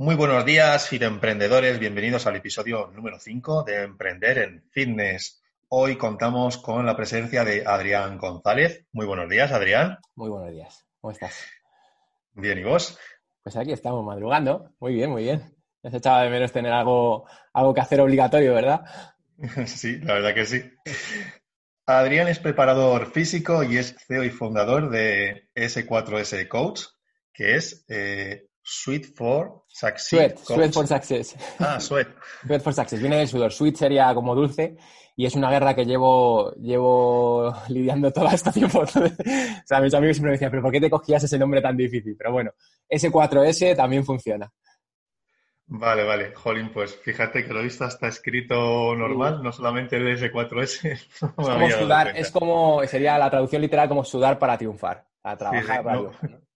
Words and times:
Muy 0.00 0.14
buenos 0.14 0.46
días, 0.46 0.90
emprendedores. 0.94 1.78
Bienvenidos 1.78 2.26
al 2.26 2.36
episodio 2.36 2.90
número 2.94 3.20
5 3.20 3.64
de 3.64 3.82
Emprender 3.82 4.38
en 4.38 4.64
Fitness. 4.70 5.42
Hoy 5.68 5.96
contamos 5.96 6.56
con 6.56 6.86
la 6.86 6.96
presencia 6.96 7.44
de 7.44 7.66
Adrián 7.66 8.16
González. 8.16 8.86
Muy 8.92 9.04
buenos 9.04 9.28
días, 9.28 9.52
Adrián. 9.52 9.98
Muy 10.14 10.30
buenos 10.30 10.52
días. 10.52 10.86
¿Cómo 11.02 11.12
estás? 11.12 11.44
Bien, 12.32 12.58
¿y 12.60 12.62
vos? 12.62 12.98
Pues 13.42 13.56
aquí 13.56 13.72
estamos 13.72 14.02
madrugando. 14.02 14.72
Muy 14.80 14.94
bien, 14.94 15.10
muy 15.10 15.24
bien. 15.24 15.54
Ya 15.82 15.90
se 15.90 15.98
echaba 15.98 16.22
de 16.22 16.30
menos 16.30 16.50
tener 16.50 16.72
algo, 16.72 17.26
algo 17.52 17.74
que 17.74 17.82
hacer 17.82 18.00
obligatorio, 18.00 18.54
¿verdad? 18.54 18.80
Sí, 19.66 19.98
la 19.98 20.14
verdad 20.14 20.34
que 20.34 20.46
sí. 20.46 20.62
Adrián 21.84 22.28
es 22.28 22.38
preparador 22.38 23.12
físico 23.12 23.62
y 23.64 23.76
es 23.76 23.94
CEO 24.06 24.24
y 24.24 24.30
fundador 24.30 24.88
de 24.88 25.50
S4S 25.54 26.48
Coach, 26.48 26.84
que 27.34 27.56
es 27.56 27.84
eh, 27.90 28.46
Sweet 28.72 29.16
for 29.16 29.64
Success. 29.66 30.44
Sweat, 30.44 30.72
for 30.72 30.86
Success. 30.86 31.34
Ah, 31.58 31.80
sweat. 31.80 32.06
sweat 32.46 32.62
for 32.62 32.72
Success. 32.72 33.00
Viene 33.00 33.16
del 33.16 33.26
sudor. 33.26 33.52
Sweet 33.52 33.74
sería 33.74 34.14
como 34.14 34.32
dulce 34.32 34.76
y 35.16 35.26
es 35.26 35.34
una 35.34 35.50
guerra 35.50 35.74
que 35.74 35.84
llevo, 35.84 36.52
llevo 36.52 37.52
lidiando 37.68 38.12
todo 38.12 38.28
este 38.28 38.52
tiempo. 38.52 38.80
o 38.82 38.86
sea, 38.86 39.80
mis 39.80 39.92
amigos 39.92 40.16
siempre 40.16 40.30
me 40.30 40.32
decían, 40.32 40.52
pero 40.52 40.62
¿por 40.62 40.70
qué 40.70 40.80
te 40.80 40.88
cogías 40.88 41.24
ese 41.24 41.36
nombre 41.36 41.60
tan 41.60 41.76
difícil? 41.76 42.14
Pero 42.16 42.30
bueno, 42.30 42.52
S4S 42.88 43.74
también 43.74 44.04
funciona. 44.04 44.48
Vale, 45.66 46.04
vale. 46.04 46.32
Jolín, 46.32 46.72
pues 46.72 46.94
fíjate 46.94 47.44
que 47.44 47.52
lo 47.52 47.60
he 47.60 47.64
visto 47.64 47.84
hasta 47.84 48.06
escrito 48.06 48.94
normal, 48.94 49.42
no 49.42 49.50
solamente 49.50 49.96
el 49.96 50.16
S4S. 50.16 50.92
es 50.92 51.18
como 51.34 51.70
sudar, 51.70 52.16
es 52.16 52.30
como, 52.30 52.86
sería 52.86 53.18
la 53.18 53.30
traducción 53.30 53.62
literal 53.62 53.88
como 53.88 54.04
sudar 54.04 54.38
para 54.38 54.56
triunfar, 54.56 55.04
a 55.24 55.36
trabajar 55.36 55.82
para 55.82 55.98
triunfar. 55.98 56.49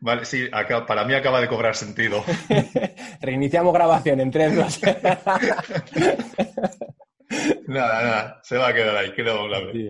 Vale, 0.00 0.24
sí, 0.24 0.48
para 0.86 1.04
mí 1.04 1.14
acaba 1.14 1.40
de 1.40 1.48
cobrar 1.48 1.74
sentido. 1.74 2.24
Reiniciamos 3.20 3.72
grabación 3.72 4.20
en 4.20 4.30
3, 4.30 4.56
2. 4.56 4.80
nada, 7.68 8.02
nada, 8.02 8.40
se 8.42 8.56
va 8.56 8.68
a 8.68 8.74
quedar 8.74 8.96
ahí, 8.96 9.12
queda 9.12 9.32
doblable. 9.32 9.72
Sí, 9.72 9.88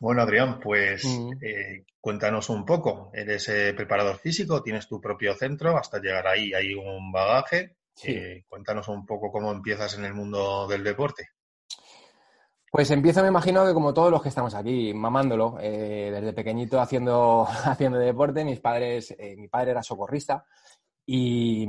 bueno, 0.00 0.22
Adrián, 0.22 0.60
pues 0.60 1.04
mm. 1.04 1.30
eh, 1.42 1.84
cuéntanos 2.00 2.48
un 2.50 2.64
poco. 2.64 3.10
Eres 3.12 3.48
eh, 3.48 3.74
preparador 3.74 4.18
físico, 4.18 4.62
tienes 4.62 4.86
tu 4.86 5.00
propio 5.00 5.34
centro, 5.34 5.76
hasta 5.76 5.98
llegar 5.98 6.26
ahí 6.26 6.52
hay 6.52 6.74
un 6.74 7.10
bagaje. 7.10 7.76
Eh, 8.04 8.44
cuéntanos 8.48 8.86
un 8.88 9.04
poco 9.04 9.32
cómo 9.32 9.50
empiezas 9.50 9.98
en 9.98 10.04
el 10.04 10.14
mundo 10.14 10.68
del 10.68 10.84
deporte. 10.84 11.30
Pues 12.70 12.90
empiezo, 12.90 13.22
me 13.22 13.28
imagino, 13.28 13.66
que 13.66 13.72
como 13.72 13.94
todos 13.94 14.10
los 14.10 14.22
que 14.22 14.28
estamos 14.28 14.54
aquí, 14.54 14.92
mamándolo, 14.92 15.56
eh, 15.60 16.10
desde 16.12 16.34
pequeñito 16.34 16.80
haciendo, 16.80 17.46
haciendo 17.64 17.98
deporte. 17.98 18.44
Mis 18.44 18.60
padres, 18.60 19.14
eh, 19.18 19.36
mi 19.36 19.48
padre 19.48 19.70
era 19.70 19.82
socorrista 19.82 20.44
y, 21.06 21.66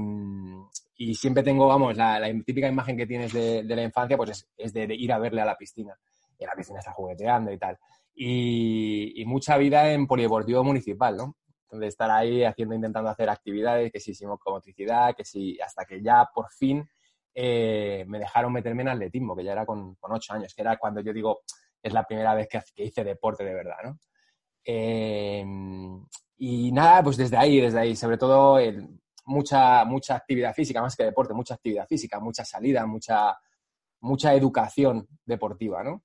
siempre 1.15 1.43
tengo, 1.43 1.67
vamos, 1.67 1.95
la, 1.95 2.19
típica 2.45 2.67
imagen 2.67 2.97
que 2.97 3.07
tienes 3.07 3.31
de, 3.31 3.63
la 3.63 3.83
infancia, 3.83 4.17
pues 4.17 4.45
es, 4.57 4.73
de, 4.73 4.93
ir 4.93 5.13
a 5.13 5.19
verle 5.19 5.41
a 5.41 5.45
la 5.45 5.57
piscina. 5.57 5.97
Y 6.37 6.45
la 6.45 6.53
piscina 6.53 6.79
está 6.79 6.91
jugueteando 6.91 7.51
y 7.51 7.57
tal. 7.57 7.77
Y, 8.13 9.23
mucha 9.25 9.55
vida 9.55 9.89
en 9.93 10.05
polideportivo 10.05 10.63
municipal, 10.65 11.15
¿no? 11.15 11.35
De 11.71 11.87
estar 11.87 12.11
ahí 12.11 12.43
haciendo, 12.43 12.75
intentando 12.75 13.09
hacer 13.09 13.29
actividades, 13.29 13.91
que 13.91 14.01
si 14.01 14.11
hicimos 14.11 14.39
motricidad, 14.45 15.15
que 15.15 15.23
si 15.23 15.57
hasta 15.61 15.85
que 15.85 16.01
ya 16.01 16.27
por 16.33 16.49
fin 16.51 16.85
eh, 17.41 18.03
me 18.05 18.19
dejaron 18.19 18.51
meterme 18.51 18.81
en 18.81 18.89
atletismo, 18.89 19.33
que 19.33 19.45
ya 19.45 19.53
era 19.53 19.65
con, 19.65 19.97
ocho 20.01 20.33
años, 20.33 20.53
que 20.53 20.61
era 20.61 20.75
cuando 20.75 20.99
yo 20.99 21.13
digo, 21.13 21.43
es 21.81 21.93
la 21.93 22.03
primera 22.03 22.33
vez 22.35 22.49
que, 22.49 22.61
hice 22.83 23.01
deporte 23.01 23.45
de 23.45 23.53
verdad, 23.53 23.77
¿no? 23.81 23.97
Em, 24.61 26.05
y 26.37 26.69
nada, 26.73 27.01
pues 27.01 27.15
desde 27.15 27.37
ahí, 27.37 27.61
desde 27.61 27.79
ahí, 27.79 27.95
sobre 27.95 28.17
todo 28.17 28.59
mucha, 29.23 29.85
mucha 29.85 30.15
actividad 30.17 30.53
física, 30.53 30.81
más 30.81 30.97
que 30.97 31.05
deporte, 31.05 31.33
mucha 31.33 31.53
actividad 31.53 31.87
física, 31.87 32.19
mucha 32.19 32.43
salida, 32.43 32.85
mucha, 32.85 33.37
mucha 34.01 34.33
educación 34.33 35.07
deportiva, 35.23 35.81
¿no? 35.81 36.03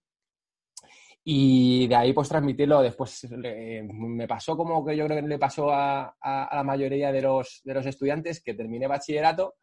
Y 1.24 1.88
de 1.88 1.96
ahí 1.96 2.12
pues 2.12 2.28
transmitirlo 2.28 2.80
después 2.80 3.26
me 3.30 4.28
pasó 4.28 4.56
como 4.56 4.84
que 4.84 4.96
yo 4.96 5.06
creo 5.06 5.20
que 5.20 5.26
le 5.26 5.38
pasó 5.38 5.72
a, 5.72 6.14
la 6.22 6.62
mayoría 6.62 7.10
de 7.10 7.22
los, 7.22 7.60
de 7.64 7.74
los 7.74 7.86
estudiantes 7.86 8.40
que 8.40 8.54
terminé 8.54 8.86
bachillerato 8.86 9.56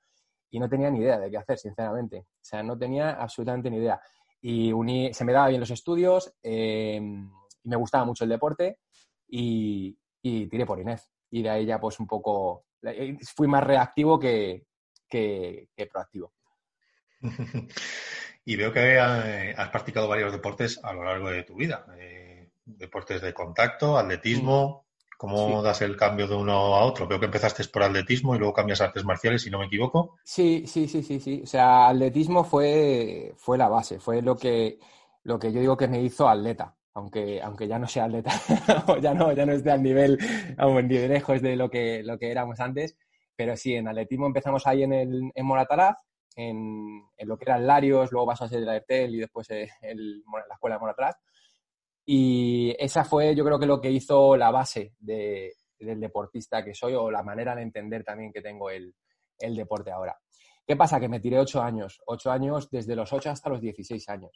y 0.51 0.59
no 0.59 0.69
tenía 0.69 0.91
ni 0.91 0.99
idea 0.99 1.17
de 1.17 1.31
qué 1.31 1.37
hacer, 1.37 1.57
sinceramente. 1.57 2.17
O 2.17 2.43
sea, 2.43 2.61
no 2.61 2.77
tenía 2.77 3.11
absolutamente 3.11 3.71
ni 3.71 3.77
idea. 3.77 3.99
Y 4.41 4.71
uní, 4.73 5.13
se 5.13 5.23
me 5.23 5.31
daba 5.31 5.47
bien 5.47 5.61
los 5.61 5.71
estudios, 5.71 6.33
em, 6.43 7.31
y 7.63 7.69
me 7.69 7.75
gustaba 7.77 8.05
mucho 8.05 8.25
el 8.25 8.29
deporte 8.29 8.79
y, 9.27 9.97
tiré 10.21 10.65
por 10.65 10.79
Inés. 10.79 11.09
Y 11.31 11.41
de 11.41 11.49
ahí 11.49 11.65
ya 11.65 11.79
pues 11.79 11.99
un 11.99 12.07
poco, 12.07 12.65
eh, 12.83 13.17
fui 13.35 13.47
más 13.47 13.63
reactivo 13.63 14.19
que, 14.19 14.65
proactivo. 15.89 16.33
y 18.45 18.55
veo 18.57 18.73
que 18.73 18.95
eh, 18.95 19.55
has 19.55 19.69
practicado 19.69 20.07
varios 20.09 20.33
deportes 20.33 20.83
a 20.83 20.91
lo 20.91 21.05
largo 21.05 21.29
de 21.29 21.43
tu 21.43 21.55
vida. 21.55 21.85
Eh, 21.97 22.49
deportes 22.65 23.21
de 23.21 23.33
contacto, 23.33 23.97
atletismo, 23.97 24.87
¿Cómo 25.21 25.61
das 25.61 25.83
el 25.83 25.95
cambio 25.95 26.27
de 26.27 26.33
uno 26.33 26.51
a 26.75 26.83
otro? 26.83 27.07
Veo 27.07 27.19
que 27.19 27.27
empezaste 27.27 27.63
por 27.65 27.83
atletismo 27.83 28.33
y 28.33 28.39
luego 28.39 28.55
cambias 28.55 28.81
a 28.81 28.85
artes 28.85 29.05
marciales, 29.05 29.43
si 29.43 29.51
no 29.51 29.59
me 29.59 29.67
equivoco. 29.67 30.17
Sí, 30.23 30.63
sí, 30.65 30.87
sí, 30.87 31.03
sí, 31.03 31.19
sí. 31.19 31.41
O 31.43 31.45
sea, 31.45 31.89
atletismo 31.89 32.43
fue, 32.43 33.31
fue 33.37 33.55
la 33.55 33.69
base, 33.69 33.99
fue 33.99 34.23
lo 34.23 34.35
que, 34.35 34.79
lo 35.21 35.37
que 35.37 35.51
yo 35.51 35.59
digo 35.59 35.77
que 35.77 35.87
me 35.87 36.01
hizo 36.01 36.27
atleta. 36.27 36.75
Aunque, 36.95 37.39
aunque 37.39 37.67
ya 37.67 37.77
no 37.77 37.87
sea 37.87 38.05
atleta, 38.05 38.31
ya 38.99 39.13
no, 39.13 39.31
ya 39.31 39.45
no 39.45 39.53
esté 39.53 39.69
al 39.69 39.83
nivel, 39.83 40.17
ni 40.57 40.97
de 40.97 41.07
lejos 41.07 41.39
de 41.39 41.55
lo 41.55 41.69
que, 41.69 42.01
lo 42.01 42.17
que 42.17 42.31
éramos 42.31 42.59
antes. 42.59 42.97
Pero 43.35 43.55
sí, 43.55 43.75
en 43.75 43.89
atletismo 43.89 44.25
empezamos 44.25 44.65
ahí 44.65 44.81
en, 44.81 44.93
el, 44.93 45.31
en 45.35 45.45
Moratalaz, 45.45 45.97
en, 46.35 47.03
en, 47.15 47.27
lo 47.27 47.37
que 47.37 47.45
era 47.45 47.57
el 47.57 47.67
Larios, 47.67 48.11
luego 48.11 48.25
vas 48.25 48.41
a 48.41 48.49
ser 48.49 48.63
el 48.63 48.69
Airtel 48.69 49.13
y 49.13 49.19
después 49.19 49.47
el, 49.51 49.67
la 49.67 50.55
escuela 50.55 50.77
de 50.77 50.79
Moratalaz. 50.79 51.17
Y 52.05 52.75
esa 52.79 53.03
fue, 53.03 53.35
yo 53.35 53.45
creo 53.45 53.59
que 53.59 53.65
lo 53.65 53.79
que 53.79 53.91
hizo 53.91 54.35
la 54.35 54.51
base 54.51 54.93
del 54.99 55.99
deportista 55.99 56.63
que 56.63 56.73
soy 56.73 56.93
o 56.93 57.11
la 57.11 57.23
manera 57.23 57.55
de 57.55 57.61
entender 57.61 58.03
también 58.03 58.31
que 58.31 58.41
tengo 58.41 58.69
el, 58.69 58.93
deporte 59.39 59.91
ahora. 59.91 60.17
¿Qué 60.65 60.75
pasa? 60.75 60.99
Que 60.99 61.09
me 61.09 61.19
tiré 61.19 61.39
ocho 61.39 61.61
años, 61.61 62.01
ocho 62.05 62.31
años 62.31 62.69
desde 62.69 62.95
los 62.95 63.11
ocho 63.11 63.29
hasta 63.29 63.49
los 63.49 63.61
16 63.61 64.07
años. 64.09 64.31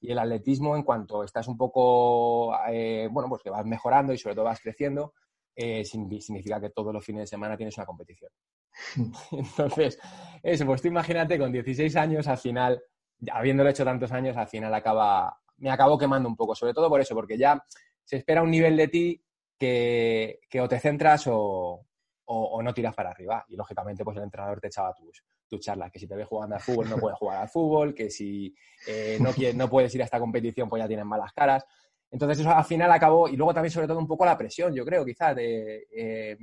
Y 0.00 0.12
el 0.12 0.18
atletismo, 0.18 0.76
en 0.76 0.82
cuanto 0.82 1.24
estás 1.24 1.48
un 1.48 1.56
poco, 1.56 2.54
eh, 2.68 3.08
bueno, 3.10 3.28
pues 3.28 3.42
que 3.42 3.50
vas 3.50 3.64
mejorando 3.66 4.12
y 4.12 4.18
sobre 4.18 4.34
todo 4.34 4.44
vas 4.44 4.60
creciendo, 4.60 5.14
eh, 5.54 5.84
significa 5.84 6.60
que 6.60 6.70
todos 6.70 6.92
los 6.92 7.04
fines 7.04 7.22
de 7.22 7.26
semana 7.26 7.56
tienes 7.56 7.76
una 7.76 7.86
competición. 7.86 8.30
Entonces, 9.32 9.98
eso, 10.42 10.66
pues 10.66 10.82
tú 10.82 10.88
imagínate 10.88 11.38
con 11.38 11.52
16 11.52 11.96
años, 11.96 12.28
al 12.28 12.38
final, 12.38 12.82
habiéndolo 13.30 13.70
hecho 13.70 13.84
tantos 13.84 14.12
años, 14.12 14.36
al 14.36 14.48
final 14.48 14.72
acaba, 14.74 15.38
me 15.60 15.70
acabo 15.70 15.96
quemando 15.98 16.28
un 16.28 16.36
poco, 16.36 16.54
sobre 16.54 16.74
todo 16.74 16.88
por 16.88 17.00
eso, 17.00 17.14
porque 17.14 17.38
ya 17.38 17.62
se 18.02 18.16
espera 18.16 18.42
un 18.42 18.50
nivel 18.50 18.76
de 18.76 18.88
ti 18.88 19.22
que, 19.58 20.40
o 20.60 20.68
te 20.68 20.80
centras 20.80 21.24
o, 21.26 21.86
no 22.26 22.74
tiras 22.74 22.94
para 22.94 23.10
arriba. 23.10 23.44
Y 23.48 23.56
lógicamente, 23.56 24.04
pues 24.04 24.16
el 24.16 24.24
entrenador 24.24 24.60
te 24.60 24.68
echaba 24.68 24.94
tus, 24.94 25.22
tus 25.48 25.60
charlas, 25.60 25.90
que 25.90 25.98
si 25.98 26.06
te 26.06 26.16
ves 26.16 26.26
jugando 26.26 26.56
al 26.56 26.62
fútbol 26.62 26.88
no 26.88 26.96
puedes 26.96 27.18
jugar 27.18 27.38
al 27.38 27.48
fútbol, 27.48 27.94
que 27.94 28.10
si 28.10 28.54
eh, 28.86 29.18
no, 29.20 29.30
no 29.54 29.68
puedes 29.68 29.94
ir 29.94 30.02
a 30.02 30.04
esta 30.04 30.18
competición 30.18 30.68
pues 30.68 30.82
ya 30.82 30.88
tienes 30.88 31.06
malas 31.06 31.32
caras. 31.32 31.64
Entonces 32.10 32.40
eso 32.40 32.50
al 32.50 32.64
final 32.64 32.90
acabó, 32.90 33.28
y 33.28 33.36
luego 33.36 33.54
también 33.54 33.70
sobre 33.70 33.86
todo 33.86 33.98
un 33.98 34.06
poco 34.06 34.24
la 34.24 34.36
presión, 34.36 34.74
yo 34.74 34.84
creo, 34.84 35.04
quizás, 35.04 35.36
de, 35.36 35.86
eh, 35.92 36.36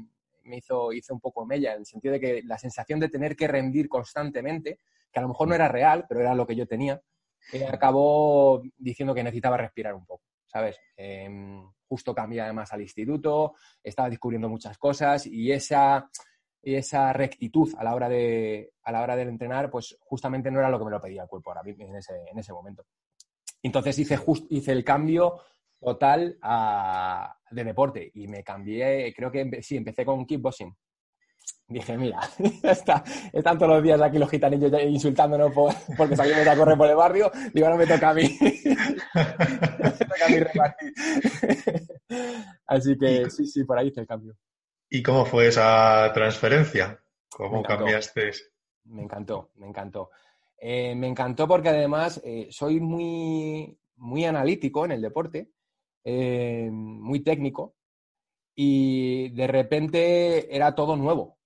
me 0.44 0.58
hizo, 0.58 0.94
hizo 0.94 1.14
un 1.14 1.20
poco 1.20 1.46
mella, 1.46 1.74
en 1.74 1.80
el 1.80 1.86
sentido 1.86 2.14
de 2.14 2.20
que 2.20 2.42
la 2.44 2.58
sensación 2.58 3.00
de 3.00 3.10
tener 3.10 3.36
que 3.36 3.48
rendir 3.48 3.90
constantemente, 3.90 4.80
que 5.12 5.20
a 5.20 5.22
lo 5.22 5.30
mejor 5.30 5.48
no 5.48 5.56
era 5.56 5.68
real, 5.68 6.06
pero 6.08 6.22
era 6.22 6.36
lo 6.36 6.48
que 6.48 6.56
yo 6.56 6.66
tenía, 6.68 7.02
acabó 7.72 8.62
diciendo 8.78 9.14
que 9.14 9.24
necesitaba 9.24 9.58
respirar 9.58 9.94
un 9.94 10.06
poco, 10.06 10.24
¿sabes? 10.46 10.80
Em, 10.96 11.64
justo 11.88 12.14
cambié 12.14 12.42
además 12.42 12.72
al 12.74 12.82
instituto, 12.82 13.56
estaba 13.82 14.10
descubriendo 14.10 14.50
muchas 14.50 14.78
cosas 14.78 15.26
y 15.26 15.52
esa, 15.52 16.10
esa 16.62 17.14
rectitud 17.14 17.74
a 17.78 17.84
la 17.84 17.96
hora 17.96 18.10
de 18.10 18.74
a 18.84 18.92
la 18.92 19.02
hora 19.02 19.16
de 19.16 19.24
entrenar, 19.24 19.70
pues 19.70 19.98
justamente 20.02 20.52
no 20.52 20.60
era 20.60 20.70
lo 20.70 20.80
que 20.80 20.86
me 20.86 20.92
lo 20.92 21.02
pedía 21.02 21.24
el 21.24 21.28
cuerpo 21.28 21.52
ahora 21.52 21.62
en 21.66 21.96
ese, 21.96 22.14
en 22.30 22.38
ese 22.38 22.54
momento. 22.54 22.86
Entonces 23.64 23.98
hice, 24.00 24.20
hice 24.50 24.72
el 24.72 24.84
cambio 24.84 25.40
total 25.80 26.38
de 27.52 27.64
deporte 27.64 28.12
y 28.14 28.28
me 28.28 28.44
cambié, 28.44 29.14
creo 29.16 29.32
que 29.32 29.62
sí, 29.62 29.78
empecé 29.78 30.06
con 30.06 30.26
kickboxing 30.26 30.76
dije, 31.68 31.98
mira, 31.98 32.20
está, 32.64 33.04
están 33.34 33.58
todos 33.58 33.74
los 33.74 33.84
días 33.84 34.00
aquí 34.02 34.18
los 34.18 34.30
gitanillos 34.30 34.72
insultándonos 34.84 35.52
porque 35.98 36.16
salimos 36.16 36.48
a 36.48 36.56
correr 36.56 36.78
por 36.78 36.90
el 36.90 36.96
barrio, 36.96 37.32
digo, 37.54 37.70
no 37.70 37.76
me 37.76 37.88
toca 37.88 38.10
a 38.10 38.14
mí. 38.14 38.38
me 38.42 39.92
toca 39.92 40.26
a 40.26 40.30
mí 40.30 40.40
repartir. 40.40 40.94
Así 42.68 42.98
que 42.98 43.30
sí, 43.30 43.46
sí, 43.46 43.64
por 43.64 43.78
ahí 43.78 43.88
hice 43.88 44.02
el 44.02 44.08
cambio. 44.08 44.36
¿Y 44.90 45.04
cómo 45.04 45.26
fue 45.26 45.48
esa 45.48 46.10
transferencia? 46.14 47.00
¿Cómo 47.30 47.62
cambiaste? 47.62 48.32
Me 48.86 49.04
encantó, 49.04 49.52
me 49.56 49.68
encantó. 49.68 50.10
Eh, 50.58 50.96
me 50.96 51.08
encantó 51.08 51.48
porque 51.48 51.70
además 51.70 52.22
eh, 52.24 52.48
soy 52.50 52.80
muy, 52.80 53.78
muy 53.98 54.26
analítico 54.26 54.86
en 54.86 54.92
el 54.94 55.02
deporte, 55.02 55.52
eh, 56.04 56.70
muy 56.72 57.20
técnico, 57.20 57.76
y 58.56 59.30
de 59.30 59.48
repente 59.48 60.56
era 60.56 60.74
todo 60.74 60.96
nuevo 60.96 61.37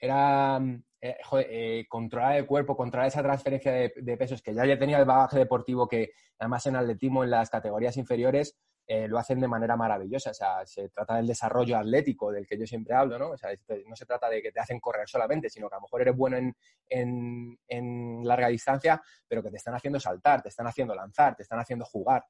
era 0.00 0.60
eh, 1.02 1.16
eh, 1.32 1.86
controlar 1.88 2.36
el 2.36 2.46
cuerpo, 2.46 2.76
controlar 2.76 3.08
esa 3.08 3.22
transferencia 3.22 3.72
de, 3.72 4.16
pesos, 4.16 4.42
que 4.42 4.54
ya, 4.54 4.78
tenía 4.78 4.98
el 4.98 5.04
bagaje 5.04 5.38
deportivo 5.38 5.86
que 5.88 6.12
además 6.38 6.66
en 6.66 6.76
atletismo, 6.76 7.24
en 7.24 7.30
las 7.30 7.48
categorías 7.50 7.96
inferiores, 7.96 8.58
eh, 8.86 9.06
lo 9.06 9.18
hacen 9.18 9.40
de 9.40 9.46
manera 9.46 9.76
maravillosa. 9.76 10.30
O 10.30 10.34
sea, 10.34 10.66
se 10.66 10.88
trata 10.88 11.16
del 11.16 11.26
desarrollo 11.26 11.76
atlético 11.78 12.32
del 12.32 12.46
que 12.46 12.58
yo 12.58 12.66
siempre 12.66 12.94
hablo, 12.94 13.18
¿no? 13.18 13.30
O 13.30 13.38
sea, 13.38 13.50
no 13.86 13.94
se 13.94 14.04
trata 14.04 14.28
de 14.28 14.42
que 14.42 14.52
te 14.52 14.60
hacen 14.60 14.80
correr 14.80 15.08
solamente, 15.08 15.48
sino 15.48 15.68
que 15.68 15.76
a 15.76 15.78
lo 15.78 15.82
mejor 15.82 16.02
eres 16.02 16.16
bueno 16.16 16.36
en, 16.36 17.58
en, 17.68 18.20
larga 18.26 18.48
distancia, 18.48 19.00
pero 19.28 19.42
que 19.42 19.50
te 19.50 19.58
están 19.58 19.74
haciendo 19.74 20.00
saltar, 20.00 20.42
te 20.42 20.48
están 20.48 20.66
haciendo 20.66 20.94
lanzar, 20.94 21.36
te 21.36 21.44
están 21.44 21.60
haciendo 21.60 21.84
jugar, 21.84 22.24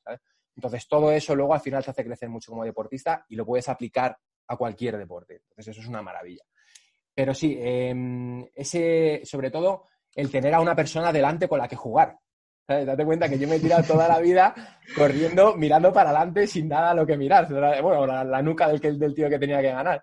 Entonces, 0.55 0.87
todo 0.87 1.11
eso 1.13 1.35
luego 1.35 1.55
al 1.55 1.61
final 1.61 1.83
te 1.83 1.93
hace 1.93 2.05
crecer 2.05 2.29
mucho 2.29 2.53
como 2.53 2.65
deportista 2.65 3.25
y 3.29 3.37
lo 3.37 3.47
puedes 3.47 3.69
aplicar 3.69 4.17
a 4.47 4.57
cualquier 4.57 4.99
deporte. 4.99 5.37
Entonces, 5.37 5.69
eso 5.69 5.81
es 5.81 5.89
una 5.89 6.03
maravilla. 6.03 6.45
Pero 7.15 7.35
sí, 7.35 7.59
em, 7.61 8.47
ese, 8.55 9.23
sobre 9.25 9.51
todo, 9.51 9.87
el 10.15 10.31
tener 10.31 10.55
a 10.55 10.61
una 10.61 10.75
persona 10.75 11.13
delante 11.13 11.49
con 11.49 11.59
la 11.59 11.69
que 11.69 11.77
jugar. 11.77 12.19
Date 12.67 13.05
cuenta 13.05 13.29
que 13.29 13.39
yo 13.39 13.49
me 13.49 13.57
he 13.57 13.61
tirado 13.61 13.83
toda 13.83 14.07
la 14.07 14.21
vida 14.21 14.79
corriendo, 14.97 15.57
mirando 15.57 15.93
para 15.93 16.11
adelante 16.11 16.47
sin 16.47 16.69
nada 16.69 16.91
a 16.91 16.95
lo 16.95 17.05
que 17.05 17.17
mirar. 17.17 17.49
Bueno, 17.83 18.07
la, 18.07 18.43
nuca 18.43 18.69
del, 18.69 18.97
del 18.97 19.15
tío 19.15 19.29
que 19.29 19.41
tenía 19.41 19.61
que 19.61 19.73
ganar. 19.73 20.01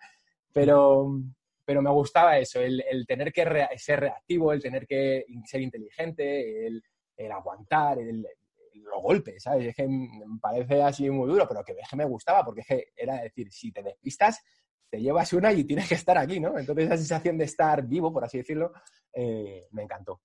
Pero, 0.51 1.21
pero 1.67 1.81
me 1.81 1.89
gustaba 1.89 2.37
eso, 2.37 2.61
el, 2.61 3.05
tener 3.05 3.33
que 3.33 3.45
ser 3.75 3.99
reactivo, 3.99 4.53
el 4.53 4.61
tener 4.61 4.87
que 4.87 5.25
ser 5.45 5.59
inteligente, 5.59 6.65
el, 6.65 6.81
aguantar, 7.29 7.97
los 7.97 9.03
golpes, 9.03 9.43
¿sabes? 9.43 9.67
Es 9.67 9.75
que 9.75 9.85
me 9.85 10.39
parece 10.41 10.81
así 10.81 11.09
muy 11.09 11.27
duro, 11.27 11.45
pero 11.45 11.65
que, 11.65 11.75
que 11.75 11.95
me 11.97 12.05
gustaba, 12.05 12.45
porque 12.45 12.63
era 12.95 13.21
decir, 13.21 13.51
si 13.51 13.73
te 13.73 13.83
despistas, 13.83 14.41
te 14.89 15.01
llevas 15.01 15.33
una 15.33 15.51
y 15.51 15.63
tienes 15.63 15.87
que 15.87 15.95
estar 15.95 16.17
aquí, 16.17 16.39
¿no? 16.39 16.57
Entonces 16.57 16.85
esa 16.85 16.97
sensación 16.97 17.37
de 17.37 17.45
estar 17.45 17.85
vivo, 17.85 18.11
por 18.11 18.23
así 18.23 18.37
decirlo, 18.37 18.71
eh, 19.13 19.67
me 19.71 19.83
encantó. 19.83 20.21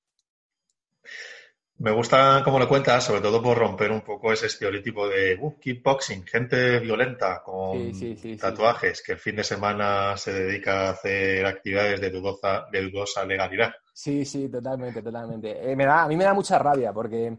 Me 1.78 1.90
gusta 1.90 2.42
cómo 2.44 2.60
lo 2.60 2.68
cuentas, 2.68 3.02
sobre 3.02 3.20
todo 3.20 3.42
por 3.42 3.58
romper 3.58 3.90
un 3.90 4.02
poco 4.02 4.32
ese 4.32 4.46
estereotipo 4.46 5.08
de 5.08 5.36
uh, 5.40 5.58
kickboxing, 5.58 6.24
gente 6.24 6.78
violenta 6.78 7.42
con 7.42 7.90
tatuajes, 8.38 9.02
que 9.02 9.12
el 9.12 9.18
fin 9.18 9.34
de 9.34 9.42
semana 9.42 10.16
se 10.16 10.32
dedica 10.32 10.86
a 10.86 10.90
hacer 10.90 11.44
actividades 11.44 12.00
de 12.00 12.10
dudosa, 12.10 12.66
de 12.70 12.82
dudosa 12.82 13.24
legalidad. 13.24 13.72
Sí, 13.92 14.24
sí, 14.24 14.48
totalmente, 14.48 15.02
totalmente. 15.02 15.72
Eh, 15.72 15.74
me 15.74 15.84
da, 15.84 16.04
a 16.04 16.08
mí 16.08 16.16
me 16.16 16.22
da 16.22 16.34
mucha 16.34 16.56
rabia 16.56 16.92
porque 16.92 17.38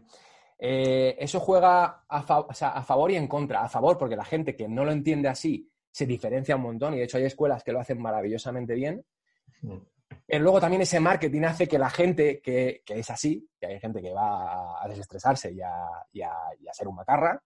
eh, 0.58 1.16
eso 1.18 1.40
juega 1.40 2.04
a, 2.06 2.18
a 2.18 2.82
favor 2.82 3.10
y 3.12 3.16
en 3.16 3.28
contra. 3.28 3.62
A 3.62 3.68
favor 3.70 3.96
porque 3.96 4.16
la 4.16 4.26
gente 4.26 4.54
que 4.54 4.68
no 4.68 4.84
lo 4.84 4.92
entiende 4.92 5.28
así 5.28 5.70
se 5.94 6.06
diferencia 6.06 6.56
un 6.56 6.62
montón 6.62 6.94
y 6.94 6.98
de 6.98 7.04
hecho 7.04 7.18
hay 7.18 7.24
escuelas 7.24 7.62
que 7.62 7.70
lo 7.70 7.78
hacen 7.78 8.02
maravillosamente 8.02 8.74
bien. 8.74 9.06
Pero 10.26 10.42
luego 10.42 10.60
también 10.60 10.82
ese 10.82 10.98
marketing 10.98 11.42
hace 11.42 11.68
que 11.68 11.78
la 11.78 11.88
gente 11.88 12.40
que, 12.42 12.82
es 12.84 13.10
así, 13.10 13.48
que 13.60 13.68
hay 13.68 13.78
gente 13.78 14.02
que 14.02 14.12
va 14.12 14.82
a 14.82 14.88
desestresarse 14.88 15.52
y 15.52 15.60
a, 15.60 15.86
y 16.12 16.20
a, 16.22 16.72
ser 16.72 16.88
un 16.88 16.96
macarra, 16.96 17.40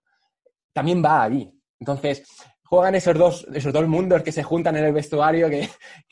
también 0.73 1.03
va 1.05 1.21
allí. 1.21 1.53
Entonces, 1.79 2.23
juegan 2.63 2.95
esos 2.95 3.15
dos, 3.15 3.47
esos 3.53 3.71
dos 3.71 3.87
mundos 3.87 4.23
que 4.23 4.31
se 4.31 4.41
juntan 4.41 4.75
en 4.77 4.85
el 4.85 4.93
vestuario 4.93 5.47
que, 5.47 5.69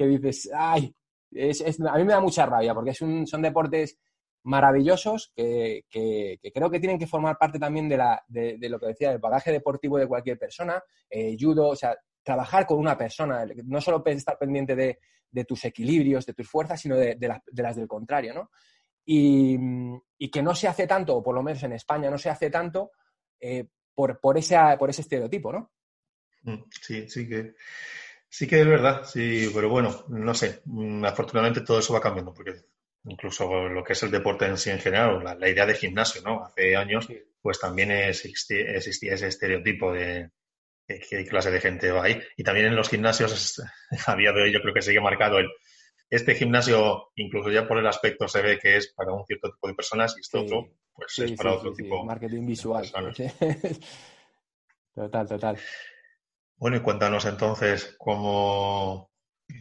dices, 0.07 0.51
ay, 0.53 0.95
a 1.89 1.97
mí 1.97 2.03
me 2.03 2.13
da 2.13 2.21
mucha 2.21 2.45
rabia 2.45 2.75
porque 2.75 2.91
es 2.91 3.01
un, 3.01 3.25
son 3.25 3.41
deportes 3.41 3.97
maravillosos 4.43 5.31
que, 5.35 5.85
creo 5.89 6.69
que 6.69 6.79
tienen 6.79 6.99
que 6.99 7.07
formar 7.07 7.35
parte 7.39 7.57
también 7.57 7.89
de, 7.89 7.97
la, 7.97 8.23
de, 8.27 8.69
lo 8.69 8.79
que 8.79 8.87
decía, 8.87 9.09
del 9.09 9.17
bagaje 9.17 9.51
deportivo 9.51 9.97
de 9.97 10.07
cualquier 10.07 10.37
persona, 10.37 10.83
eh, 11.09 11.35
judo, 11.39 11.69
o 11.69 11.75
sea, 11.75 11.97
trabajar 12.27 12.65
con 12.65 12.77
una 12.77 12.97
persona, 12.97 13.45
no 13.63 13.79
solo 13.79 14.03
estar 14.05 14.37
pendiente 14.37 14.75
de, 14.75 15.45
tus 15.45 15.63
equilibrios, 15.63 16.25
de 16.25 16.33
tus 16.33 16.45
fuerzas, 16.49 16.81
sino 16.81 16.97
de, 16.97 17.17
las 17.53 17.75
del 17.77 17.87
contrario, 17.87 18.33
¿no? 18.33 18.51
Y, 19.05 19.57
que 20.29 20.43
no 20.43 20.53
se 20.53 20.67
hace 20.67 20.85
tanto, 20.85 21.15
o 21.15 21.23
por 21.23 21.33
lo 21.33 21.41
menos 21.41 21.63
en 21.63 21.71
España 21.71 22.09
no 22.09 22.17
se 22.17 22.29
hace 22.29 22.49
tanto, 22.49 22.91
eh, 23.39 23.65
por, 23.95 24.19
por, 24.19 24.37
ese, 24.37 24.57
por 24.77 24.89
ese 24.89 25.03
estereotipo, 25.03 25.53
¿no? 25.53 25.71
Mm, 26.41 26.63
sí, 26.69 27.09
sí 27.09 27.29
que, 27.29 27.55
sí 28.27 28.45
que 28.45 28.59
es 28.59 28.67
verdad, 28.67 29.05
sí, 29.05 29.49
pero 29.55 29.69
bueno, 29.69 30.03
no 30.09 30.33
sé, 30.33 30.63
mm, 30.65 31.05
afortunadamente 31.05 31.61
todo 31.61 31.79
eso 31.79 31.93
va 31.93 32.01
cambiando, 32.01 32.33
porque 32.33 32.55
incluso 33.05 33.69
lo 33.69 33.85
que 33.85 33.93
es 33.93 34.03
el 34.03 34.11
deporte 34.11 34.47
en 34.47 34.57
sí 34.57 34.69
en 34.69 34.79
general, 34.79 35.23
la, 35.39 35.49
idea 35.49 35.65
de 35.65 35.75
gimnasio, 35.75 36.21
¿no? 36.23 36.43
Hace 36.43 36.75
años, 36.75 37.07
pues 37.41 37.57
también 37.57 37.91
existía 37.91 38.65
ese 39.13 39.27
estereotipo 39.27 39.93
de, 39.93 40.29
qué 40.87 41.25
clase 41.25 41.51
de 41.51 41.61
gente 41.61 41.91
va 41.91 42.05
ahí. 42.05 42.19
Y 42.35 42.43
también 42.43 42.65
en 42.67 42.75
los 42.75 42.89
gimnasios, 42.89 43.61
a 44.07 44.15
día 44.15 44.31
de 44.31 44.43
hoy, 44.43 44.53
yo 44.53 44.61
creo 44.61 44.73
que 44.73 44.81
sigue 44.81 45.01
marcado 45.01 45.39
el. 45.39 45.49
Este 46.09 46.35
gimnasio, 46.35 47.09
incluso 47.15 47.51
ya 47.51 47.67
por 47.67 47.77
el 47.77 47.87
aspecto, 47.87 48.29
se 48.29 48.41
ve 48.41 48.57
que 48.59 48.77
es 48.77 48.93
para 48.93 49.11
un 49.11 49.25
cierto 49.25 49.51
tipo 49.51 49.67
de 49.67 49.73
personas 49.73 50.15
y 50.15 50.21
este 50.21 50.37
otro, 50.37 50.69
pues 50.93 51.19
es 51.19 51.33
para 51.33 51.55
otro 51.55 51.73
tipo. 51.73 52.05
Marketing 52.05 52.45
visual. 52.45 52.89
total, 54.95 55.27
total. 55.27 55.57
Bueno, 56.55 56.77
y 56.77 56.79
cuéntanos 56.79 57.25
entonces 57.25 57.93
cómo 57.97 59.11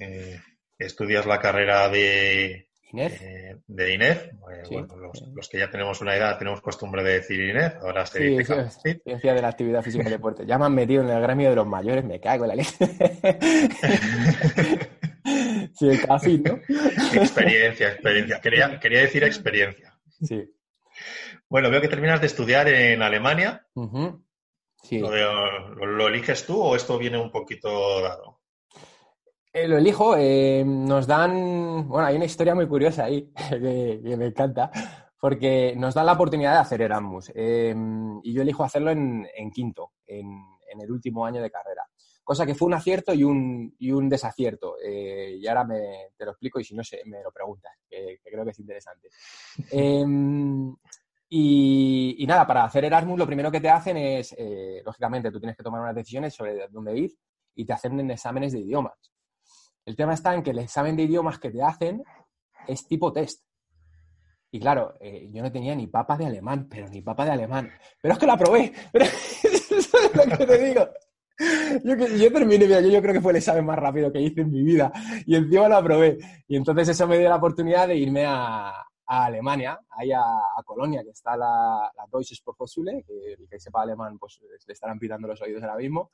eh, 0.00 0.38
estudias 0.78 1.26
la 1.26 1.40
carrera 1.40 1.88
de, 1.88 2.65
eh, 2.98 3.56
de 3.66 3.94
INEF. 3.94 4.30
bueno, 4.70 4.96
los, 5.34 5.48
que 5.48 5.58
ya 5.58 5.70
tenemos 5.70 6.00
una 6.00 6.14
edad 6.16 6.38
tenemos 6.38 6.60
costumbre 6.60 7.02
de 7.02 7.14
decir 7.14 7.40
INEF, 7.40 7.76
ahora 7.82 8.06
se 8.06 8.22
dice 8.22 8.70
Ciencia 9.04 9.34
de 9.34 9.42
la 9.42 9.48
actividad 9.48 9.82
física 9.82 10.08
y 10.08 10.10
deporte. 10.10 10.46
Ya 10.46 10.58
me 10.58 10.66
han 10.66 10.74
metido 10.74 11.02
en 11.02 11.10
el 11.10 11.20
gremio 11.20 11.50
de 11.50 11.56
los 11.56 11.66
mayores, 11.66 12.04
me 12.04 12.20
cago 12.20 12.44
en 12.44 12.48
la 12.48 12.54
leche. 12.56 12.76
sí, 15.74 15.98
casi, 16.06 16.38
¿no? 16.38 16.58
experiencia, 17.14 17.92
experiencia. 17.92 18.40
Quería, 18.40 18.80
quería 18.80 19.00
decir 19.00 19.24
experiencia. 19.24 19.98
Sí. 20.22 20.50
Bueno, 21.48 21.70
veo 21.70 21.80
que 21.80 21.88
terminas 21.88 22.20
de 22.20 22.26
estudiar 22.26 22.68
en 22.68 23.02
Alemania. 23.02 23.66
sí. 24.82 24.98
¿Lo 24.98 26.08
eliges 26.08 26.44
tú 26.46 26.60
o 26.60 26.76
esto 26.76 26.98
viene 26.98 27.18
un 27.18 27.30
poquito 27.30 28.02
dado? 28.02 28.35
Eh, 29.56 29.66
lo 29.66 29.78
elijo. 29.78 30.14
Eh, 30.18 30.62
nos 30.66 31.06
dan. 31.06 31.88
Bueno, 31.88 32.06
hay 32.06 32.16
una 32.16 32.26
historia 32.26 32.54
muy 32.54 32.68
curiosa 32.68 33.04
ahí 33.04 33.32
que, 33.48 34.14
me 34.18 34.26
encanta, 34.26 34.70
porque 35.18 35.74
nos 35.74 35.94
dan 35.94 36.04
la 36.04 36.12
oportunidad 36.12 36.52
de 36.52 36.58
hacer 36.58 36.82
Erasmus. 36.82 37.32
Em, 37.34 38.20
y 38.22 38.34
yo 38.34 38.42
elijo 38.42 38.64
hacerlo 38.64 38.90
en, 38.90 39.50
quinto, 39.50 39.92
en, 40.06 40.28
el 40.78 40.92
último 40.92 41.24
año 41.24 41.40
de 41.40 41.50
carrera. 41.50 41.88
Cosa 42.22 42.44
que 42.44 42.54
fue 42.54 42.66
un 42.66 42.74
acierto 42.74 43.14
y 43.14 43.24
un, 43.24 43.74
y 43.78 43.92
un 43.92 44.10
desacierto. 44.10 44.76
Eh, 44.84 45.38
y 45.40 45.46
ahora 45.46 45.64
me, 45.64 46.10
te 46.18 46.26
lo 46.26 46.32
explico 46.32 46.60
y 46.60 46.64
si 46.64 46.74
no, 46.74 46.82
me 47.06 47.22
lo 47.22 47.32
preguntas, 47.32 47.72
que, 47.88 48.20
creo 48.22 48.44
que 48.44 48.50
es 48.50 48.58
interesante. 48.58 49.08
Em, 49.70 50.76
y, 51.30 52.16
y, 52.18 52.26
nada, 52.26 52.46
para 52.46 52.64
hacer 52.64 52.84
Erasmus 52.84 53.18
lo 53.18 53.26
primero 53.26 53.50
que 53.50 53.62
te 53.62 53.70
hacen 53.70 53.96
es, 53.96 54.36
lógicamente, 54.84 55.30
tú 55.30 55.40
tienes 55.40 55.56
que 55.56 55.62
tomar 55.62 55.80
unas 55.80 55.94
decisiones 55.94 56.34
sobre 56.34 56.68
dónde 56.68 56.94
ir 56.94 57.16
y 57.54 57.64
te 57.64 57.72
hacen 57.72 58.10
exámenes 58.10 58.52
de 58.52 58.58
idiomas. 58.58 59.15
El 59.86 59.94
tema 59.94 60.14
está 60.14 60.34
en 60.34 60.42
que 60.42 60.50
el 60.50 60.58
examen 60.58 60.96
de 60.96 61.04
idiomas 61.04 61.38
que 61.38 61.50
te 61.50 61.62
hacen 61.62 62.02
es 62.66 62.86
tipo 62.88 63.12
test. 63.12 63.42
Y 64.50 64.58
claro, 64.58 64.94
eh, 65.00 65.28
yo 65.32 65.42
no 65.42 65.52
tenía 65.52 65.74
ni 65.76 65.86
papa 65.86 66.16
de 66.16 66.26
alemán, 66.26 66.66
pero 66.68 66.88
ni 66.88 67.02
papa 67.02 67.24
de 67.24 67.30
alemán. 67.30 67.70
Pero 68.02 68.14
es 68.14 68.18
que 68.18 68.26
lo 68.26 68.32
aprobé. 68.32 68.72
Pero 68.92 69.04
eso 69.04 69.98
es 69.98 70.16
lo 70.16 70.36
que 70.38 70.46
te 70.46 70.58
digo. 70.58 70.88
Yo, 71.84 72.32
terminé, 72.32 72.66
yo, 72.66 72.80
yo, 72.80 73.02
creo 73.02 73.12
que 73.12 73.20
fue 73.20 73.32
el 73.32 73.36
examen 73.36 73.66
más 73.66 73.78
rápido 73.78 74.10
que 74.10 74.20
hice 74.20 74.40
en 74.40 74.50
mi 74.50 74.62
vida. 74.62 74.90
Y 75.26 75.36
encima 75.36 75.68
lo 75.68 75.76
aprobé. 75.76 76.18
Y 76.48 76.56
entonces 76.56 76.88
eso 76.88 77.06
me 77.06 77.18
dio 77.18 77.28
la 77.28 77.36
oportunidad 77.36 77.86
de 77.86 77.96
irme 77.96 78.24
a, 78.26 78.72
Alemania, 79.06 79.78
ahí 79.90 80.10
a, 80.12 80.62
Colonia, 80.64 81.02
que 81.04 81.10
está 81.10 81.36
la, 81.36 81.90
la 81.96 82.06
Deutsche 82.10 82.34
Sporthochschule, 82.34 83.04
que 83.06 83.34
el 83.34 83.48
que 83.48 83.60
sepa 83.60 83.82
alemán 83.82 84.18
pues 84.18 84.40
le 84.66 84.72
estarán 84.72 84.98
pitando 84.98 85.28
los 85.28 85.40
oídos 85.40 85.62
ahora 85.62 85.76
mismo. 85.76 86.10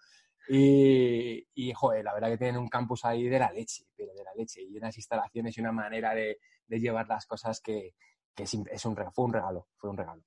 Y, 0.49 1.47
y, 1.55 1.73
joder, 1.73 2.05
la 2.05 2.15
verdad 2.15 2.31
que 2.31 2.39
tienen 2.39 2.59
un 2.59 2.69
campus 2.69 3.05
ahí 3.05 3.29
de 3.29 3.39
la 3.39 3.53
leche, 3.53 3.85
pero 3.97 4.13
de 4.13 4.25
la 4.25 4.35
leche, 4.35 4.61
y 4.61 4.77
unas 4.77 4.97
instalaciones 4.97 5.57
y 5.57 5.61
una 5.61 5.73
manera 5.73 6.15
de, 6.15 6.39
llevar 6.69 7.07
las 7.07 7.27
cosas 7.27 7.61
que, 7.61 7.95
es, 8.37 8.55
un, 8.55 8.67
fue 9.13 9.25
un 9.25 9.33
regalo, 9.33 9.69
fue 9.77 9.91
un 9.91 9.97
regalo. 9.97 10.23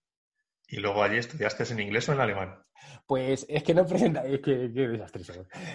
¿Y 0.67 0.77
luego 0.77 1.03
allí 1.03 1.17
estudiaste 1.17 1.63
en 1.71 1.79
inglés 1.79 2.07
o 2.09 2.13
en 2.13 2.21
alemán? 2.21 2.63
Pues 3.05 3.45
es 3.49 3.63
que 3.63 3.73
nos 3.73 3.87
presentamos, 3.87 4.29
es 4.29 4.39
que 4.39 4.71
qué 4.73 4.87
desastre 4.87 5.23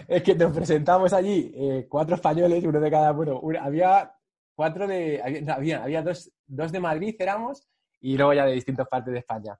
Es 0.08 0.22
que 0.22 0.34
nos 0.34 0.52
presentamos 0.52 1.12
allí 1.12 1.52
eh, 1.54 1.86
cuatro 1.88 2.16
españoles, 2.16 2.64
uno 2.64 2.80
de 2.80 2.90
cada, 2.90 3.12
bueno, 3.12 3.40
había 3.60 4.12
cuatro 4.60 4.86
de, 4.86 5.22
había, 5.50 5.82
había 5.82 6.02
dos, 6.02 6.30
dos 6.46 6.70
de 6.70 6.80
Madrid 6.80 7.16
éramos 7.18 7.66
y 7.98 8.14
luego 8.18 8.34
ya 8.34 8.44
de 8.44 8.52
distintas 8.52 8.86
partes 8.88 9.10
de 9.10 9.20
España. 9.20 9.58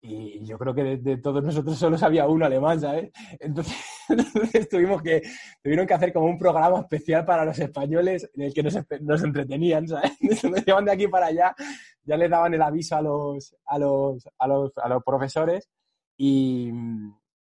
Y 0.00 0.46
yo 0.46 0.56
creo 0.56 0.74
que 0.74 0.96
de, 0.96 1.18
todos 1.18 1.44
nosotros 1.44 1.76
solo 1.76 1.98
había 2.00 2.26
uno 2.26 2.46
alemán, 2.46 2.80
¿sabes? 2.80 3.10
Entonces, 3.38 4.66
tuvimos 4.70 5.02
que, 5.02 5.20
tuvieron 5.62 5.86
que 5.86 5.92
hacer 5.92 6.10
como 6.10 6.24
un 6.24 6.38
programa 6.38 6.80
especial 6.80 7.26
para 7.26 7.44
los 7.44 7.58
españoles 7.58 8.30
en 8.32 8.44
el 8.44 8.54
que 8.54 8.62
nos, 8.62 8.78
nos 9.02 9.22
entretenían, 9.22 9.86
¿sabes? 9.86 10.12
Nos 10.44 10.64
llevaban 10.64 10.86
de 10.86 10.92
aquí 10.92 11.06
para 11.06 11.26
allá, 11.26 11.54
ya 12.02 12.16
les 12.16 12.30
daban 12.30 12.54
el 12.54 12.62
aviso 12.62 12.96
a 12.96 13.02
los, 13.02 13.54
a 13.66 13.78
los, 13.78 14.26
a 14.38 14.48
los, 14.48 14.72
a 14.78 14.88
los 14.88 15.04
profesores 15.04 15.68
y, 16.16 16.72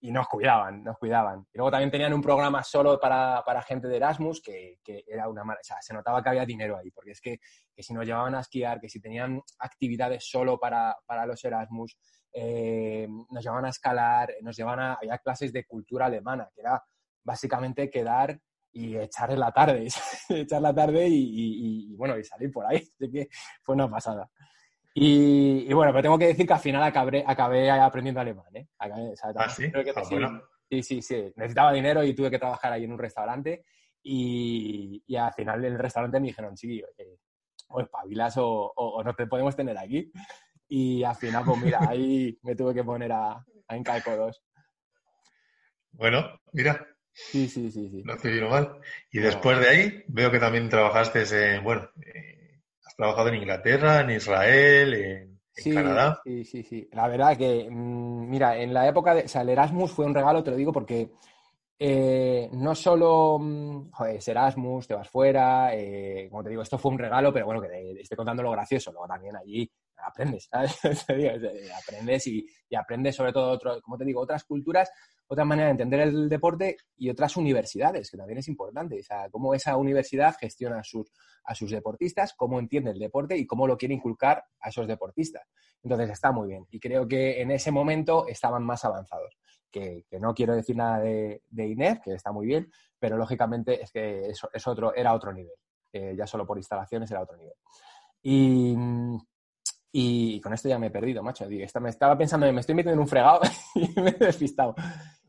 y 0.00 0.12
nos 0.12 0.28
cuidaban, 0.28 0.84
nos 0.84 0.96
cuidaban. 0.98 1.46
Y 1.52 1.58
luego 1.58 1.70
también 1.70 1.90
tenían 1.90 2.12
un 2.12 2.22
programa 2.22 2.62
solo 2.62 3.00
para, 3.00 3.42
para 3.44 3.62
gente 3.62 3.88
de 3.88 3.96
Erasmus, 3.96 4.40
que, 4.40 4.78
que 4.84 5.04
era 5.06 5.28
una 5.28 5.44
mala, 5.44 5.58
o 5.60 5.64
sea, 5.64 5.78
se 5.80 5.92
notaba 5.92 6.22
que 6.22 6.28
había 6.28 6.46
dinero 6.46 6.76
ahí, 6.76 6.90
porque 6.90 7.12
es 7.12 7.20
que, 7.20 7.38
que, 7.74 7.82
si 7.82 7.92
nos 7.92 8.06
llevaban 8.06 8.34
a 8.34 8.40
esquiar, 8.40 8.80
que 8.80 8.88
si 8.88 9.00
tenían 9.00 9.40
actividades 9.58 10.28
solo 10.28 10.58
para, 10.58 10.96
para 11.06 11.26
los 11.26 11.44
Erasmus, 11.44 11.96
eh, 12.32 13.08
nos 13.30 13.42
llevaban 13.42 13.64
a 13.64 13.70
escalar, 13.70 14.32
nos 14.42 14.56
llevaban 14.56 14.80
a, 14.80 14.94
había 14.94 15.18
clases 15.18 15.52
de 15.52 15.64
cultura 15.64 16.06
alemana, 16.06 16.48
que 16.54 16.60
era 16.60 16.82
básicamente 17.24 17.90
quedar 17.90 18.38
y 18.72 18.96
echar 18.96 19.36
la 19.36 19.50
tarde, 19.50 19.88
echar 20.28 20.62
la 20.62 20.74
tarde 20.74 21.08
y, 21.08 21.14
y, 21.14 21.92
y, 21.92 21.96
bueno, 21.96 22.16
y 22.16 22.24
salir 22.24 22.52
por 22.52 22.66
ahí. 22.66 22.76
Así 23.00 23.10
que 23.10 23.28
fue 23.62 23.74
una 23.74 23.90
pasada. 23.90 24.30
Y, 25.00 25.66
y, 25.68 25.72
bueno, 25.72 25.92
pero 25.92 26.02
tengo 26.02 26.18
que 26.18 26.26
decir 26.26 26.44
que 26.44 26.54
al 26.54 26.58
final 26.58 26.82
acabé, 26.82 27.22
acabé 27.24 27.70
aprendiendo 27.70 28.20
alemán. 28.20 28.46
¿eh? 28.54 28.66
Acabé, 28.78 29.12
o 29.12 29.16
sea, 29.16 29.32
¿Ah, 29.36 29.48
sí? 29.48 29.70
Que, 29.70 29.92
ah, 29.94 30.04
sí, 30.04 30.14
bueno. 30.14 30.42
sí, 30.68 30.82
sí, 30.82 31.02
sí, 31.02 31.32
Necesitaba 31.36 31.72
dinero 31.72 32.02
y 32.02 32.14
tuve 32.14 32.30
que 32.30 32.38
trabajar 32.38 32.72
ahí 32.72 32.82
en 32.84 32.92
un 32.92 32.98
restaurante. 32.98 33.64
Y, 34.02 35.02
y 35.06 35.16
al 35.16 35.32
final 35.32 35.64
en 35.64 35.74
el 35.74 35.78
restaurante 35.78 36.18
me 36.18 36.28
dijeron, 36.28 36.56
sí, 36.56 36.82
oye, 36.82 37.18
o 37.68 37.80
espabilas 37.80 38.38
o, 38.38 38.46
o, 38.46 38.72
o, 38.74 39.04
no 39.04 39.14
te 39.14 39.26
podemos 39.26 39.54
tener 39.54 39.78
aquí. 39.78 40.10
Y 40.68 41.04
al 41.04 41.14
final, 41.14 41.44
pues 41.44 41.62
mira, 41.62 41.78
ahí 41.88 42.36
me 42.42 42.56
tuve 42.56 42.74
que 42.74 42.82
poner 42.82 43.12
a, 43.12 43.44
a 43.68 43.76
hincar 43.76 44.02
codos. 44.02 44.42
Bueno, 45.92 46.40
mira. 46.52 46.86
Sí, 47.12 47.48
sí, 47.48 47.70
sí, 47.70 47.88
sí. 47.88 48.02
No 48.04 48.16
te 48.16 48.30
vino 48.30 48.48
mal. 48.48 48.80
Y 49.12 49.18
después 49.18 49.60
de 49.60 49.68
ahí, 49.68 50.04
veo 50.08 50.30
que 50.30 50.38
también 50.38 50.68
trabajaste 50.68 51.54
en, 51.54 51.62
bueno, 51.62 51.88
eh, 52.04 52.37
trabajado 52.98 53.28
en 53.28 53.36
Inglaterra, 53.36 54.00
en 54.00 54.10
Israel, 54.10 54.94
en, 54.94 55.02
en 55.04 55.40
sí, 55.52 55.72
Canadá. 55.72 56.20
Sí, 56.24 56.44
sí, 56.44 56.64
sí. 56.64 56.88
La 56.92 57.06
verdad 57.06 57.36
que, 57.36 57.68
mmm, 57.70 58.28
mira, 58.28 58.58
en 58.58 58.74
la 58.74 58.88
época 58.88 59.14
de, 59.14 59.22
o 59.22 59.28
sea, 59.28 59.42
el 59.42 59.50
Erasmus 59.50 59.92
fue 59.92 60.04
un 60.04 60.14
regalo, 60.14 60.42
te 60.42 60.50
lo 60.50 60.56
digo, 60.56 60.72
porque 60.72 61.12
eh, 61.78 62.50
no 62.54 62.74
solo, 62.74 63.38
mm, 63.38 63.92
joder, 63.92 64.16
es 64.16 64.26
Erasmus, 64.26 64.88
te 64.88 64.94
vas 64.94 65.08
fuera, 65.08 65.76
eh, 65.76 66.26
como 66.28 66.42
te 66.42 66.50
digo, 66.50 66.62
esto 66.62 66.76
fue 66.76 66.90
un 66.90 66.98
regalo, 66.98 67.32
pero 67.32 67.46
bueno, 67.46 67.60
que 67.62 67.68
te, 67.68 68.00
estoy 68.00 68.16
contando 68.16 68.42
lo 68.42 68.50
gracioso, 68.50 68.90
luego 68.90 69.06
también 69.06 69.36
allí 69.36 69.70
aprendes, 69.98 70.48
¿sabes? 70.50 70.76
aprendes 71.86 72.26
y, 72.26 72.44
y, 72.68 72.74
aprendes 72.74 73.14
sobre 73.14 73.32
todo, 73.32 73.52
otro, 73.52 73.80
como 73.80 73.96
te 73.96 74.04
digo, 74.04 74.20
otras 74.20 74.42
culturas, 74.42 74.90
otra 75.28 75.44
manera 75.44 75.66
de 75.66 75.72
entender 75.72 76.00
el 76.00 76.28
deporte 76.28 76.78
y 76.96 77.10
otras 77.10 77.36
universidades, 77.36 78.10
que 78.10 78.16
también 78.16 78.38
es 78.38 78.48
importante, 78.48 78.98
o 78.98 79.02
sea, 79.02 79.28
cómo 79.30 79.54
esa 79.54 79.76
universidad 79.76 80.34
gestiona 80.40 80.80
a 80.80 80.84
sus, 80.84 81.12
a 81.44 81.54
sus 81.54 81.70
deportistas, 81.70 82.34
cómo 82.34 82.58
entiende 82.58 82.90
el 82.90 82.98
deporte 82.98 83.36
y 83.36 83.46
cómo 83.46 83.66
lo 83.66 83.76
quiere 83.76 83.94
inculcar 83.94 84.42
a 84.60 84.70
esos 84.70 84.88
deportistas. 84.88 85.46
Entonces 85.82 86.10
está 86.10 86.32
muy 86.32 86.48
bien 86.48 86.66
y 86.70 86.80
creo 86.80 87.06
que 87.06 87.40
en 87.40 87.50
ese 87.50 87.70
momento 87.70 88.26
estaban 88.26 88.64
más 88.64 88.84
avanzados. 88.84 89.38
Que, 89.70 90.06
que 90.08 90.18
no 90.18 90.32
quiero 90.32 90.56
decir 90.56 90.76
nada 90.76 91.00
de, 91.00 91.42
de, 91.50 91.68
Inés, 91.68 92.00
que 92.02 92.14
está 92.14 92.32
muy 92.32 92.46
bien, 92.46 92.72
pero 92.98 93.18
lógicamente 93.18 93.82
es 93.82 93.92
que 93.92 94.30
eso 94.30 94.48
es 94.50 94.66
otro, 94.66 94.94
era 94.94 95.12
otro 95.12 95.30
nivel. 95.30 95.52
Eh, 95.92 96.14
ya 96.16 96.26
solo 96.26 96.46
por 96.46 96.56
instalaciones 96.56 97.10
era 97.10 97.20
otro 97.20 97.36
nivel. 97.36 97.52
Y, 98.22 98.74
y 99.92 100.40
con 100.40 100.52
esto 100.52 100.68
ya 100.68 100.78
me 100.78 100.86
he 100.86 100.90
perdido, 100.90 101.22
macho. 101.22 101.46
Me 101.46 101.90
estaba 101.90 102.16
pensando, 102.16 102.50
me 102.52 102.60
estoy 102.60 102.74
metiendo 102.74 102.94
en 102.94 103.00
un 103.00 103.08
fregado 103.08 103.40
y 103.74 104.00
me 104.00 104.10
he 104.10 104.14
despistado. 104.14 104.74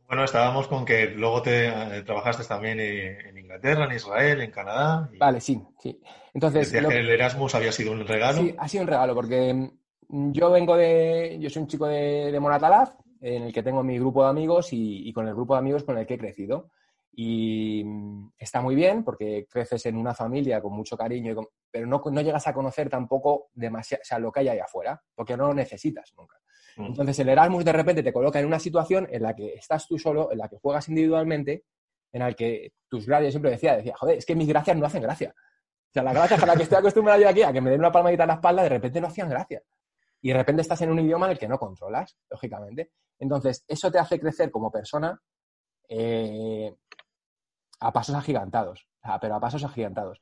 Bueno, 0.10 0.24
estábamos 0.24 0.68
con 0.68 0.86
que 0.86 1.12
luego 1.12 1.44
te 1.44 1.68
eh, 1.68 2.02
trabajaste 2.02 2.44
también 2.44 2.80
en 2.80 3.38
Inglaterra, 3.38 3.86
en 3.86 3.92
Israel, 3.92 4.42
en 4.42 4.50
Canadá. 4.50 5.08
Y... 5.14 5.20
Vale, 5.20 5.40
sí, 5.40 5.62
sí. 5.78 6.02
Entonces. 6.34 6.74
Lo... 6.82 6.90
que 6.90 6.98
el 6.98 7.10
Erasmus 7.10 7.54
había 7.54 7.72
sido 7.72 7.92
un 7.92 8.08
regalo. 8.08 8.42
Sí, 8.42 8.56
ha 8.58 8.68
sido 8.68 8.82
un 8.86 8.88
regalo, 8.88 9.14
porque 9.14 9.54
mm, 9.54 10.32
yo 10.32 10.50
vengo 10.50 10.76
de. 10.76 11.38
Yo 11.40 11.52
soy 11.52 11.62
un 11.62 11.68
chico 11.68 11.86
de, 11.86 12.32
de 12.32 12.40
Moratalaz, 12.40 12.96
en 13.22 13.44
el 13.44 13.54
que 13.54 13.62
tengo 13.62 13.84
mi 13.84 14.00
grupo 14.00 14.24
de 14.24 14.32
amigos 14.32 14.74
y, 14.74 15.08
y, 15.08 15.14
con 15.14 15.28
el 15.28 15.36
grupo 15.36 15.54
de 15.54 15.60
amigos 15.60 15.84
con 15.84 15.96
el 15.96 16.08
que 16.08 16.16
he 16.16 16.20
crecido. 16.20 16.72
Y 17.14 17.84
mm, 17.86 18.32
está 18.36 18.62
muy 18.62 18.74
bien 18.74 19.04
porque 19.04 19.46
creces 19.48 19.86
en 19.86 19.96
una 19.96 20.16
familia 20.16 20.60
con 20.60 20.74
mucho 20.74 20.98
cariño, 20.98 21.36
con... 21.36 21.50
pero 21.70 21.86
no, 21.86 22.02
no, 22.04 22.22
llegas 22.22 22.48
a 22.48 22.54
conocer 22.54 22.90
tampoco 22.90 23.52
demasiado, 23.54 24.02
o 24.02 24.06
sea, 24.06 24.18
lo 24.18 24.32
que 24.32 24.40
hay 24.40 24.48
ahí 24.48 24.60
afuera, 24.60 25.00
porque 25.14 25.38
no 25.38 25.50
lo 25.50 25.54
necesitas 25.54 26.12
nunca. 26.18 26.38
Entonces 26.88 27.20
el 27.20 27.30
Erasmus 27.30 27.66
de 27.66 27.74
repente 27.74 28.04
te 28.04 28.14
coloca 28.14 28.40
en 28.40 28.46
una 28.46 28.60
situación 28.60 29.08
en 29.12 29.24
la 29.24 29.36
que 29.36 29.54
estás 29.54 29.88
tú 29.88 30.00
solo, 30.00 30.32
en 30.32 30.38
la 30.38 30.48
que 30.48 30.58
juegas 30.58 30.88
individualmente, 30.88 31.66
en 32.12 32.22
la 32.22 32.34
que 32.34 32.74
tus 32.88 33.06
gracias, 33.06 33.34
siempre 33.34 33.52
decía, 33.52 33.76
decía, 33.76 33.96
joder, 33.98 34.18
es 34.18 34.26
que 34.26 34.36
mis 34.36 34.48
gracias 34.48 34.78
no 34.78 34.86
hacen 34.86 35.02
gracia. 35.02 35.34
O 35.36 35.92
sea, 35.92 36.04
las 36.04 36.14
gracias 36.14 36.42
a 36.42 36.46
las 36.46 36.56
que 36.56 36.64
estoy 36.64 36.78
acostumbrado 36.78 37.20
yo 37.22 37.30
aquí, 37.30 37.42
a 37.42 37.52
que 37.52 37.62
me 37.62 37.70
den 37.70 37.80
una 37.80 37.92
palmadita 37.92 38.24
en 38.24 38.28
la 38.28 38.34
espalda, 38.36 38.64
de 38.64 38.70
repente 38.70 39.02
no 39.02 39.08
hacían 39.08 39.30
gracia. 39.30 39.62
Y 40.22 40.30
de 40.30 40.36
repente 40.36 40.62
estás 40.62 40.82
en 40.82 40.92
un 40.92 41.00
idioma 41.00 41.26
en 41.26 41.34
el 41.34 41.40
que 41.40 41.48
no 41.48 41.58
controlas, 41.58 42.18
lógicamente. 42.30 42.92
Entonces, 43.18 43.66
eso 43.68 43.92
te 43.92 44.00
hace 44.00 44.20
crecer 44.20 44.52
como 44.52 44.72
persona 44.72 45.20
eh, 45.88 46.74
a 47.80 47.92
pasos 47.92 48.16
agigantados, 48.16 48.88
pero 49.20 49.36
a 49.36 49.40
pasos 49.40 49.64
agigantados. 49.64 50.22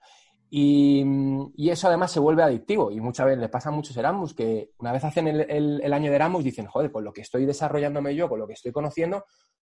Y, 0.50 1.04
y, 1.56 1.70
eso 1.70 1.88
además 1.88 2.12
se 2.12 2.22
vuelve 2.22 2.42
adictivo 2.42 2.90
y 2.90 3.02
muchas 3.02 3.26
veces 3.26 3.42
les 3.42 3.50
pasa 3.50 3.68
a 3.68 3.74
muchos 3.74 3.98
Erasmus 3.98 4.34
que 4.34 4.72
una 4.78 4.94
vez 4.94 5.04
hacen 5.04 5.28
el, 5.28 5.42
el, 5.42 5.82
el, 5.84 5.94
año 5.94 6.10
de 6.10 6.16
Erasmus 6.16 6.44
dicen, 6.44 6.68
joder, 6.68 6.90
con 6.90 7.04
lo 7.04 7.12
que 7.12 7.20
estoy 7.20 7.46
desarrollándome 7.46 8.16
yo, 8.16 8.30
con 8.30 8.40
lo 8.40 8.48
que 8.48 8.54
estoy 8.54 8.72
conociendo, 8.72 9.26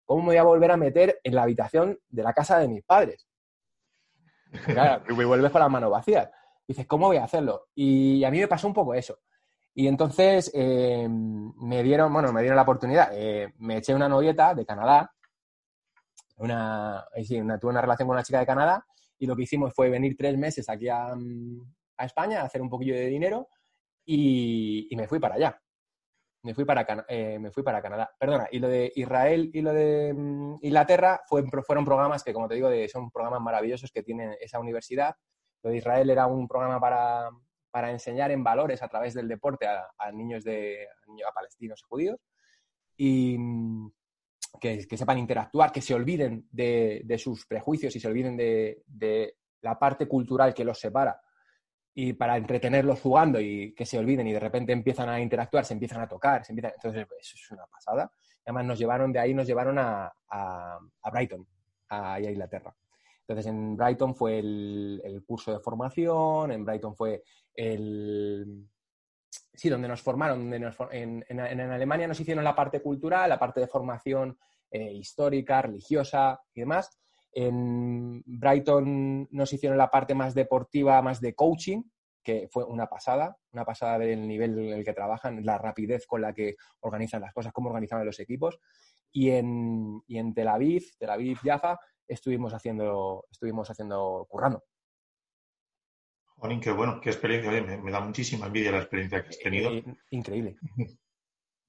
¿cómo 0.06 0.22
me 0.22 0.28
voy 0.28 0.38
a 0.38 0.44
volver 0.44 0.72
a 0.72 0.78
meter 0.78 1.20
en 1.24 1.34
la 1.34 1.44
habitación 1.44 2.00
de 2.10 2.24
la 2.24 2.34
casa 2.34 2.60
de 2.60 2.68
mis 2.68 2.84
padres? 2.84 3.28
Claro, 4.66 5.04
y 5.10 5.26
vuelves 5.26 5.52
con 5.52 5.62
las 5.62 5.72
manos 5.72 5.90
vacías. 5.90 6.30
Dices, 6.68 6.86
¿cómo 6.86 7.08
voy 7.08 7.18
a 7.18 7.24
hacerlo? 7.24 7.70
Y 7.74 8.24
a 8.24 8.30
mí 8.30 8.40
me 8.40 8.48
pasó 8.48 8.68
un 8.68 8.74
poco 8.74 8.94
eso. 8.94 9.18
Y 9.74 9.88
entonces 9.88 10.52
eh, 10.54 11.08
me 11.10 11.82
dieron, 11.82 12.14
bueno, 12.14 12.32
me 12.32 12.42
dieron 12.42 12.56
la 12.56 12.64
oportunidad. 12.64 13.10
Eh, 13.14 13.54
me 13.58 13.78
eché 13.78 13.96
una 13.96 14.10
novieta 14.10 14.54
de 14.54 14.66
Canadá 14.66 15.12
una, 16.38 17.06
sí, 17.24 17.40
una, 17.40 17.58
tuve 17.58 17.72
una 17.72 17.82
relación 17.82 18.08
con 18.08 18.16
una 18.16 18.24
chica 18.24 18.40
de 18.40 18.46
Canadá 18.46 18.86
y 19.20 19.26
lo 19.26 19.36
que 19.36 19.44
hicimos 19.44 19.74
fue 19.74 19.90
venir 19.90 20.16
tres 20.18 20.38
meses 20.38 20.70
aquí 20.70 20.88
a, 20.90 21.14
a 21.98 22.06
España 22.06 22.42
a 22.42 22.46
hacer 22.46 22.62
un 22.62 22.70
poquillo 22.70 22.96
de 22.96 23.08
dinero 23.08 23.50
y, 24.06 24.88
y, 24.90 24.96
me 24.96 25.08
fui 25.08 25.20
para 25.20 25.36
allá. 25.36 25.62
Me 26.44 26.54
fui 26.54 26.64
para, 26.64 27.06
eh, 27.10 27.40
me 27.40 27.52
fui 27.52 27.64
para 27.64 27.82
Canadá. 27.82 28.10
Perdona, 28.18 28.48
y 28.52 28.60
lo 28.60 28.70
de 28.70 28.92
Israel 28.96 29.50
y 29.54 29.62
lo 29.62 29.74
de 29.74 30.14
um, 30.14 30.58
Inglaterra 30.62 31.22
fue, 31.28 31.44
fueron 31.66 31.84
programas 31.84 32.24
que, 32.24 32.34
como 32.34 32.48
te 32.48 32.56
digo, 32.56 32.70
de, 32.70 32.88
son 32.88 33.12
programas 33.12 33.42
maravillosos 33.42 33.92
que 33.92 34.04
tiene 34.04 34.38
esa 34.40 34.60
universidad. 34.60 35.16
Lo 35.64 35.72
de 35.72 35.78
Israel 35.78 36.10
era 36.10 36.28
un 36.28 36.48
programa 36.48 36.80
para, 36.80 37.30
para 37.72 37.92
enseñar 37.92 38.32
en 38.32 38.44
valores 38.44 38.82
a 38.82 38.88
través 38.88 39.14
del 39.14 39.28
deporte 39.28 39.68
a, 39.68 39.88
a 39.98 40.12
niños 40.12 40.44
de 40.44 40.88
a, 41.28 41.32
palestinos 41.34 41.82
y 41.82 41.88
judíos. 41.90 42.20
Y, 42.96 43.38
que, 44.60 44.88
que, 44.88 44.98
sepan 44.98 45.18
interactuar, 45.18 45.72
que 45.72 45.82
se 45.82 45.94
olviden 45.94 46.48
de, 46.52 47.02
de 47.04 47.18
sus 47.18 47.46
prejuicios 47.46 47.96
y 47.96 48.00
se 48.00 48.08
olviden 48.08 48.38
de, 48.38 48.84
de, 48.86 49.36
la 49.62 49.78
parte 49.78 50.08
cultural 50.08 50.54
que 50.54 50.64
los 50.64 50.80
separa 50.80 51.20
y 51.94 52.14
para 52.14 52.38
entretenerlos 52.38 53.02
jugando 53.02 53.40
y 53.40 53.74
que 53.74 53.86
se 53.86 53.98
olviden 53.98 54.28
y 54.28 54.34
de 54.34 54.40
repente 54.40 54.72
empiezan 54.72 55.10
a 55.10 55.20
interactuar, 55.20 55.66
se 55.66 55.74
empiezan 55.74 56.02
a 56.02 56.08
tocar, 56.08 56.46
se 56.46 56.52
empiezan... 56.52 56.74
entonces 56.76 57.08
eso 57.20 57.36
es 57.36 57.52
una 57.52 57.66
pasada. 57.66 58.12
Además 58.46 58.66
nos 58.66 58.80
llevaron 58.80 59.12
de 59.12 59.20
ahí, 59.20 59.34
nos 59.34 59.48
llevaron 59.48 59.80
a, 59.80 60.14
a, 60.30 60.80
Brighton, 61.12 61.48
a, 61.90 62.14
a, 62.14 62.22
Inglaterra. 62.22 62.74
Entonces 63.22 63.48
en 63.48 63.76
Brighton 63.76 64.16
fue 64.16 64.40
el 64.40 65.24
curso 65.26 65.52
de 65.52 65.60
formación, 65.60 66.52
en 66.52 66.64
Brighton 66.64 66.96
fue 66.96 67.24
el, 67.56 68.70
sí, 69.30 69.70
donde 69.70 69.88
nos 69.88 70.02
formaron, 70.02 70.50
donde 70.50 70.74
en, 70.92 71.40
Alemania 71.40 72.08
nos 72.08 72.20
hicieron 72.20 72.44
la 72.44 72.56
parte 72.56 72.82
cultural, 72.82 73.30
la 73.30 73.40
parte 73.40 73.60
de 73.60 73.68
formación 73.68 74.38
eh, 74.70 74.94
histórica, 74.94 75.62
religiosa 75.62 76.40
y 76.54 76.62
demás. 76.62 76.98
En 77.32 78.24
Brighton 78.26 79.28
nos 79.32 79.54
hicieron 79.54 79.78
la 79.78 79.90
parte 79.90 80.16
más 80.16 80.34
deportiva, 80.34 81.02
más 81.02 81.22
de 81.22 81.36
coaching, 81.36 81.84
que 82.24 82.48
fue 82.52 82.66
una 82.66 82.88
pasada, 82.88 83.38
una 83.52 83.64
pasada 83.64 84.00
del 84.00 84.28
nivel 84.28 84.58
en 84.60 84.74
el 84.74 84.86
que 84.86 84.94
trabajan, 84.94 85.46
la 85.46 85.58
rapidez 85.58 86.06
con 86.06 86.22
la 86.22 86.34
que 86.34 86.56
organizan 86.82 87.22
las 87.22 87.34
cosas, 87.34 87.54
cómo 87.54 87.70
organizaban 87.70 88.06
los 88.06 88.20
equipos. 88.20 88.60
Y 89.12 89.32
en, 89.32 90.02
y 90.08 90.18
en 90.18 90.34
Tel 90.34 90.50
Aviv, 90.50 90.84
Tel 90.98 91.10
Aviv, 91.10 91.40
Jaffa, 91.44 91.80
estuvimos 92.08 92.54
haciendo, 92.54 93.26
estuvimos 93.32 93.70
haciendo 93.70 94.26
currando. 94.30 94.64
Jolín, 96.38 96.62
qué 96.62 96.72
bueno, 96.72 97.02
qué 97.02 97.10
experiencia. 97.10 97.50
Oye, 97.50 97.62
me, 97.62 97.78
me, 97.78 97.92
da 97.92 98.00
muchísima 98.00 98.46
envidia 98.46 98.72
la 98.72 98.80
experiencia 98.80 99.24
que 99.24 99.30
has 99.30 99.40
tenido. 99.40 99.72
Eh, 99.72 99.84
increíble. 100.12 100.58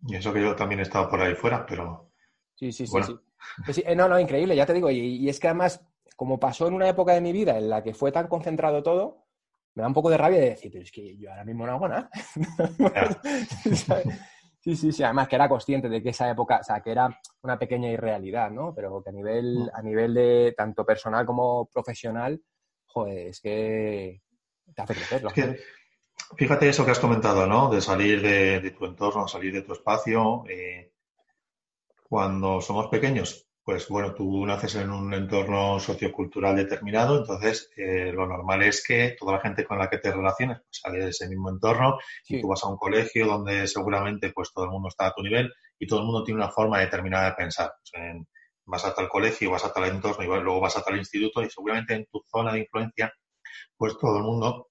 Y 0.07 0.15
eso 0.15 0.33
que 0.33 0.41
yo 0.41 0.55
también 0.55 0.79
he 0.79 0.85
estado 0.85 1.09
por 1.09 1.21
ahí 1.21 1.35
fuera, 1.35 1.67
pero. 1.67 2.13
Sí, 2.55 2.71
sí, 2.71 2.87
sí. 2.87 2.93
Bueno. 2.93 3.21
sí. 3.67 3.73
sí. 3.73 3.83
Eh, 3.85 3.97
no, 3.97 4.09
no, 4.09 4.21
increíble, 4.21 4.55
ya 4.55 4.65
te 4.65 4.73
digo. 4.73 4.89
Y, 4.93 5.01
y, 5.01 5.29
es 5.29 5.41
que 5.41 5.49
además, 5.49 5.85
como 6.15 6.39
pasó 6.39 6.69
en 6.69 6.75
una 6.75 6.89
época 6.89 7.15
de 7.15 7.21
mi 7.21 7.33
vida 7.33 7.59
en 7.59 7.69
la 7.69 7.83
que 7.83 7.95
fue 7.95 8.13
tan 8.13 8.29
concentrado 8.29 8.81
todo, 8.81 9.27
me 9.75 9.83
da 9.83 9.89
un 9.89 9.95
poco 9.95 10.11
de 10.11 10.17
rabia 10.17 10.39
de 10.39 10.51
decir, 10.51 10.71
pero 10.71 10.85
es 10.85 10.93
que 10.93 11.17
yo 11.17 11.31
ahora 11.31 11.45
mismo 11.45 11.67
no 11.67 11.73
hago 11.73 11.89
nada. 11.89 12.11
sí, 14.61 14.77
sí, 14.77 14.93
sí. 14.93 15.03
Además 15.03 15.27
que 15.27 15.37
era 15.37 15.49
consciente 15.49 15.89
de 15.89 16.01
que 16.01 16.11
esa 16.11 16.31
época, 16.31 16.61
o 16.61 16.65
sea, 16.65 16.81
que 16.81 16.93
era 16.93 17.09
una 17.43 17.59
pequeña 17.59 17.91
irrealidad, 17.91 18.53
¿no? 18.53 18.73
Pero 18.73 19.03
que 19.03 19.11
a 19.11 19.13
nivel, 19.13 19.65
mm. 19.65 19.71
a 19.73 19.83
nivel 19.83 20.15
de 20.15 20.55
tanto 20.57 20.87
personal 20.87 21.27
como 21.27 21.67
profesional, 21.67 22.41
joder, 22.87 23.29
es 23.29 23.41
que 23.41 24.23
te 24.75 24.83
hace 24.83 24.95
crecer. 24.95 25.25
Es 25.27 25.33
que, 25.33 25.61
fíjate 26.37 26.69
eso 26.69 26.85
que 26.85 26.93
has 26.93 27.01
comentado, 27.01 27.47
¿no? 27.47 27.71
De 27.71 27.81
salir 27.81 28.23
de, 28.23 28.61
de, 28.61 28.71
tu 28.71 28.85
entorno, 28.87 29.29
salir 29.29 29.53
de 29.53 29.63
tu 29.63 29.73
espacio. 29.73 30.45
Eh, 30.49 30.93
Cuando 32.03 32.61
somos 32.61 32.89
pequeños, 32.89 33.49
pues 33.69 33.87
bueno, 33.89 34.15
tú 34.15 34.47
naces 34.47 34.77
en 34.77 34.91
un 34.91 35.13
entorno 35.13 35.79
sociocultural 35.79 36.57
determinado, 36.57 37.19
entonces 37.19 37.71
eh, 37.77 38.11
lo 38.15 38.27
normal 38.27 38.63
es 38.63 38.83
que 38.83 39.15
toda 39.19 39.35
la 39.35 39.41
gente 39.41 39.67
con 39.67 39.79
la 39.79 39.91
que 39.91 39.99
te 39.99 40.11
relaciones 40.11 40.61
pues, 40.61 40.81
sale 40.81 41.05
de 41.05 41.11
ese 41.11 41.29
mismo 41.29 41.51
entorno 41.51 41.99
y 42.27 42.41
tú 42.41 42.49
vas 42.49 42.65
a 42.65 42.69
un 42.69 42.79
colegio 42.79 43.27
donde 43.27 43.67
seguramente 43.67 44.33
pues 44.33 44.55
todo 44.55 44.65
el 44.65 44.71
mundo 44.71 44.89
está 44.89 45.09
a 45.09 45.13
tu 45.13 45.23
nivel 45.23 45.53
y 45.79 45.87
todo 45.87 46.01
el 46.01 46.07
mundo 46.07 46.25
tiene 46.25 46.41
una 46.41 46.51
forma 46.51 46.81
determinada 46.81 47.27
de 47.27 47.37
pensar. 47.37 47.71
vas 48.65 48.85
a 48.87 48.95
tal 48.95 49.07
colegio, 49.07 49.51
vas 49.51 49.67
a 49.67 49.73
tal 49.75 49.85
entorno 49.85 50.25
y 50.25 50.43
luego 50.43 50.61
vas 50.61 50.79
a 50.79 50.83
tal 50.83 50.97
instituto 50.97 51.43
y 51.43 51.51
seguramente 51.51 51.93
en 51.93 52.07
tu 52.07 52.23
zona 52.27 52.55
de 52.55 52.61
influencia 52.61 53.13
pues 53.77 53.97
todo 53.99 54.19
el 54.19 54.25
mundo 54.25 54.69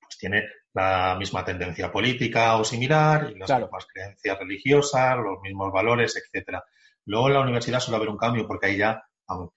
pues 0.00 0.18
tiene 0.18 0.44
la 0.74 1.16
misma 1.18 1.44
tendencia 1.44 1.92
política 1.92 2.56
o 2.56 2.64
similar 2.64 3.30
y 3.30 3.38
las 3.38 3.50
mismas 3.50 3.86
creencias 3.86 4.38
religiosas, 4.38 5.16
los 5.18 5.40
mismos 5.42 5.72
valores, 5.72 6.16
etcétera. 6.16 6.64
Luego 7.04 7.28
en 7.28 7.34
la 7.34 7.40
universidad 7.40 7.80
suele 7.80 7.96
haber 7.96 8.08
un 8.08 8.16
cambio 8.16 8.46
porque 8.46 8.66
ahí 8.66 8.76
ya, 8.78 9.02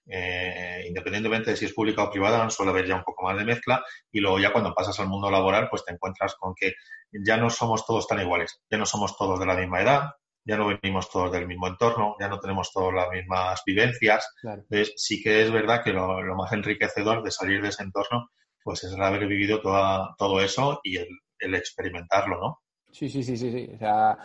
eh, 0.06 0.84
independientemente 0.86 1.50
de 1.50 1.56
si 1.56 1.64
es 1.64 1.72
pública 1.72 2.04
o 2.04 2.10
privada, 2.10 2.50
suele 2.50 2.72
haber 2.72 2.86
ya 2.86 2.96
un 2.96 3.04
poco 3.04 3.24
más 3.24 3.36
de 3.36 3.44
mezcla 3.44 3.82
y 4.10 4.20
luego 4.20 4.38
ya 4.38 4.52
cuando 4.52 4.74
pasas 4.74 4.98
al 5.00 5.08
mundo 5.08 5.30
laboral 5.30 5.68
pues 5.70 5.84
te 5.84 5.92
encuentras 5.92 6.34
con 6.34 6.54
que 6.54 6.74
ya 7.12 7.36
no 7.36 7.50
somos 7.50 7.86
todos 7.86 8.06
tan 8.06 8.20
iguales, 8.20 8.60
ya 8.70 8.78
no 8.78 8.86
somos 8.86 9.16
todos 9.16 9.38
de 9.38 9.46
la 9.46 9.54
misma 9.54 9.80
edad, 9.80 10.10
ya 10.46 10.56
no 10.56 10.68
venimos 10.68 11.10
todos 11.10 11.32
del 11.32 11.46
mismo 11.46 11.66
entorno, 11.66 12.16
ya 12.20 12.28
no 12.28 12.38
tenemos 12.38 12.70
todas 12.72 12.94
las 12.94 13.10
mismas 13.10 13.62
vivencias. 13.66 14.28
Entonces 14.42 14.92
sí 14.96 15.20
que 15.20 15.42
es 15.42 15.50
verdad 15.50 15.82
que 15.82 15.92
lo, 15.92 16.22
más 16.36 16.52
enriquecedor 16.52 17.22
de 17.22 17.32
salir 17.32 17.60
de 17.60 17.68
ese 17.68 17.82
entorno 17.82 18.30
pues 18.66 18.82
es 18.82 18.92
el 18.92 19.00
haber 19.00 19.28
vivido 19.28 19.60
todo 19.60 20.40
eso 20.40 20.80
y 20.82 20.96
el, 20.96 21.06
el 21.38 21.54
experimentarlo, 21.54 22.40
¿no? 22.40 22.62
Sí, 22.90 23.08
sí, 23.08 23.22
sí, 23.22 23.36
sí, 23.36 23.52
sí. 23.52 23.70
O 23.72 23.78
sea, 23.78 24.18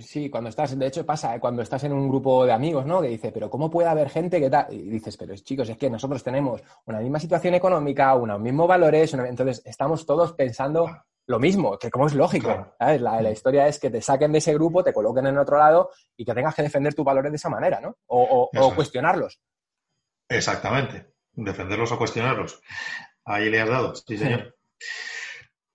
sí, 0.00 0.30
cuando 0.30 0.48
estás, 0.48 0.78
de 0.78 0.86
hecho 0.86 1.04
pasa, 1.04 1.36
¿eh? 1.36 1.38
cuando 1.38 1.60
estás 1.60 1.84
en 1.84 1.92
un 1.92 2.08
grupo 2.08 2.46
de 2.46 2.52
amigos, 2.52 2.86
¿no? 2.86 3.02
Que 3.02 3.08
dice, 3.08 3.32
pero 3.32 3.50
¿cómo 3.50 3.70
puede 3.70 3.90
haber 3.90 4.08
gente 4.08 4.40
que 4.40 4.48
tal? 4.48 4.72
Y 4.72 4.88
dices, 4.88 5.18
pero 5.18 5.34
chicos, 5.36 5.68
es 5.68 5.76
que 5.76 5.90
nosotros 5.90 6.24
tenemos 6.24 6.62
una 6.86 7.00
misma 7.00 7.20
situación 7.20 7.52
económica, 7.52 8.14
unos 8.14 8.40
mismos 8.40 8.68
valores, 8.68 9.12
entonces 9.12 9.60
estamos 9.66 10.06
todos 10.06 10.32
pensando 10.32 10.88
lo 11.26 11.38
mismo, 11.38 11.78
que 11.78 11.90
como 11.90 12.06
es 12.06 12.14
lógico, 12.14 12.74
La, 12.78 13.30
historia 13.30 13.68
es 13.68 13.78
que 13.78 13.90
te 13.90 14.00
saquen 14.00 14.32
de 14.32 14.38
ese 14.38 14.54
grupo, 14.54 14.82
te 14.82 14.94
coloquen 14.94 15.26
en 15.26 15.36
otro 15.36 15.58
lado 15.58 15.90
y 16.16 16.24
que 16.24 16.32
tengas 16.32 16.54
que 16.54 16.62
defender 16.62 16.94
tus 16.94 17.04
valores 17.04 17.32
de 17.32 17.36
esa 17.36 17.50
manera, 17.50 17.82
¿no? 17.82 17.98
O, 18.06 18.48
cuestionarlos. 18.74 19.38
Exactamente, 20.26 21.12
defenderlos 21.32 21.92
o 21.92 21.98
cuestionarlos. 21.98 22.62
Ahí 23.26 23.50
le 23.50 23.60
has 23.60 23.68
dado, 23.68 23.94
sí, 23.94 24.16
señor. 24.16 24.56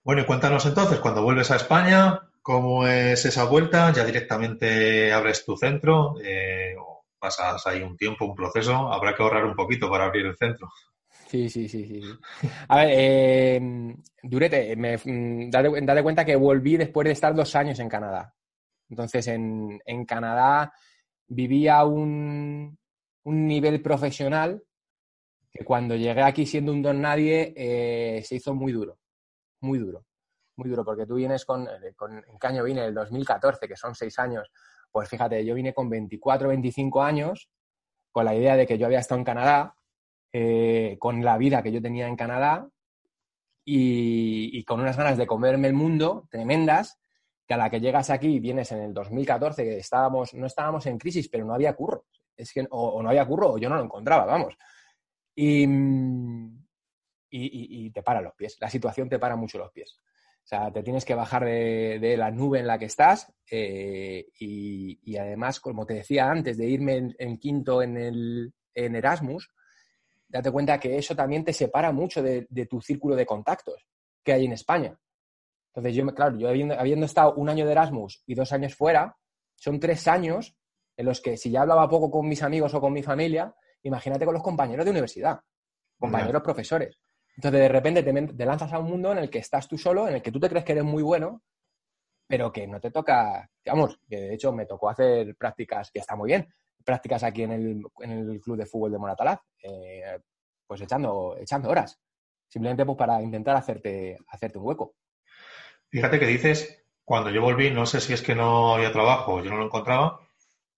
Bueno, 0.04 0.24
y 0.24 0.26
cuéntanos 0.26 0.66
entonces, 0.66 1.00
cuando 1.00 1.22
vuelves 1.22 1.52
a 1.52 1.58
España, 1.58 2.32
¿Cómo 2.42 2.88
es 2.88 3.24
esa 3.24 3.44
vuelta? 3.44 3.94
¿Ya 3.94 4.04
directamente 4.04 5.14
abres 5.14 5.46
tu 5.46 5.56
centro? 5.56 6.16
Eh, 6.24 6.76
¿O 6.80 7.06
pasas 7.20 7.66
ahí 7.68 7.84
un 7.84 7.96
tiempo, 7.96 8.26
un 8.26 8.36
proceso? 8.36 8.92
Habrá 8.92 9.16
que 9.16 9.22
ahorrar 9.22 9.46
un 9.46 9.56
poquito 9.56 9.90
para 9.90 10.06
abrir 10.06 10.26
el 10.26 10.36
centro. 10.36 10.68
Sí, 11.28 11.50
sí, 11.50 11.70
sí, 11.70 11.86
sí. 11.86 12.02
A 12.68 12.78
ver, 12.78 12.90
eh, 12.92 13.96
Durete, 14.24 14.76
me, 14.76 14.98
mm, 14.98 15.52
date, 15.52 16.04
cuenta 16.04 16.26
que 16.26 16.36
volví 16.36 16.78
después 16.78 17.06
de 17.06 17.12
estar 17.12 17.36
dos 17.36 17.56
años 17.56 17.80
en 17.80 17.90
Canadá. 17.90 18.34
Entonces, 18.90 19.28
en, 19.28 20.06
Canadá 20.08 20.74
vivía 21.28 21.86
un, 21.86 22.78
un, 23.24 23.48
nivel 23.48 23.82
profesional 23.82 24.64
que 25.52 25.66
cuando 25.66 25.96
llegué 25.96 26.22
aquí 26.22 26.46
siendo 26.46 26.72
un 26.72 26.82
don 26.82 27.02
nadie 27.02 27.54
eh, 27.56 28.24
se 28.24 28.36
hizo 28.36 28.54
muy 28.54 28.72
duro, 28.72 28.98
muy 29.60 29.80
duro 29.80 30.06
muy 30.62 30.70
duro, 30.70 30.86
porque 30.86 31.06
tú 31.06 31.16
vienes 31.16 31.46
con, 31.46 31.68
eh, 31.68 31.94
con 31.96 32.14
¿en 32.14 32.40
qué 32.40 32.48
año 32.48 32.64
vine? 32.64 32.86
El 32.86 32.94
2014, 32.94 33.68
que 33.68 33.76
son 33.76 33.96
seis 33.96 34.18
años. 34.20 34.52
Pues 34.92 35.10
fíjate, 35.10 35.44
yo 35.46 35.56
vine 35.56 35.74
con 35.74 35.90
24, 35.90 36.50
25 36.50 37.02
años, 37.02 37.50
con 38.12 38.26
la 38.26 38.36
idea 38.36 38.56
de 38.56 38.68
que 38.68 38.78
yo 38.78 38.86
había 38.86 39.00
estado 39.00 39.20
en 39.20 39.26
Canadá, 39.26 39.76
eh, 40.34 40.98
con 41.00 41.24
la 41.24 41.38
vida 41.38 41.64
que 41.64 41.72
yo 41.72 41.82
tenía 41.82 42.08
en 42.08 42.16
Canadá 42.16 42.70
y, 43.66 44.64
con 44.66 44.80
unas 44.80 44.98
ganas 44.98 45.18
de 45.18 45.28
comerme 45.28 45.68
el 45.68 45.74
mundo 45.74 46.28
tremendas, 46.30 47.00
que 47.48 47.54
a 47.54 47.58
la 47.58 47.70
que 47.70 47.82
llegas 47.82 48.10
aquí 48.10 48.40
vienes 48.40 48.72
en 48.72 48.80
el 48.80 48.94
2014, 48.94 49.64
que 49.64 49.78
estábamos, 49.78 50.34
no 50.34 50.46
estábamos 50.46 50.86
en 50.86 50.98
crisis, 50.98 51.30
pero 51.30 51.46
no 51.46 51.54
había 51.54 51.74
curro. 51.74 52.06
Es 52.36 52.54
que, 52.54 52.66
o, 52.70 53.02
no 53.02 53.10
había 53.10 53.26
curro 53.26 53.54
o 53.54 53.58
yo 53.58 53.70
no 53.70 53.76
lo 53.76 53.84
encontraba, 53.84 54.26
vamos. 54.26 54.56
Y, 55.36 55.66
y, 57.30 57.90
te 57.92 58.04
para 58.04 58.22
los 58.22 58.34
pies. 58.34 58.58
La 58.60 58.70
situación 58.70 59.10
te 59.10 59.20
para 59.20 59.36
mucho 59.36 59.58
los 59.58 59.72
pies. 59.72 59.98
O 60.44 60.48
sea, 60.48 60.72
te 60.72 60.84
tienes 60.84 61.06
que 61.06 61.16
bajar 61.16 61.46
de, 61.46 62.16
la 62.18 62.32
nube 62.32 62.60
en 62.60 62.68
la 62.68 62.78
que 62.78 62.86
estás 62.86 63.32
eh, 63.50 64.28
y, 64.40 65.18
además, 65.18 65.60
como 65.60 65.86
te 65.86 65.94
decía 65.94 66.30
antes, 66.30 66.58
de 66.58 66.68
irme 66.68 67.14
en, 67.18 67.38
quinto 67.38 67.82
en, 67.82 67.98
el, 67.98 68.54
en 68.74 68.96
Erasmus, 68.96 69.50
date 70.28 70.52
cuenta 70.52 70.80
que 70.80 70.98
eso 70.98 71.16
también 71.16 71.46
te 71.46 71.54
separa 71.54 71.92
mucho 71.92 72.24
de, 72.24 72.48
tu 72.70 72.82
círculo 72.82 73.16
de 73.16 73.26
contactos 73.26 73.86
que 74.24 74.34
hay 74.34 74.46
en 74.46 74.54
España. 74.54 75.00
Entonces, 75.68 75.96
yo, 75.96 76.06
claro, 76.14 76.38
yo 76.38 76.50
habiendo, 76.50 76.78
habiendo, 76.78 77.06
estado 77.06 77.34
un 77.36 77.48
año 77.48 77.66
de 77.66 77.72
Erasmus 77.72 78.24
y 78.26 78.36
dos 78.36 78.52
años 78.52 78.76
fuera, 78.76 79.16
son 79.56 79.80
tres 79.80 80.08
años 80.08 80.58
en 80.98 81.06
los 81.06 81.22
que 81.22 81.38
si 81.38 81.52
ya 81.52 81.62
hablaba 81.62 81.88
poco 81.88 82.12
con 82.12 82.28
mis 82.28 82.44
amigos 82.44 82.74
o 82.74 82.82
con 82.82 82.92
mi 82.92 83.04
familia, 83.04 83.56
imagínate 83.84 84.26
con 84.26 84.34
los 84.34 84.44
compañeros 84.44 84.86
de 84.86 84.92
universidad, 84.92 85.40
compañeros 85.98 86.42
profesores. 86.42 87.00
Entonces, 87.36 87.62
de 87.62 87.70
repente 87.70 88.04
te, 88.04 88.46
lanzas 88.46 88.74
a 88.74 88.80
un 88.80 88.90
mundo 88.90 89.12
en 89.12 89.20
el 89.20 89.30
que 89.30 89.40
estás 89.40 89.68
tú 89.68 89.78
solo, 89.78 90.08
en 90.08 90.16
el 90.16 90.22
que 90.22 90.32
tú 90.32 90.40
te 90.40 90.50
crees 90.50 90.66
que 90.66 90.74
eres 90.74 90.84
muy 90.84 91.02
bueno, 91.04 91.42
pero 92.28 92.52
que 92.52 92.68
no 92.68 92.80
te 92.80 92.92
toca, 92.92 93.50
vamos, 93.66 94.00
que 94.08 94.18
de 94.18 94.34
hecho 94.34 94.52
me 94.52 94.66
tocó 94.66 94.90
hacer 94.90 95.36
prácticas, 95.36 95.92
que 95.92 96.00
está 96.00 96.16
muy 96.16 96.28
bien, 96.28 96.48
prácticas 96.84 97.24
aquí 97.24 97.44
en 97.44 97.52
el, 97.52 98.42
Club 98.42 98.58
de 98.58 98.66
Fútbol 98.66 98.92
de 98.92 98.98
Moratalaz, 98.98 99.40
eh, 99.64 100.20
pues 100.68 100.82
echando, 100.82 101.38
echando 101.40 101.70
horas, 101.70 102.00
simplemente 102.48 102.86
pues 102.86 102.98
para 102.98 103.22
intentar 103.22 103.56
hacerte, 103.56 104.18
hacerte 104.28 104.58
un 104.58 104.68
hueco. 104.68 104.96
Fíjate 105.90 106.20
que 106.20 106.26
dices, 106.26 106.86
cuando 107.04 107.30
yo 107.30 107.42
volví, 107.42 107.72
no 107.72 107.86
sé 107.86 108.00
si 108.00 108.14
es 108.14 108.22
que 108.22 108.36
no 108.36 108.76
había 108.76 108.92
trabajo, 108.92 109.44
yo 109.44 109.50
no 109.50 109.58
lo 109.58 109.66
encontraba, 109.66 110.20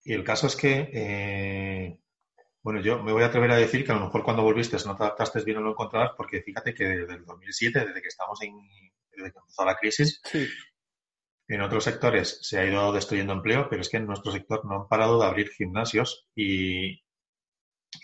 y 0.04 0.13
el 0.13 0.24
caso 0.24 0.48
es 0.48 0.56
que 0.56 0.89
eh, 0.94 2.00
bueno, 2.63 2.80
yo 2.82 3.04
me 3.04 3.12
voy 3.12 3.23
a 3.23 3.28
atrever 3.28 3.52
a 3.52 3.58
decir 3.58 3.86
que 3.86 3.91
a 3.91 3.95
lo 3.95 4.06
mejor 4.06 4.23
cuando 4.23 4.41
volviste 4.41 4.78
no 4.86 4.95
te 4.95 5.04
adaptaste 5.04 5.43
bien 5.43 5.58
o 5.58 5.60
no 5.60 5.65
lo 5.67 5.71
encontrabas, 5.73 6.12
porque 6.15 6.41
fíjate 6.41 6.73
que 6.73 6.86
desde 6.86 7.15
el 7.15 7.26
2007, 7.26 7.88
desde 7.88 8.02
que 8.02 8.08
estamos 8.08 8.41
en, 8.41 8.58
desde 9.12 9.32
que 9.34 9.39
empezó 9.39 9.65
la 9.65 9.76
crisis, 9.76 10.21
en 11.47 11.62
otros 11.62 11.84
sectores 11.84 12.39
se 12.41 12.58
ha 12.58 12.65
ido 12.65 12.93
destruyendo 12.93 13.34
empleo, 13.34 13.67
pero 13.69 13.82
es 13.82 13.89
que 13.89 13.97
en 13.97 14.08
nuestro 14.08 14.32
sector 14.32 14.63
no 14.65 14.76
han 14.76 14.88
parado 14.88 15.19
de 15.19 15.26
abrir 15.28 15.49
gimnasios 15.49 16.26
y, 16.34 17.04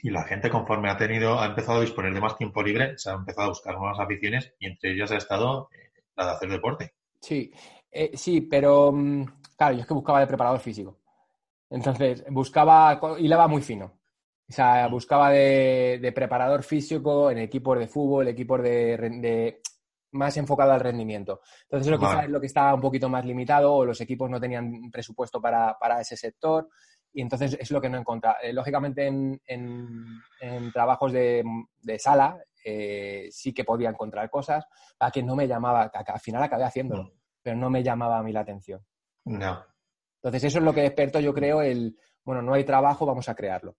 y 0.04 0.10
la 0.10 0.24
gente 0.24 0.50
conforme 0.50 0.89
ha 0.89 0.98
tenido, 0.98 1.39
ha 1.39 1.45
empezado 1.45 1.78
a 1.78 1.82
disponer 1.82 2.13
de 2.13 2.19
más 2.19 2.38
tiempo 2.38 2.62
libre, 2.62 2.98
se 2.98 3.10
ha 3.10 3.13
empezado 3.13 3.45
a 3.45 3.52
buscar 3.52 3.78
nuevas 3.78 4.00
aficiones 4.00 4.54
y 4.60 4.67
entre 4.67 4.91
ellas 4.91 5.12
ha 5.12 5.17
estado 5.17 5.69
eh, 5.72 6.02
la 6.17 6.26
de 6.26 6.32
hacer 6.32 6.50
deporte. 6.50 6.93
Sí, 7.22 7.52
eh, 7.89 8.12
sí, 8.13 8.41
pero 8.41 8.91
mm, 8.91 9.24
claro, 9.58 9.76
yo 9.76 9.82
es 9.82 9.88
que 9.88 9.93
buscaba 9.93 10.19
de 10.19 10.28
preparador 10.28 10.60
físico. 10.60 11.00
Entonces, 11.69 12.26
buscaba, 12.30 12.95
va 12.95 13.48
muy 13.48 13.62
fino. 13.62 13.99
O 14.50 14.52
sea, 14.52 14.88
buscaba 14.88 15.30
de, 15.30 16.12
preparador 16.14 16.64
físico 16.64 17.30
en 17.30 17.38
equipos 17.38 17.78
de 17.78 17.88
fútbol, 17.88 18.28
equipos 18.28 18.64
de, 18.64 19.62
más 20.12 20.36
enfocado 20.38 20.72
al 20.72 20.80
rendimiento. 20.80 21.42
Entonces, 21.64 21.92
lo 21.92 22.00
que 22.00 22.06
es 22.06 22.30
lo 22.30 22.40
que 22.40 22.48
estaba 22.48 22.74
un 22.74 22.82
poquito 22.82 23.08
más 23.10 23.24
limitado 23.26 23.76
o 23.76 23.86
los 23.86 24.02
equipos 24.02 24.28
no 24.28 24.40
tenían 24.40 24.90
presupuesto 24.90 25.40
para, 25.40 25.78
ese 26.02 26.18
sector 26.18 26.68
y 27.14 27.22
entonces 27.22 27.58
es 27.60 27.70
lo 27.70 27.80
que 27.80 27.90
no 27.90 28.00
encontraba. 28.00 28.38
Eh, 28.42 28.52
lógicamente, 28.52 29.06
en, 29.06 30.72
trabajos 30.74 31.12
de, 31.14 31.44
sala 32.00 32.42
eh, 32.66 33.28
sí 33.30 33.54
que 33.54 33.64
podía 33.64 33.90
encontrar 33.90 34.32
cosas 34.32 34.66
para 34.98 35.12
que 35.12 35.22
no 35.22 35.36
me 35.36 35.48
llamaba, 35.48 35.92
que 35.92 36.12
al 36.12 36.20
final 36.20 36.42
acabé 36.42 36.64
haciéndolo, 36.64 37.14
pero 37.44 37.56
no 37.56 37.70
me 37.70 37.84
llamaba 37.84 38.18
a 38.18 38.24
mí 38.24 38.32
la 38.32 38.42
atención. 38.42 38.84
No. 39.26 39.64
Entonces, 40.16 40.46
eso 40.46 40.58
es 40.58 40.66
lo 40.66 40.74
que 40.74 40.82
despertó, 40.82 41.20
yo 41.20 41.36
creo, 41.36 41.62
el, 41.62 41.96
bueno, 42.24 42.42
no 42.42 42.56
hay 42.56 42.64
trabajo, 42.64 43.06
vamos 43.06 43.30
a 43.30 43.36
crearlo. 43.36 43.78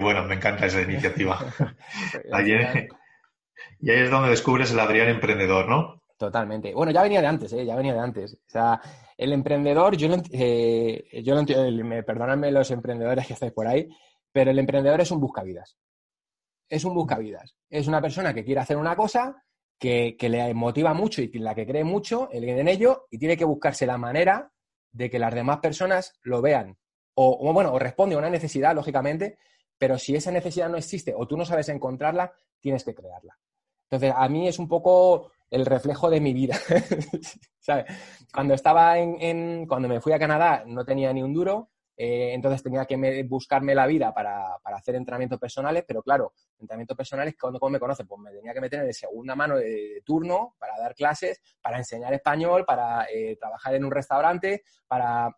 Bueno, 0.00 0.24
me 0.24 0.36
encanta 0.36 0.66
esa 0.66 0.80
iniciativa. 0.80 1.38
y 3.80 3.90
ahí 3.90 4.02
es 4.02 4.10
donde 4.10 4.30
descubres 4.30 4.72
el 4.72 4.80
Adrián 4.80 5.08
emprendedor, 5.08 5.68
¿no? 5.68 6.02
Totalmente. 6.16 6.74
Bueno, 6.74 6.92
ya 6.92 7.02
venía 7.02 7.20
de 7.20 7.26
antes, 7.26 7.52
¿eh? 7.52 7.64
ya 7.64 7.76
venía 7.76 7.94
de 7.94 8.00
antes. 8.00 8.34
O 8.34 8.50
sea, 8.50 8.80
el 9.16 9.32
emprendedor, 9.32 9.96
yo 9.96 10.08
no, 10.08 10.22
eh, 10.32 11.22
yo 11.22 11.34
no 11.34 11.40
entiendo, 11.40 11.84
me, 11.84 12.02
perdónenme 12.02 12.50
los 12.50 12.70
emprendedores 12.70 13.26
que 13.26 13.34
estáis 13.34 13.52
por 13.52 13.66
ahí, 13.66 13.88
pero 14.32 14.50
el 14.50 14.58
emprendedor 14.58 15.00
es 15.00 15.10
un 15.10 15.20
buscavidas. 15.20 15.78
Es 16.68 16.84
un 16.84 16.94
buscavidas. 16.94 17.56
Es 17.68 17.88
una 17.88 18.00
persona 18.00 18.34
que 18.34 18.44
quiere 18.44 18.60
hacer 18.60 18.76
una 18.76 18.96
cosa, 18.96 19.42
que, 19.78 20.16
le 20.20 20.52
motiva 20.52 20.92
mucho 20.92 21.22
y 21.22 21.30
la 21.38 21.54
que 21.54 21.66
cree 21.66 21.84
mucho 21.84 22.28
en 22.32 22.68
ello 22.68 23.06
y 23.10 23.18
tiene 23.18 23.36
que 23.36 23.46
buscarse 23.46 23.86
la 23.86 23.96
manera 23.96 24.52
de 24.92 25.08
que 25.08 25.18
las 25.18 25.34
demás 25.34 25.58
personas 25.60 26.18
lo 26.22 26.42
vean. 26.42 26.76
O, 27.14 27.48
o 27.48 27.52
bueno, 27.52 27.72
o 27.72 27.78
responde 27.78 28.14
a 28.14 28.18
una 28.18 28.28
necesidad, 28.28 28.74
lógicamente, 28.74 29.38
pero 29.80 29.98
si 29.98 30.14
esa 30.14 30.30
necesidad 30.30 30.68
no 30.68 30.76
existe 30.76 31.14
o 31.16 31.26
tú 31.26 31.38
no 31.38 31.46
sabes 31.46 31.70
encontrarla, 31.70 32.30
tienes 32.60 32.84
que 32.84 32.94
crearla. 32.94 33.38
Entonces, 33.84 34.12
a 34.14 34.28
mí 34.28 34.46
es 34.46 34.58
un 34.58 34.68
poco 34.68 35.32
el 35.48 35.64
reflejo 35.64 36.10
de 36.10 36.20
mi 36.20 36.34
vida. 36.34 36.54
Cuando 38.32 38.54
estaba 38.54 38.98
en, 38.98 39.66
cuando 39.66 39.88
me 39.88 40.00
fui 40.00 40.12
a 40.12 40.18
Canadá 40.18 40.64
no 40.66 40.84
tenía 40.84 41.12
ni 41.12 41.22
un 41.22 41.32
duro, 41.32 41.70
eh, 41.96 42.32
entonces 42.32 42.62
tenía 42.62 42.84
que 42.84 43.24
buscarme 43.28 43.74
la 43.74 43.86
vida 43.86 44.12
para, 44.12 44.56
hacer 44.64 44.96
entrenamientos 44.96 45.38
personales, 45.38 45.84
pero 45.86 46.02
claro, 46.02 46.32
entrenamientos 46.58 46.96
personales, 46.96 47.36
¿cómo, 47.38 47.70
me 47.70 47.78
conoce? 47.78 48.04
Pues 48.04 48.20
me 48.20 48.32
tenía 48.32 48.52
que 48.52 48.60
meter 48.60 48.84
en 48.84 48.92
segunda 48.92 49.34
mano 49.34 49.56
de, 49.56 50.02
turno 50.04 50.56
para 50.58 50.76
dar 50.78 50.94
clases, 50.94 51.40
para 51.60 51.78
enseñar 51.78 52.12
español, 52.12 52.64
para 52.64 53.06
eh, 53.12 53.36
trabajar 53.36 53.74
en 53.74 53.84
un 53.84 53.90
restaurante, 53.90 54.64
para 54.86 55.34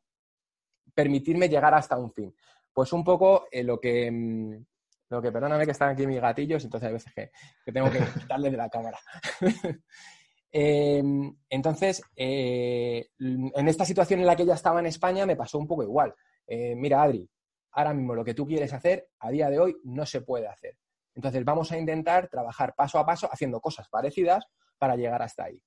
permitirme 0.95 1.49
llegar 1.49 1.75
hasta 1.75 1.97
un 1.97 2.13
fin. 2.13 2.35
Pues 2.73 2.93
un 2.93 3.05
poco 3.05 3.47
eh, 3.51 3.63
lo 3.63 3.81
que... 3.81 4.11
Mm, 4.11 4.65
lo 5.11 5.21
que, 5.21 5.31
perdóname 5.31 5.67
que 5.67 5.73
están 5.73 5.91
aquí 5.91 6.07
mis 6.07 6.23
gatillos, 6.23 6.65
entonces 6.65 6.87
hay 6.87 6.93
veces 6.95 7.13
que, 7.13 7.31
tengo 7.71 7.91
que 7.91 7.99
quitarle 8.21 8.51
de 8.51 8.57
la 8.57 8.69
cámara. 8.69 8.99
Em, 10.55 11.35
entonces, 11.49 12.03
en 12.15 13.69
esta 13.69 13.87
situación 13.87 14.21
en 14.21 14.27
la 14.27 14.37
que 14.37 14.45
ya 14.45 14.53
estaba 14.53 14.81
en 14.81 14.87
España 14.87 15.25
me 15.25 15.35
pasó 15.35 15.59
un 15.59 15.67
poco 15.67 15.83
igual. 15.83 16.15
Eh, 16.47 16.75
mira, 16.77 17.03
Adri, 17.03 17.27
ahora 17.73 17.95
mismo 17.95 18.15
lo 18.15 18.23
que 18.23 18.35
tú 18.35 18.47
quieres 18.47 18.73
hacer, 18.75 19.09
a 19.19 19.31
día 19.31 19.49
de 19.49 19.59
hoy 19.59 19.77
no 19.85 20.05
se 20.05 20.21
puede 20.21 20.47
hacer. 20.47 20.77
Entonces 21.15 21.45
vamos 21.45 21.73
a 21.73 21.79
intentar 21.79 22.29
trabajar 22.29 22.75
paso 22.75 22.99
a 22.99 23.07
paso 23.07 23.29
haciendo 23.33 23.61
cosas 23.61 23.89
parecidas 23.89 24.45
para 24.79 24.97
llegar 24.97 25.23
hasta 25.23 25.45
ahí. 25.45 25.63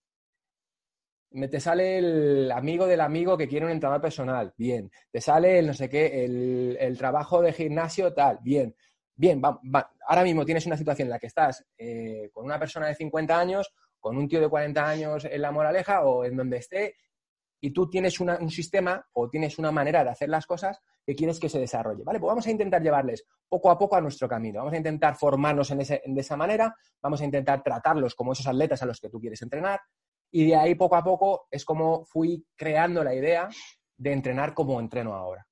Me 1.36 1.50
te 1.50 1.60
sale 1.60 1.98
el 1.98 2.52
amigo 2.52 2.88
del 2.88 3.02
amigo 3.02 3.38
que 3.38 3.48
quiere 3.48 3.66
un 3.66 3.72
entrenador 3.72 4.02
personal, 4.02 4.54
bien. 4.58 4.90
Te 5.12 5.20
sale 5.20 5.60
el 5.60 5.68
no 5.68 5.74
sé 5.74 5.90
qué, 5.90 6.24
el, 6.26 6.98
trabajo 6.98 7.42
de 7.42 7.52
gimnasio, 7.52 8.14
tal, 8.14 8.40
bien. 8.42 8.76
Bien, 9.18 9.42
ahora 10.08 10.24
mismo 10.24 10.46
tienes 10.46 10.66
una 10.66 10.78
situación 10.78 11.08
en 11.08 11.12
la 11.12 11.20
que 11.20 11.28
estás 11.28 11.66
eh, 11.78 12.30
con 12.34 12.46
una 12.46 12.58
persona 12.60 12.88
de 12.88 12.96
50 12.96 13.38
años, 13.38 13.74
con 14.00 14.18
un 14.18 14.28
tío 14.28 14.42
de 14.42 14.50
40 14.50 14.88
años 14.88 15.26
en 15.26 15.42
la 15.42 15.52
moraleja 15.52 16.04
o 16.06 16.26
en 16.26 16.38
donde 16.38 16.58
esté 16.58 16.96
y 17.66 17.72
tú 17.72 17.90
tienes 17.90 18.20
un 18.20 18.50
sistema 18.52 19.04
o 19.14 19.28
tienes 19.28 19.58
una 19.58 19.72
manera 19.72 20.04
de 20.04 20.12
hacer 20.12 20.30
las 20.30 20.46
cosas 20.46 20.80
que 21.04 21.16
quieres 21.16 21.40
que 21.40 21.50
se 21.50 21.60
desarrolle. 21.60 22.04
Vale, 22.04 22.20
pues 22.20 22.30
vamos 22.30 22.46
a 22.46 22.52
intentar 22.52 22.82
llevarles 22.82 23.26
poco 23.50 23.72
a 23.72 23.78
poco 23.78 23.96
a 23.96 24.02
nuestro 24.02 24.30
camino. 24.30 24.60
Vamos 24.60 24.74
a 24.74 24.78
intentar 24.78 25.16
formarnos 25.16 25.72
en 25.72 25.80
de 25.80 26.22
esa 26.22 26.38
manera, 26.38 26.76
vamos 27.02 27.22
a 27.22 27.26
intentar 27.26 27.64
tratarlos 27.64 28.14
como 28.14 28.34
esos 28.34 28.46
atletas 28.48 28.84
a 28.84 28.86
los 28.86 29.00
que 29.00 29.10
tú 29.10 29.20
quieres 29.20 29.42
entrenar. 29.42 29.80
Y 30.32 30.48
de 30.48 30.56
ahí 30.56 30.76
poco 30.76 30.96
a 30.96 31.04
poco 31.04 31.48
es 31.50 31.64
como 31.64 32.06
fui 32.06 32.46
creando 32.56 33.04
la 33.04 33.16
idea 33.16 33.50
de 33.98 34.12
entrenar 34.12 34.54
como 34.54 34.80
entreno 34.80 35.14
ahora. 35.14 35.48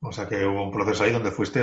O 0.00 0.12
sea 0.12 0.28
que 0.28 0.44
hubo 0.44 0.62
un 0.62 0.70
proceso 0.70 1.04
ahí 1.04 1.12
donde 1.12 1.30
fuiste, 1.30 1.62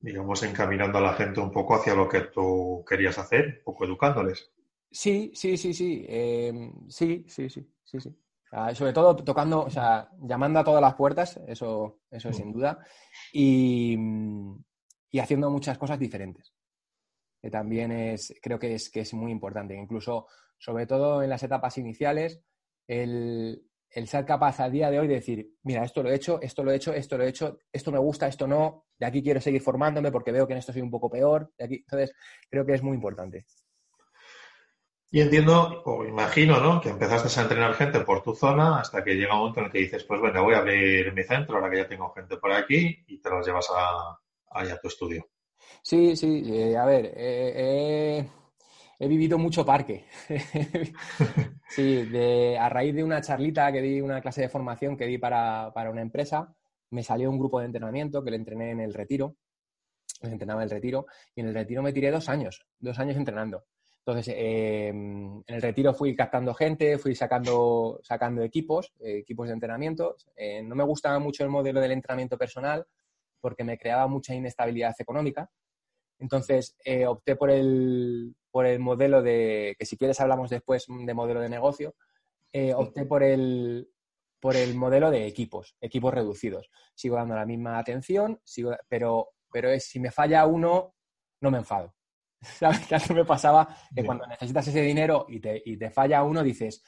digamos, 0.00 0.42
encaminando 0.42 0.98
a 0.98 1.02
la 1.02 1.14
gente 1.14 1.40
un 1.40 1.50
poco 1.50 1.74
hacia 1.74 1.94
lo 1.94 2.08
que 2.08 2.22
tú 2.22 2.84
querías 2.86 3.18
hacer, 3.18 3.58
un 3.58 3.64
poco 3.64 3.84
educándoles. 3.84 4.50
Sí, 4.90 5.30
sí, 5.34 5.56
sí, 5.56 5.74
sí. 5.74 6.04
Em, 6.08 6.72
sí, 6.88 7.24
sí, 7.28 7.48
sí, 7.50 7.66
sí, 7.84 8.00
sí. 8.00 8.16
sobre 8.74 8.92
todo 8.92 9.16
tocando, 9.16 9.64
o 9.64 9.70
sea, 9.70 10.08
llamando 10.20 10.60
a 10.60 10.64
todas 10.64 10.80
las 10.80 10.94
puertas, 10.94 11.40
eso, 11.46 12.00
eso 12.10 12.32
sin 12.32 12.52
duda. 12.52 12.78
Y, 13.32 13.96
haciendo 15.20 15.50
muchas 15.50 15.78
cosas 15.78 15.98
diferentes. 15.98 16.52
También 17.50 17.92
es, 17.92 18.34
creo 18.42 18.58
que 18.58 18.74
es, 18.74 18.90
que 18.90 19.00
es 19.00 19.14
muy 19.14 19.32
importante. 19.32 19.74
Incluso, 19.74 20.26
sobre 20.58 20.86
todo 20.86 21.22
en 21.22 21.30
las 21.30 21.42
etapas 21.42 21.78
iniciales, 21.78 22.40
el, 22.86 23.66
el 23.90 24.08
ser 24.08 24.24
capaz 24.24 24.60
a 24.60 24.68
día 24.68 24.90
de 24.90 24.98
hoy 24.98 25.08
de 25.08 25.14
decir, 25.14 25.54
mira, 25.62 25.84
esto 25.84 26.02
lo 26.02 26.10
he 26.10 26.14
hecho, 26.14 26.40
esto 26.42 26.62
lo 26.62 26.70
he 26.70 26.76
hecho, 26.76 26.92
esto 26.92 27.16
lo 27.16 27.24
he 27.24 27.28
hecho, 27.28 27.58
esto 27.72 27.92
me 27.92 27.98
gusta, 27.98 28.26
esto 28.26 28.46
no, 28.46 28.86
de 28.98 29.06
aquí 29.06 29.22
quiero 29.22 29.40
seguir 29.40 29.62
formándome 29.62 30.12
porque 30.12 30.32
veo 30.32 30.46
que 30.46 30.52
en 30.52 30.58
esto 30.58 30.72
soy 30.72 30.82
un 30.82 30.90
poco 30.90 31.10
peor. 31.10 31.52
De 31.56 31.64
aquí, 31.64 31.74
entonces, 31.76 32.12
creo 32.50 32.66
que 32.66 32.74
es 32.74 32.82
muy 32.82 32.94
importante. 32.94 33.46
Y 35.10 35.20
entiendo, 35.20 35.82
o 35.84 36.04
imagino, 36.04 36.60
¿no? 36.60 36.80
Que 36.80 36.90
empezaste 36.90 37.40
a 37.40 37.42
entrenar 37.44 37.74
gente 37.74 38.00
por 38.00 38.22
tu 38.22 38.34
zona 38.34 38.80
hasta 38.80 39.04
que 39.04 39.14
llega 39.14 39.34
un 39.34 39.38
momento 39.38 39.60
en 39.60 39.66
el 39.66 39.72
que 39.72 39.78
dices, 39.78 40.04
pues 40.04 40.20
bueno, 40.20 40.42
voy 40.42 40.54
a 40.54 40.58
abrir 40.58 41.12
mi 41.14 41.22
centro 41.22 41.56
ahora 41.56 41.70
que 41.70 41.78
ya 41.78 41.88
tengo 41.88 42.12
gente 42.12 42.36
por 42.36 42.52
aquí 42.52 43.04
y 43.06 43.18
te 43.18 43.30
los 43.30 43.46
llevas 43.46 43.68
a, 43.74 44.18
a 44.50 44.80
tu 44.80 44.88
estudio. 44.88 45.28
Sí, 45.82 46.16
sí, 46.16 46.42
eh, 46.46 46.76
a 46.76 46.84
ver, 46.84 47.12
he 47.16 49.08
vivido 49.08 49.38
mucho 49.38 49.64
parque. 49.64 50.04
sí, 51.68 52.04
de, 52.06 52.58
a 52.58 52.68
raíz 52.68 52.94
de 52.94 53.04
una 53.04 53.20
charlita 53.20 53.70
que 53.72 53.82
di, 53.82 54.00
una 54.00 54.20
clase 54.20 54.42
de 54.42 54.48
formación 54.48 54.96
que 54.96 55.06
di 55.06 55.18
para, 55.18 55.72
para 55.74 55.90
una 55.90 56.02
empresa, 56.02 56.54
me 56.90 57.02
salió 57.02 57.30
un 57.30 57.38
grupo 57.38 57.60
de 57.60 57.66
entrenamiento 57.66 58.22
que 58.22 58.30
le 58.30 58.36
entrené 58.36 58.70
en 58.70 58.80
el 58.80 58.94
retiro, 58.94 59.36
les 60.22 60.32
entrenaba 60.32 60.62
en 60.62 60.64
el 60.64 60.70
retiro, 60.70 61.06
y 61.34 61.40
en 61.40 61.48
el 61.48 61.54
retiro 61.54 61.82
me 61.82 61.92
tiré 61.92 62.10
dos 62.10 62.28
años, 62.28 62.66
dos 62.78 62.98
años 62.98 63.16
entrenando. 63.16 63.64
Entonces, 64.06 64.34
em, 64.38 65.42
en 65.46 65.54
el 65.54 65.60
retiro 65.60 65.92
fui 65.92 66.14
captando 66.14 66.54
gente, 66.54 66.96
fui 66.96 67.16
sacando, 67.16 68.00
sacando 68.04 68.42
equipos, 68.42 68.92
eh, 69.00 69.18
equipos 69.18 69.48
de 69.48 69.54
entrenamiento. 69.54 70.16
Eh, 70.36 70.62
no 70.62 70.76
me 70.76 70.84
gustaba 70.84 71.18
mucho 71.18 71.42
el 71.42 71.50
modelo 71.50 71.80
del 71.80 71.90
entrenamiento 71.90 72.38
personal 72.38 72.86
porque 73.46 73.62
me 73.62 73.78
creaba 73.78 74.08
mucha 74.08 74.34
inestabilidad 74.34 74.96
económica. 74.98 75.48
Entonces, 76.18 76.76
eh, 76.84 77.06
opté 77.06 77.36
por 77.36 77.48
el, 77.48 78.34
por 78.50 78.66
el 78.66 78.80
modelo 78.80 79.22
de, 79.22 79.76
que 79.78 79.86
si 79.86 79.96
quieres 79.96 80.18
hablamos 80.18 80.50
después 80.50 80.86
de 80.88 81.14
modelo 81.14 81.40
de 81.40 81.48
negocio, 81.48 81.94
opté 82.74 83.06
por 83.06 83.22
el, 83.22 83.88
por 84.40 84.56
el 84.56 84.74
modelo 84.74 85.12
de 85.12 85.28
equipos, 85.28 85.76
equipos 85.80 86.12
reducidos. 86.12 86.68
Sigo 86.96 87.14
dando 87.14 87.36
la 87.36 87.46
misma 87.46 87.78
atención, 87.78 88.40
sigo, 88.42 88.76
pero, 88.88 89.28
pero 89.52 89.70
es, 89.70 89.84
si 89.84 90.00
me 90.00 90.10
falla 90.10 90.44
uno, 90.46 90.94
no 91.40 91.50
me 91.52 91.58
enfado. 91.58 91.94
¿Sabes? 92.40 92.80
Que 92.86 93.14
me 93.14 93.24
pasaba 93.24 93.68
que 93.94 94.04
cuando 94.04 94.26
necesitas 94.26 94.66
ese 94.66 94.82
dinero 94.82 95.26
y 95.28 95.38
te, 95.38 95.62
y 95.64 95.76
te 95.76 95.90
falla 95.90 96.24
uno, 96.24 96.42
dices, 96.42 96.82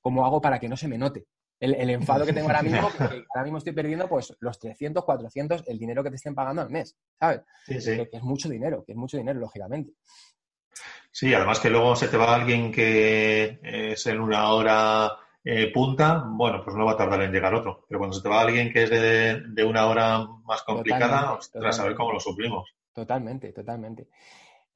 ¿cómo 0.00 0.24
hago 0.24 0.40
para 0.40 0.58
que 0.58 0.70
no 0.70 0.76
se 0.78 0.88
me 0.88 0.96
note? 0.96 1.26
El, 1.58 1.90
enfado 1.90 2.26
que 2.26 2.32
tengo 2.32 2.48
ahora 2.48 2.62
mismo, 2.62 2.88
que 2.98 3.24
ahora 3.34 3.44
mismo 3.44 3.58
estoy 3.58 3.72
perdiendo 3.72 4.08
pues 4.08 4.36
los 4.40 4.58
300, 4.58 5.04
400, 5.04 5.64
el 5.66 5.78
dinero 5.78 6.02
que 6.02 6.10
te 6.10 6.16
estén 6.16 6.34
pagando 6.34 6.62
al 6.62 6.70
mes, 6.70 6.96
¿sabes? 7.18 7.42
Que, 7.66 8.08
es 8.12 8.22
mucho 8.22 8.48
dinero, 8.48 8.84
que 8.84 8.92
es 8.92 8.98
mucho 8.98 9.16
dinero, 9.16 9.40
lógicamente. 9.40 9.92
Sí, 11.10 11.32
además 11.32 11.60
que 11.60 11.70
luego 11.70 11.96
se 11.96 12.08
te 12.08 12.18
va 12.18 12.34
alguien 12.34 12.70
que 12.70 13.58
es 13.62 14.06
en 14.06 14.20
una 14.20 14.52
hora 14.52 15.16
eh, 15.48 15.70
punta, 15.72 16.24
bueno, 16.26 16.60
pues 16.64 16.74
no 16.76 16.84
va 16.84 16.92
a 16.92 16.96
tardar 16.96 17.22
en 17.22 17.30
llegar 17.30 17.54
otro. 17.54 17.86
Pero 17.88 18.00
cuando 18.00 18.16
se 18.16 18.22
te 18.22 18.28
va 18.28 18.40
alguien 18.40 18.72
que 18.72 18.82
es 18.82 18.90
de, 18.90 19.64
una 19.64 19.86
hora 19.86 20.26
más 20.44 20.62
complicada, 20.62 21.34
ostras, 21.34 21.78
a 21.78 21.84
ver 21.84 21.94
cómo 21.94 22.12
lo 22.12 22.18
suplimos. 22.18 22.74
Totalmente, 22.92 23.52
totalmente. 23.52 24.08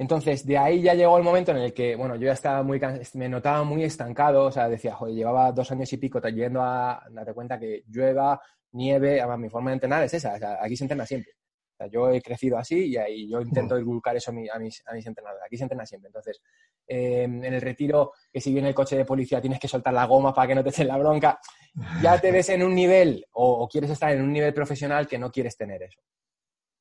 Entonces, 0.00 0.46
de 0.46 0.56
ahí 0.56 0.80
ya 0.80 0.94
llegó 0.94 1.18
el 1.18 1.22
momento 1.22 1.50
en 1.50 1.58
el 1.58 1.74
que, 1.74 1.94
bueno, 1.94 2.16
yo 2.16 2.24
ya 2.24 2.32
estaba 2.32 2.62
muy, 2.62 2.80
me 3.12 3.28
notaba 3.28 3.64
muy 3.64 3.84
estancado, 3.84 4.46
o 4.46 4.50
sea, 4.50 4.66
decía, 4.66 4.94
joder, 4.94 5.14
llevaba 5.14 5.52
dos 5.52 5.70
años 5.72 5.92
y 5.92 5.98
pico 5.98 6.18
yendo 6.28 6.62
a, 6.62 7.04
date 7.10 7.34
cuenta 7.34 7.58
que 7.58 7.84
llueva, 7.86 8.40
nieve, 8.72 9.20
además 9.20 9.38
mi 9.40 9.50
forma 9.50 9.68
de 9.68 9.74
entrenar 9.74 10.02
es 10.04 10.14
esa, 10.14 10.32
o 10.32 10.38
sea, 10.38 10.58
aquí 10.58 10.74
se 10.74 10.84
entrena 10.84 11.04
siempre. 11.04 11.32
O 11.34 11.76
sea, 11.76 11.86
yo 11.88 12.10
he 12.10 12.22
crecido 12.22 12.56
así 12.56 12.86
y 12.86 12.96
ahí 12.96 13.28
yo 13.28 13.42
intento 13.42 13.78
inculcar 13.78 14.16
eso 14.16 14.30
a, 14.30 14.34
mis, 14.34 14.50
a 14.86 14.94
mis 14.94 15.06
entrenadores. 15.06 15.44
Aquí 15.44 15.58
se 15.58 15.64
entrena 15.64 15.84
siempre. 15.84 16.08
Entonces, 16.08 16.40
em, 16.86 17.44
en 17.44 17.52
el 17.52 17.60
retiro, 17.60 18.12
que 18.32 18.40
si 18.40 18.54
viene 18.54 18.68
el 18.68 18.74
coche 18.74 18.96
de 18.96 19.04
policía 19.04 19.38
tienes 19.38 19.60
que 19.60 19.68
soltar 19.68 19.92
la 19.92 20.06
goma 20.06 20.32
para 20.32 20.48
que 20.48 20.54
no 20.54 20.64
te 20.64 20.70
echen 20.70 20.88
la 20.88 20.96
bronca, 20.96 21.38
ya 22.02 22.18
te 22.18 22.32
ves 22.32 22.48
en 22.48 22.62
un 22.62 22.74
nivel 22.74 23.26
o, 23.32 23.64
o 23.64 23.68
quieres 23.68 23.90
estar 23.90 24.10
en 24.12 24.22
un 24.22 24.32
nivel 24.32 24.54
profesional 24.54 25.06
que 25.06 25.18
no 25.18 25.30
quieres 25.30 25.58
tener 25.58 25.82
eso. 25.82 26.00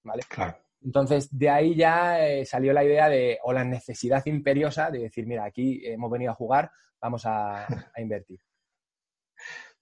¿Vale? 0.05 0.23
Claro. 0.29 0.68
Entonces, 0.83 1.27
de 1.37 1.49
ahí 1.49 1.75
ya 1.75 2.25
eh, 2.25 2.45
salió 2.45 2.73
la 2.73 2.83
idea 2.83 3.09
de, 3.09 3.37
o 3.43 3.51
la 3.51 3.63
necesidad 3.63 4.25
imperiosa 4.25 4.89
de 4.89 4.99
decir, 4.99 5.25
mira, 5.25 5.45
aquí 5.45 5.81
hemos 5.85 6.09
venido 6.09 6.31
a 6.31 6.35
jugar, 6.35 6.71
vamos 7.01 7.25
a, 7.25 7.65
invertir. 7.97 8.39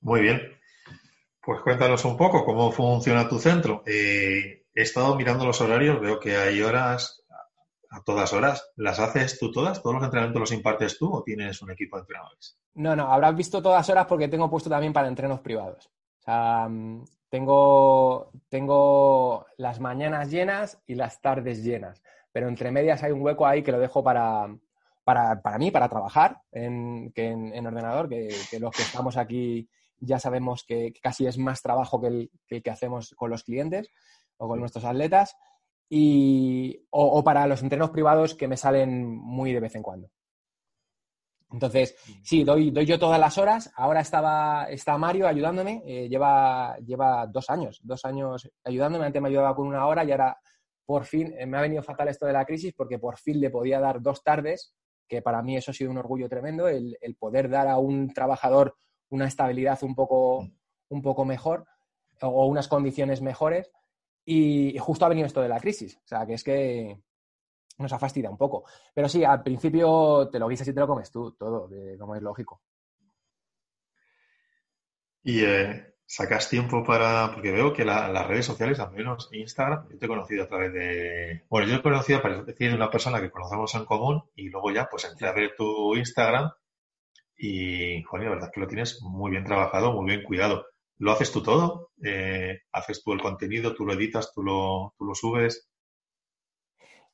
Muy 0.02 0.22
bien. 0.22 0.42
Pues 1.42 1.62
cuéntanos 1.62 2.04
un 2.06 2.18
poco 2.18 2.44
cómo 2.44 2.72
funciona 2.72 3.30
tu 3.30 3.40
centro. 3.40 3.84
Eh, 3.86 4.66
he 4.74 4.82
estado 4.82 5.16
mirando 5.16 5.46
los 5.46 5.62
horarios, 5.62 6.00
veo 6.02 6.20
que 6.20 6.36
hay 6.36 6.62
horas 6.62 7.24
a 7.90 8.04
todas 8.04 8.34
horas. 8.34 8.72
¿Las 8.76 9.00
haces 9.00 9.40
tú 9.40 9.52
todas? 9.52 9.82
¿Todos 9.82 9.96
los 9.96 10.04
entrenamientos 10.04 10.40
los 10.42 10.52
impartes 10.52 10.98
tú 10.98 11.14
o 11.14 11.24
tienes 11.24 11.62
un 11.62 11.72
equipo 11.72 11.98
de 11.98 12.02
entrenadores? 12.02 12.60
No, 12.74 12.96
no, 12.96 13.12
habrás 13.12 13.36
visto 13.36 13.62
todas 13.62 13.90
horas 13.90 14.06
porque 14.08 14.28
tengo 14.28 14.50
puesto 14.50 14.70
también 14.70 14.94
para 14.94 15.08
entrenos 15.08 15.40
privados. 15.40 15.88
O 16.20 16.22
sea, 16.22 16.68
mm, 16.70 17.04
tengo, 17.30 18.32
tengo 18.50 19.46
las 19.58 19.80
mañanas 19.80 20.32
llenas 20.32 20.80
y 20.86 20.96
las 20.96 21.22
tardes 21.22 21.64
llenas, 21.64 22.02
pero 22.32 22.48
entre 22.48 22.72
medias 22.72 23.04
hay 23.04 23.12
un 23.12 23.22
hueco 23.22 23.46
ahí 23.46 23.64
que 23.64 23.72
lo 23.72 23.80
dejo 23.80 24.04
para, 24.04 24.48
para, 25.04 25.42
para 25.42 25.58
mí, 25.58 25.72
para 25.72 25.90
trabajar 25.90 26.42
en, 26.52 27.12
que 27.12 27.28
en, 27.28 27.66
ordenador, 27.66 28.10
que, 28.10 28.30
los 28.60 28.72
que 28.72 28.82
estamos 28.82 29.18
aquí 29.18 29.70
ya 30.00 30.20
sabemos 30.20 30.64
que, 30.64 30.94
casi 31.02 31.26
es 31.26 31.38
más 31.38 31.62
trabajo 31.62 32.00
que 32.00 32.08
el, 32.08 32.32
que 32.64 32.70
hacemos 32.70 33.14
con 33.16 33.30
los 33.30 33.44
clientes 33.44 33.92
o 34.38 34.48
con 34.48 34.60
nuestros 34.60 34.86
atletas, 34.86 35.36
y, 35.90 36.86
o 36.90 37.24
para 37.24 37.48
los 37.48 37.64
entrenos 37.64 37.92
privados 37.92 38.36
que 38.36 38.48
me 38.48 38.58
salen 38.58 39.08
muy 39.08 39.54
de 39.54 39.62
vez 39.62 39.74
en 39.76 39.82
cuando. 39.82 40.12
Entonces, 41.52 41.96
sí, 42.24 42.44
doy, 42.44 42.72
doy 42.72 42.86
yo 42.86 43.00
todas 43.00 43.20
las 43.20 43.38
horas. 43.38 43.72
Ahora 43.76 44.02
estaba, 44.02 44.68
está 44.70 44.98
Mario 44.98 45.28
ayudándome, 45.28 45.82
eh, 45.86 46.10
lleva, 46.10 46.78
lleva 46.80 47.26
dos 47.28 47.50
años, 47.50 47.80
dos 47.84 48.04
años 48.06 48.50
ayudándome. 48.64 49.06
Antes 49.06 49.22
me 49.22 49.30
ayudaba 49.30 49.56
con 49.56 49.68
una 49.68 49.86
hora 49.88 50.04
y 50.04 50.12
ahora 50.12 50.38
por 50.86 51.04
fin, 51.04 51.34
eh, 51.38 51.46
me 51.46 51.58
ha 51.58 51.62
venido 51.62 51.84
fatal 51.84 52.08
esto 52.08 52.26
de 52.26 52.34
la 52.34 52.46
crisis 52.46 52.74
porque 52.74 52.98
por 52.98 53.18
fin 53.18 53.42
le 53.42 53.50
podía 53.50 53.80
dar 53.80 54.02
dos 54.02 54.24
tardes 54.24 54.74
que 55.08 55.22
para 55.22 55.42
mí 55.42 55.58
eso 55.58 55.72
ha 55.72 55.74
sido 55.74 55.92
un 55.92 55.98
orgullo 55.98 56.30
tremendo, 56.30 56.68
el, 56.68 56.98
poder 57.20 57.50
dar 57.50 57.68
a 57.68 57.78
un 57.78 58.14
trabajador 58.14 58.76
una 59.10 59.28
estabilidad 59.28 59.82
un 59.84 59.96
poco, 59.96 60.48
un 60.90 61.02
poco 61.02 61.26
mejor 61.26 61.66
o 62.22 62.46
unas 62.48 62.68
condiciones 62.68 63.22
mejores. 63.22 63.72
Y 64.26 64.78
justo 64.80 65.06
ha 65.06 65.10
venido 65.10 65.28
esto 65.28 65.42
de 65.42 65.48
la 65.48 65.62
crisis. 65.62 65.98
O 66.04 66.08
sea, 66.08 66.26
que 66.26 66.34
es 66.34 66.44
que 66.44 67.00
nos 67.78 67.94
ha 67.94 68.00
fastidiado 68.00 68.34
un 68.34 68.38
poco. 68.38 68.66
Pero 68.94 69.08
sí, 69.08 69.24
al 69.24 69.44
principio 69.44 70.30
te 70.30 70.40
lo 70.40 70.48
guisas 70.48 70.68
y 70.68 70.74
te 70.74 70.80
lo 70.80 70.88
comes 70.88 71.12
tú, 71.12 71.32
todo, 71.34 71.70
como 72.00 72.16
es 72.16 72.22
lógico. 72.22 72.62
Y 75.24 75.44
eh, 75.44 75.96
sacas 76.06 76.50
tiempo 76.50 76.84
para, 76.84 77.32
porque 77.34 77.52
veo 77.52 77.74
que 77.74 77.84
las 77.84 78.28
redes 78.28 78.46
sociales, 78.46 78.80
al 78.80 78.94
menos 78.94 79.30
Instagram, 79.34 79.90
yo 79.90 79.98
te 80.00 80.06
he 80.06 80.10
conocido 80.10 80.46
a 80.46 80.48
través 80.48 80.74
de, 80.74 81.44
bueno, 81.50 81.68
yo 81.68 81.76
he 81.76 81.82
conocido 81.82 82.22
a 82.24 82.44
decir 82.44 82.70
de 82.70 82.76
una 82.76 82.90
persona 82.90 83.20
que 83.20 83.30
conocemos 83.30 83.76
en 83.76 83.86
común 83.86 84.24
y 84.36 84.50
luego 84.50 84.72
ya 84.72 84.88
pues 84.90 85.04
entré 85.06 85.28
a 85.28 85.34
ver 85.34 85.54
tu 85.58 85.96
Instagram 85.96 86.50
y, 87.38 88.02
joder, 88.04 88.26
la 88.26 88.32
verdad 88.32 88.50
es 88.50 88.54
que 88.54 88.60
lo 88.62 88.68
tienes 88.68 89.02
muy 89.02 89.32
bien 89.32 89.44
trabajado, 89.44 89.94
muy 89.94 90.06
bien 90.06 90.24
cuidado. 90.24 90.66
¿Lo 90.98 91.12
haces 91.12 91.32
tú 91.32 91.44
todo? 91.44 91.92
Eh, 92.04 92.62
¿Haces 92.72 93.04
tú 93.04 93.14
el 93.14 93.22
contenido? 93.22 93.76
¿Tú 93.76 93.86
lo 93.86 93.94
editas? 93.94 94.34
¿Tú 94.34 94.42
lo, 94.42 94.96
tú 94.98 95.06
lo 95.06 95.14
subes? 95.14 95.70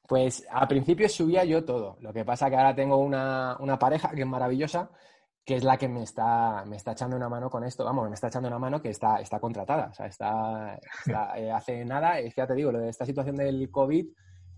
Pues 0.08 0.46
al 0.50 0.68
principio 0.68 1.08
subía 1.08 1.44
yo 1.46 1.64
todo. 1.64 1.98
Lo 2.02 2.12
que 2.14 2.26
pasa 2.26 2.50
que 2.50 2.58
ahora 2.58 2.76
tengo 2.76 2.98
una, 2.98 3.58
una 3.60 3.80
pareja 3.80 4.10
que 4.10 4.22
es 4.22 4.28
maravillosa 4.28 4.90
que 5.46 5.56
es 5.56 5.64
la 5.64 5.78
que 5.78 5.90
me 5.90 6.04
está, 6.04 6.64
me 6.66 6.78
está 6.78 6.94
echando 6.94 7.18
una 7.18 7.28
mano 7.28 7.50
con 7.50 7.64
esto, 7.64 7.84
vamos, 7.84 8.08
me 8.08 8.16
está 8.16 8.28
echando 8.28 8.48
una 8.48 8.60
mano 8.60 8.82
que 8.82 8.90
está, 8.90 9.20
está 9.20 9.40
contratada, 9.40 9.90
o 9.92 9.94
sea, 9.94 10.06
está, 10.06 10.80
eh, 11.38 11.52
hace 11.52 11.84
nada, 11.84 12.20
es 12.20 12.34
que 12.34 12.42
ya 12.42 12.48
te 12.48 12.56
digo, 12.56 12.72
lo 12.72 12.80
de 12.80 12.90
esta 12.90 13.06
situación 13.06 13.36
del 13.36 13.70
COVID, 13.70 14.08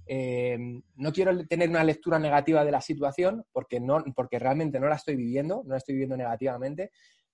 eh, 0.07 0.57
no 0.97 1.11
quiero 1.11 1.45
tener 1.47 1.69
una 1.69 1.83
lectura 1.83 2.19
negativa 2.19 2.63
de 2.63 2.71
la 2.71 2.81
situación 2.81 3.43
porque, 3.51 3.79
no, 3.79 4.03
porque 4.15 4.37
realmente 4.37 4.79
no 4.79 4.87
la 4.87 4.95
estoy 4.95 5.15
viviendo, 5.15 5.63
no 5.65 5.71
la 5.71 5.77
estoy 5.77 5.95
viviendo 5.95 6.15
negativamente, 6.15 6.91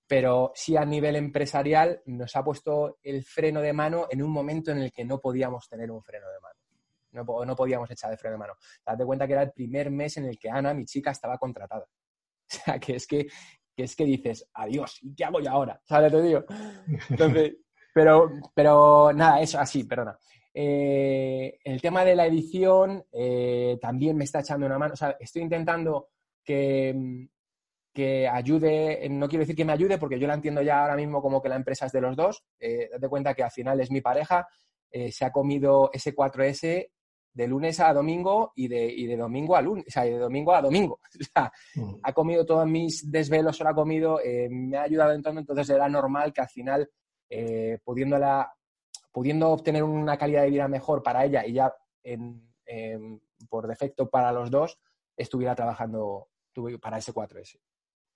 pero 0.07 0.53
sí 0.55 0.77
a 0.77 0.85
nivel 0.85 1.17
empresarial 1.17 2.01
nos 2.05 2.33
ha 2.37 2.43
puesto 2.43 2.99
el 3.03 3.23
freno 3.23 3.61
de 3.61 3.73
mano 3.73 4.07
en 4.09 4.23
un 4.23 4.31
momento 4.31 4.71
en 4.71 4.77
el 4.77 4.91
que 4.93 5.03
no 5.03 5.19
podíamos 5.19 5.67
tener 5.67 5.91
un 5.91 6.01
freno 6.01 6.27
de 6.29 6.39
mano. 6.39 6.59
No, 7.11 7.23
no 7.45 7.55
podíamos 7.55 7.89
echar 7.91 8.09
de 8.09 8.17
freno 8.17 8.33
de 8.33 8.39
mano. 8.39 8.53
Date 8.85 9.05
cuenta 9.05 9.27
que 9.27 9.33
era 9.33 9.43
el 9.43 9.51
primer 9.51 9.91
mes 9.91 10.17
en 10.17 10.25
el 10.25 10.37
que 10.39 10.49
Ana, 10.49 10.73
mi 10.73 10.85
chica, 10.85 11.11
estaba 11.11 11.37
contratada. 11.37 11.85
O 12.51 12.53
sea, 12.53 12.79
que 12.79 12.97
es 12.97 13.07
que, 13.07 13.27
es 13.77 13.95
que 13.95 14.03
dices, 14.03 14.49
adiós, 14.53 14.99
¿y 15.01 15.15
qué 15.15 15.23
hago 15.23 15.39
yo 15.39 15.49
ahora? 15.49 15.79
¿Sabes? 15.85 16.11
Te 16.11 16.21
digo. 16.21 16.43
Entonces, 17.09 17.55
pero, 17.93 18.29
pero 18.53 19.13
nada, 19.13 19.41
eso 19.41 19.59
así, 19.59 19.83
perdona. 19.85 20.17
Eh, 20.53 21.59
el 21.63 21.81
tema 21.81 22.03
de 22.03 22.15
la 22.15 22.25
edición 22.25 23.05
eh, 23.11 23.77
también 23.81 24.17
me 24.17 24.25
está 24.25 24.41
echando 24.41 24.65
una 24.65 24.77
mano. 24.77 24.93
O 24.93 24.97
sea, 24.97 25.15
estoy 25.19 25.43
intentando 25.43 26.09
que, 26.43 27.27
que 27.93 28.27
ayude, 28.27 29.07
no 29.09 29.27
quiero 29.29 29.43
decir 29.43 29.55
que 29.55 29.65
me 29.65 29.73
ayude 29.73 29.97
porque 29.97 30.19
yo 30.19 30.27
la 30.27 30.33
entiendo 30.33 30.61
ya 30.61 30.81
ahora 30.81 30.95
mismo 30.95 31.21
como 31.21 31.41
que 31.41 31.49
la 31.49 31.55
empresa 31.55 31.85
es 31.85 31.91
de 31.91 32.01
los 32.01 32.15
dos. 32.15 32.43
Eh, 32.59 32.89
date 32.91 33.07
cuenta 33.07 33.33
que 33.33 33.43
al 33.43 33.51
final 33.51 33.79
es 33.79 33.91
mi 33.91 34.01
pareja, 34.01 34.47
se 34.91 35.23
ha 35.23 35.31
comido 35.31 35.89
ese 35.93 36.13
4S 36.13 36.89
de 37.33 37.47
lunes 37.47 37.79
a 37.79 37.93
domingo 37.93 38.51
y 38.55 38.67
de, 38.67 38.85
y 38.85 39.05
de 39.05 39.15
domingo 39.15 39.55
a 39.55 39.61
lunes, 39.61 39.85
o 39.87 39.91
sea, 39.91 40.03
de 40.03 40.17
domingo 40.17 40.53
a 40.53 40.61
domingo. 40.61 40.99
O 41.19 41.23
sea, 41.23 41.51
mm. 41.75 41.95
ha 42.03 42.13
comido 42.13 42.45
todos 42.45 42.67
mis 42.67 43.09
desvelos, 43.09 43.57
se 43.57 43.63
lo 43.63 43.69
ha 43.69 43.75
comido, 43.75 44.19
eh, 44.21 44.47
me 44.49 44.77
ha 44.77 44.83
ayudado 44.83 45.13
en 45.13 45.21
todo, 45.21 45.37
entonces 45.37 45.69
era 45.69 45.87
normal 45.87 46.33
que 46.33 46.41
al 46.41 46.49
final, 46.49 46.89
eh, 47.29 47.79
pudiéndola, 47.83 48.51
pudiendo 49.11 49.49
obtener 49.49 49.83
una 49.83 50.17
calidad 50.17 50.43
de 50.43 50.49
vida 50.49 50.67
mejor 50.67 51.03
para 51.03 51.25
ella 51.25 51.45
y 51.45 51.53
ya 51.53 51.73
por 53.49 53.67
defecto 53.67 54.09
para 54.09 54.31
los 54.31 54.49
dos, 54.49 54.79
estuviera 55.15 55.55
trabajando 55.55 56.29
para 56.81 56.97
ese 56.97 57.13
4S. 57.13 57.59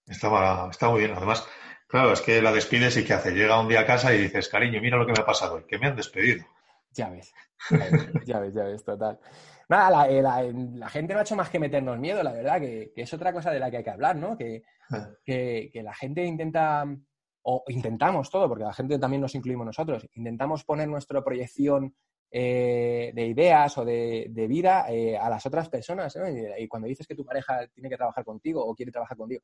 Estaba, 0.07 0.69
está 0.69 0.89
muy 0.89 0.99
bien. 0.99 1.13
Además, 1.15 1.47
claro, 1.87 2.13
es 2.13 2.21
que 2.21 2.41
la 2.41 2.51
despides 2.51 2.97
y 2.97 3.05
¿qué 3.05 3.13
hace? 3.13 3.31
Llega 3.31 3.59
un 3.59 3.67
día 3.67 3.81
a 3.81 3.85
casa 3.85 4.13
y 4.13 4.21
dices, 4.21 4.49
cariño, 4.49 4.81
mira 4.81 4.97
lo 4.97 5.05
que 5.05 5.13
me 5.13 5.21
ha 5.21 5.25
pasado, 5.25 5.65
que 5.65 5.79
me 5.79 5.87
han 5.87 5.95
despedido. 5.95 6.45
Ya 6.95 7.09
ves, 7.09 7.33
ya 8.25 8.39
ves, 8.39 8.53
ya 8.53 8.63
ves, 8.63 8.83
total. 8.83 9.19
Nada, 9.67 10.07
eh, 10.07 10.21
la, 10.21 10.89
gente 10.89 11.13
no 11.13 11.19
ha 11.19 11.23
hecho 11.23 11.35
más 11.35 11.49
que 11.49 11.59
meternos 11.59 11.99
miedo, 11.99 12.23
la 12.23 12.31
verdad, 12.31 12.59
que, 12.59 12.93
es 12.95 13.13
otra 13.13 13.33
cosa 13.33 13.51
de 13.51 13.59
la 13.59 13.69
que 13.69 13.77
hay 13.77 13.83
que 13.83 13.89
hablar, 13.89 14.15
¿no? 14.15 14.37
Que, 14.37 14.63
que, 15.25 15.81
la 15.83 15.93
gente 15.93 16.23
intenta, 16.23 16.85
o 17.41 17.63
intentamos 17.67 18.29
todo, 18.29 18.47
porque 18.47 18.63
la 18.63 18.73
gente 18.73 18.97
también 18.97 19.21
nos 19.21 19.35
incluimos 19.35 19.65
nosotros, 19.65 20.07
intentamos 20.13 20.63
poner 20.63 20.87
nuestra 20.87 21.21
proyección 21.23 21.93
eh, 22.31 23.11
de 23.13 23.27
ideas 23.27 23.77
o 23.77 23.85
de, 23.85 24.45
vida 24.47 24.85
eh, 24.89 25.17
a 25.17 25.29
las 25.29 25.45
otras 25.45 25.69
personas. 25.69 26.15
¿no? 26.15 26.27
Y, 26.29 26.67
cuando 26.67 26.87
dices 26.87 27.07
que 27.07 27.15
tu 27.15 27.25
pareja 27.25 27.67
tiene 27.73 27.89
que 27.89 27.97
trabajar 27.97 28.23
contigo 28.23 28.65
o 28.65 28.73
quiere 28.73 28.91
trabajar 28.91 29.17
contigo, 29.17 29.41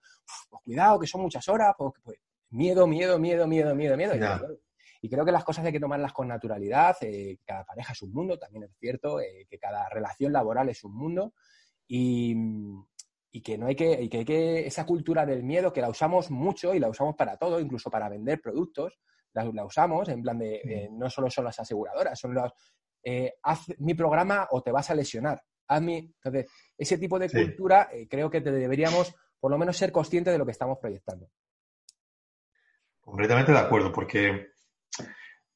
pues 0.50 0.62
cuidado, 0.64 1.00
que 1.00 1.08
son 1.08 1.22
muchas 1.22 1.48
horas, 1.50 1.74
pues, 1.78 1.94
pues 2.04 2.20
miedo, 2.50 2.88
miedo, 2.88 3.18
miedo, 3.20 3.48
miedo, 3.48 3.76
miedo, 3.76 3.98
miedo. 3.98 4.16
Y 4.16 4.20
creo 5.10 5.26
que 5.26 5.32
las 5.32 5.44
cosas 5.44 5.66
hay 5.66 5.72
que 5.72 5.80
tomarlas 5.80 6.14
con 6.14 6.28
naturalidad. 6.28 6.96
Eh, 7.02 7.40
cada 7.44 7.64
pareja 7.64 7.94
es 7.94 8.02
un 8.04 8.14
mundo, 8.14 8.38
también 8.38 8.66
es 8.66 8.72
cierto, 8.80 9.20
eh, 9.20 9.48
que 9.50 9.58
cada 9.58 9.90
relación 9.90 10.32
laboral 10.32 10.70
es 10.70 10.84
un 10.84 10.96
mundo. 10.96 11.34
Y, 11.88 12.36
que 13.44 13.58
no 13.58 13.66
hay 13.66 13.76
que, 13.76 14.08
que, 14.10 14.24
que 14.24 14.68
esa 14.68 14.86
cultura 14.86 15.26
del 15.26 15.42
miedo 15.42 15.74
que 15.74 15.82
la 15.82 15.90
usamos 15.90 16.30
mucho 16.30 16.76
y 16.76 16.80
la 16.80 16.90
usamos 16.90 17.16
para 17.16 17.38
todo, 17.38 17.60
incluso 17.60 17.90
para 17.90 18.10
vender 18.10 18.40
productos, 18.42 19.00
la, 19.34 19.66
usamos 19.66 20.08
en 20.10 20.22
plan 20.22 20.38
de 20.38 20.56
eh, 20.58 20.90
no 20.92 21.10
solo 21.10 21.30
son 21.30 21.46
las 21.46 21.60
aseguradoras, 21.60 22.20
son 22.20 22.34
los 22.34 22.52
haz 23.42 23.66
mi 23.80 23.96
programa 23.96 24.48
o 24.52 24.62
te 24.62 24.72
vas 24.72 24.92
a 24.92 24.96
lesionar. 24.96 25.42
Haz 25.68 25.82
mi... 25.82 25.98
Entonces, 25.98 26.52
ese 26.78 26.98
tipo 27.00 27.18
de 27.18 27.30
cultura 27.30 27.90
creo 28.08 28.30
que 28.30 28.42
te 28.42 28.52
deberíamos 28.52 29.16
por 29.40 29.50
lo 29.50 29.58
menos 29.58 29.76
ser 29.76 29.92
conscientes 29.92 30.32
de 30.32 30.38
lo 30.38 30.46
que 30.46 30.52
estamos 30.52 30.78
proyectando. 30.78 31.28
Completamente 33.00 33.52
de 33.52 33.58
acuerdo, 33.58 33.92
porque 33.92 34.52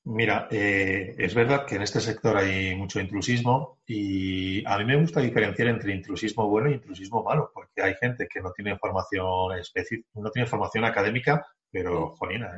Mira, 0.07 0.47
eh, 0.51 1.15
es 1.17 1.33
verdad 1.33 1.65
que 1.65 1.75
en 1.75 1.81
este 1.81 1.99
sector 1.99 2.37
hay 2.37 2.75
mucho 2.75 2.99
intrusismo 2.99 3.79
y 3.87 4.63
a 4.67 4.77
mí 4.77 4.85
me 4.85 4.97
gusta 4.97 5.19
diferenciar 5.19 5.67
entre 5.69 5.95
intrusismo 5.95 6.47
bueno 6.47 6.69
y 6.69 6.73
intrusismo 6.75 7.23
malo, 7.23 7.49
porque 7.51 7.81
hay 7.81 7.95
gente 7.95 8.27
que 8.31 8.39
no 8.39 8.51
tiene 8.51 8.77
formación 8.77 9.57
específica, 9.57 10.07
no 10.13 10.29
tiene 10.29 10.47
formación 10.47 10.85
académica, 10.85 11.43
pero, 11.71 12.15
jolina, 12.17 12.51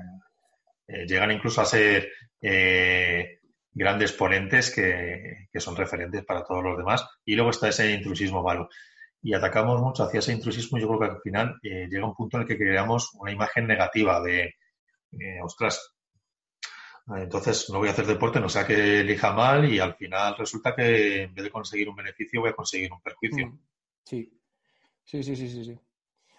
eh, 0.88 1.06
llegan 1.08 1.32
incluso 1.32 1.62
a 1.62 1.66
ser 1.66 2.12
eh, 2.42 3.40
grandes 3.72 4.12
ponentes 4.12 4.70
que, 4.76 5.48
que, 5.52 5.60
son 5.62 5.78
referentes 5.78 6.26
para 6.26 6.44
todos 6.44 6.64
los 6.64 6.78
demás. 6.78 7.08
Y 7.24 7.36
luego 7.36 7.52
está 7.52 7.70
ese 7.70 7.92
intrusismo 7.94 8.44
malo. 8.44 8.68
Y 9.22 9.34
atacamos 9.34 9.82
mucho 9.82 10.04
hacia 10.04 10.20
ese 10.20 10.34
intrusismo. 10.34 10.80
Yo 10.80 10.88
creo 10.88 11.00
que 11.00 11.16
al 11.16 11.22
final 11.22 11.60
llega 11.62 12.06
un 12.06 12.16
punto 12.16 12.38
en 12.38 12.44
el 12.44 12.48
que 12.48 12.58
creamos 12.58 13.14
una 13.16 13.32
imagen 13.32 13.68
negativa 13.68 14.22
de, 14.22 14.54
ostras, 15.44 15.97
entonces 17.16 17.70
no 17.70 17.80
voy 17.80 17.88
a 17.88 17.92
hacer 17.92 18.06
deporte, 18.06 18.40
no 18.40 18.50
sea 18.50 18.68
que 18.68 19.00
elija 19.00 19.32
mal 19.32 19.72
y 19.72 19.80
al 19.80 19.96
final 19.96 20.36
resulta 20.38 20.76
que 20.76 21.24
en 21.24 21.34
vez 21.34 21.46
de 21.46 21.52
conseguir 21.52 21.88
un 21.88 21.96
beneficio 21.96 22.42
voy 22.42 22.50
a 22.50 22.56
conseguir 22.56 22.92
un 22.92 23.02
perjuicio. 23.02 23.48
Mm, 23.48 23.60
sí, 24.04 24.42
sí, 25.06 25.24
sí, 25.24 25.36
sí, 25.36 25.64
sí. 25.64 25.80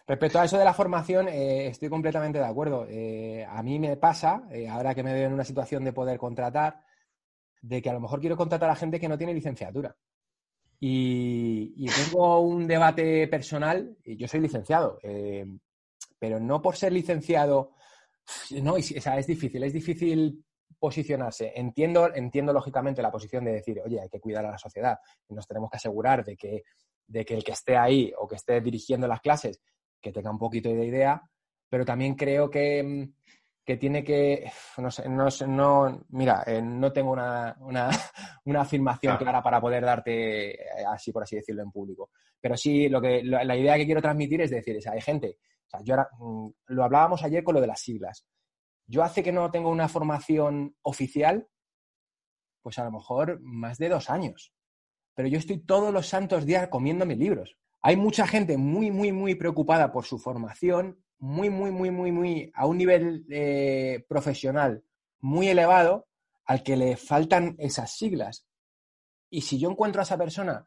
Respecto 0.08 0.40
a 0.40 0.44
eso 0.44 0.56
de 0.56 0.64
la 0.64 0.72
formación, 0.72 1.28
eh, 1.28 1.66
estoy 1.66 1.90
completamente 1.90 2.38
de 2.38 2.44
acuerdo. 2.46 2.86
Eh, 2.88 3.46
a 3.46 3.62
mí 3.62 3.78
me 3.78 3.98
pasa, 3.98 4.48
eh, 4.50 4.66
ahora 4.66 4.94
que 4.94 5.02
me 5.02 5.12
veo 5.12 5.26
en 5.26 5.34
una 5.34 5.44
situación 5.44 5.84
de 5.84 5.92
poder 5.92 6.18
contratar, 6.18 6.82
de 7.60 7.82
que 7.82 7.90
a 7.90 7.92
lo 7.92 8.00
mejor 8.00 8.18
quiero 8.18 8.36
contratar 8.36 8.70
a 8.70 8.76
gente 8.76 8.98
que 8.98 9.08
no 9.08 9.18
tiene 9.18 9.34
licenciatura. 9.34 9.94
Y, 10.80 11.86
tengo 11.86 12.40
un 12.40 12.66
debate 12.66 13.26
personal, 13.28 13.96
yo 14.04 14.28
soy 14.28 14.40
licenciado, 14.40 14.98
pero 16.18 16.38
no 16.38 16.62
por 16.62 16.76
ser 16.76 16.92
licenciado, 16.92 17.72
no, 18.62 18.80
sea, 18.80 19.18
es 19.18 19.26
difícil, 19.26 19.62
es 19.64 19.72
difícil 19.72 20.44
posicionarse. 20.78 21.52
Entiendo, 21.54 22.14
entiendo 22.14 22.52
lógicamente 22.52 23.02
la 23.02 23.10
posición 23.10 23.44
de 23.44 23.52
decir, 23.52 23.80
oye, 23.84 24.00
hay 24.00 24.08
que 24.08 24.20
cuidar 24.20 24.46
a 24.46 24.52
la 24.52 24.58
sociedad 24.58 24.98
nos 25.28 25.46
tenemos 25.46 25.70
que 25.70 25.76
asegurar 25.76 26.24
de 26.24 26.36
que, 26.36 26.64
de 27.06 27.24
que 27.24 27.34
el 27.34 27.44
que 27.44 27.52
esté 27.52 27.76
ahí 27.76 28.12
o 28.18 28.26
que 28.26 28.36
esté 28.36 28.60
dirigiendo 28.60 29.06
las 29.06 29.20
clases, 29.20 29.60
que 30.00 30.12
tenga 30.12 30.30
un 30.30 30.38
poquito 30.38 30.68
de 30.68 30.86
idea, 30.86 31.22
pero 31.68 31.84
también 31.84 32.14
creo 32.14 32.48
que, 32.48 33.10
que 33.64 33.76
tiene 33.76 34.02
que, 34.02 34.50
no 34.78 34.90
sé, 34.90 35.08
no, 35.08 35.28
no 35.46 36.06
mira, 36.08 36.42
eh, 36.46 36.62
no 36.62 36.90
tengo 36.92 37.12
una, 37.12 37.54
una, 37.60 37.90
una 38.46 38.62
afirmación 38.62 39.16
clara 39.18 39.42
para 39.42 39.60
poder 39.60 39.84
darte 39.84 40.54
eh, 40.54 40.84
así, 40.88 41.12
por 41.12 41.24
así 41.24 41.36
decirlo, 41.36 41.62
en 41.62 41.70
público. 41.70 42.10
Pero 42.40 42.56
sí, 42.56 42.88
lo 42.88 43.00
que, 43.00 43.22
la, 43.22 43.56
idea 43.56 43.76
que 43.76 43.84
quiero 43.84 44.00
transmitir 44.00 44.40
es 44.40 44.50
decir, 44.50 44.78
hay 44.90 45.00
gente, 45.00 45.38
o 45.66 45.70
sea, 45.70 45.80
yo 45.82 45.94
ahora, 45.94 46.08
mm, 46.18 46.48
lo 46.68 46.84
hablábamos 46.84 47.22
ayer 47.24 47.44
con 47.44 47.56
lo 47.56 47.60
de 47.60 47.66
las 47.66 47.80
siglas. 47.80 48.24
Yo 48.88 49.04
hace 49.04 49.22
que 49.22 49.32
no 49.32 49.50
tengo 49.50 49.70
una 49.70 49.88
formación 49.88 50.74
oficial, 50.82 51.46
pues 52.62 52.78
a 52.78 52.84
lo 52.84 52.90
mejor 52.90 53.38
más 53.40 53.76
de 53.78 53.90
dos 53.90 54.08
años. 54.08 54.52
Pero 55.14 55.28
yo 55.28 55.38
estoy 55.38 55.58
todos 55.58 55.92
los 55.92 56.08
santos 56.08 56.46
días 56.46 56.68
comiendo 56.68 57.04
mis 57.04 57.18
libros. 57.18 57.56
Hay 57.82 57.96
mucha 57.96 58.26
gente 58.26 58.56
muy, 58.56 58.90
muy, 58.90 59.12
muy 59.12 59.34
preocupada 59.34 59.92
por 59.92 60.04
su 60.04 60.18
formación, 60.18 60.98
muy, 61.18 61.50
muy, 61.50 61.70
muy, 61.70 61.90
muy, 61.90 62.12
muy, 62.12 62.52
a 62.54 62.66
un 62.66 62.78
nivel 62.78 63.26
eh, 63.30 64.04
profesional 64.08 64.82
muy 65.20 65.48
elevado, 65.48 66.06
al 66.46 66.62
que 66.62 66.76
le 66.76 66.96
faltan 66.96 67.56
esas 67.58 67.94
siglas. 67.94 68.46
Y 69.28 69.42
si 69.42 69.58
yo 69.58 69.70
encuentro 69.70 70.00
a 70.00 70.04
esa 70.04 70.16
persona 70.16 70.66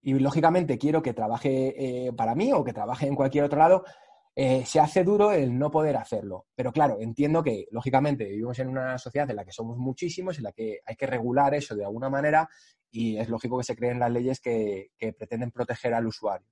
y 0.00 0.14
lógicamente 0.14 0.78
quiero 0.78 1.02
que 1.02 1.14
trabaje 1.14 2.06
eh, 2.06 2.12
para 2.12 2.34
mí 2.34 2.52
o 2.52 2.64
que 2.64 2.72
trabaje 2.72 3.06
en 3.06 3.14
cualquier 3.14 3.44
otro 3.44 3.60
lado, 3.60 3.84
eh, 4.34 4.64
se 4.64 4.80
hace 4.80 5.04
duro 5.04 5.32
el 5.32 5.58
no 5.58 5.70
poder 5.70 5.96
hacerlo. 5.96 6.46
Pero 6.54 6.72
claro, 6.72 6.98
entiendo 7.00 7.42
que, 7.42 7.66
lógicamente, 7.70 8.24
vivimos 8.24 8.58
en 8.58 8.68
una 8.68 8.98
sociedad 8.98 9.28
en 9.30 9.36
la 9.36 9.44
que 9.44 9.52
somos 9.52 9.76
muchísimos, 9.76 10.38
en 10.38 10.44
la 10.44 10.52
que 10.52 10.80
hay 10.86 10.96
que 10.96 11.06
regular 11.06 11.54
eso 11.54 11.74
de 11.74 11.84
alguna 11.84 12.08
manera 12.08 12.48
y 12.90 13.16
es 13.16 13.28
lógico 13.28 13.58
que 13.58 13.64
se 13.64 13.76
creen 13.76 13.98
las 13.98 14.10
leyes 14.10 14.40
que, 14.40 14.90
pretenden 15.18 15.50
proteger 15.50 15.94
al 15.94 16.06
usuario. 16.06 16.46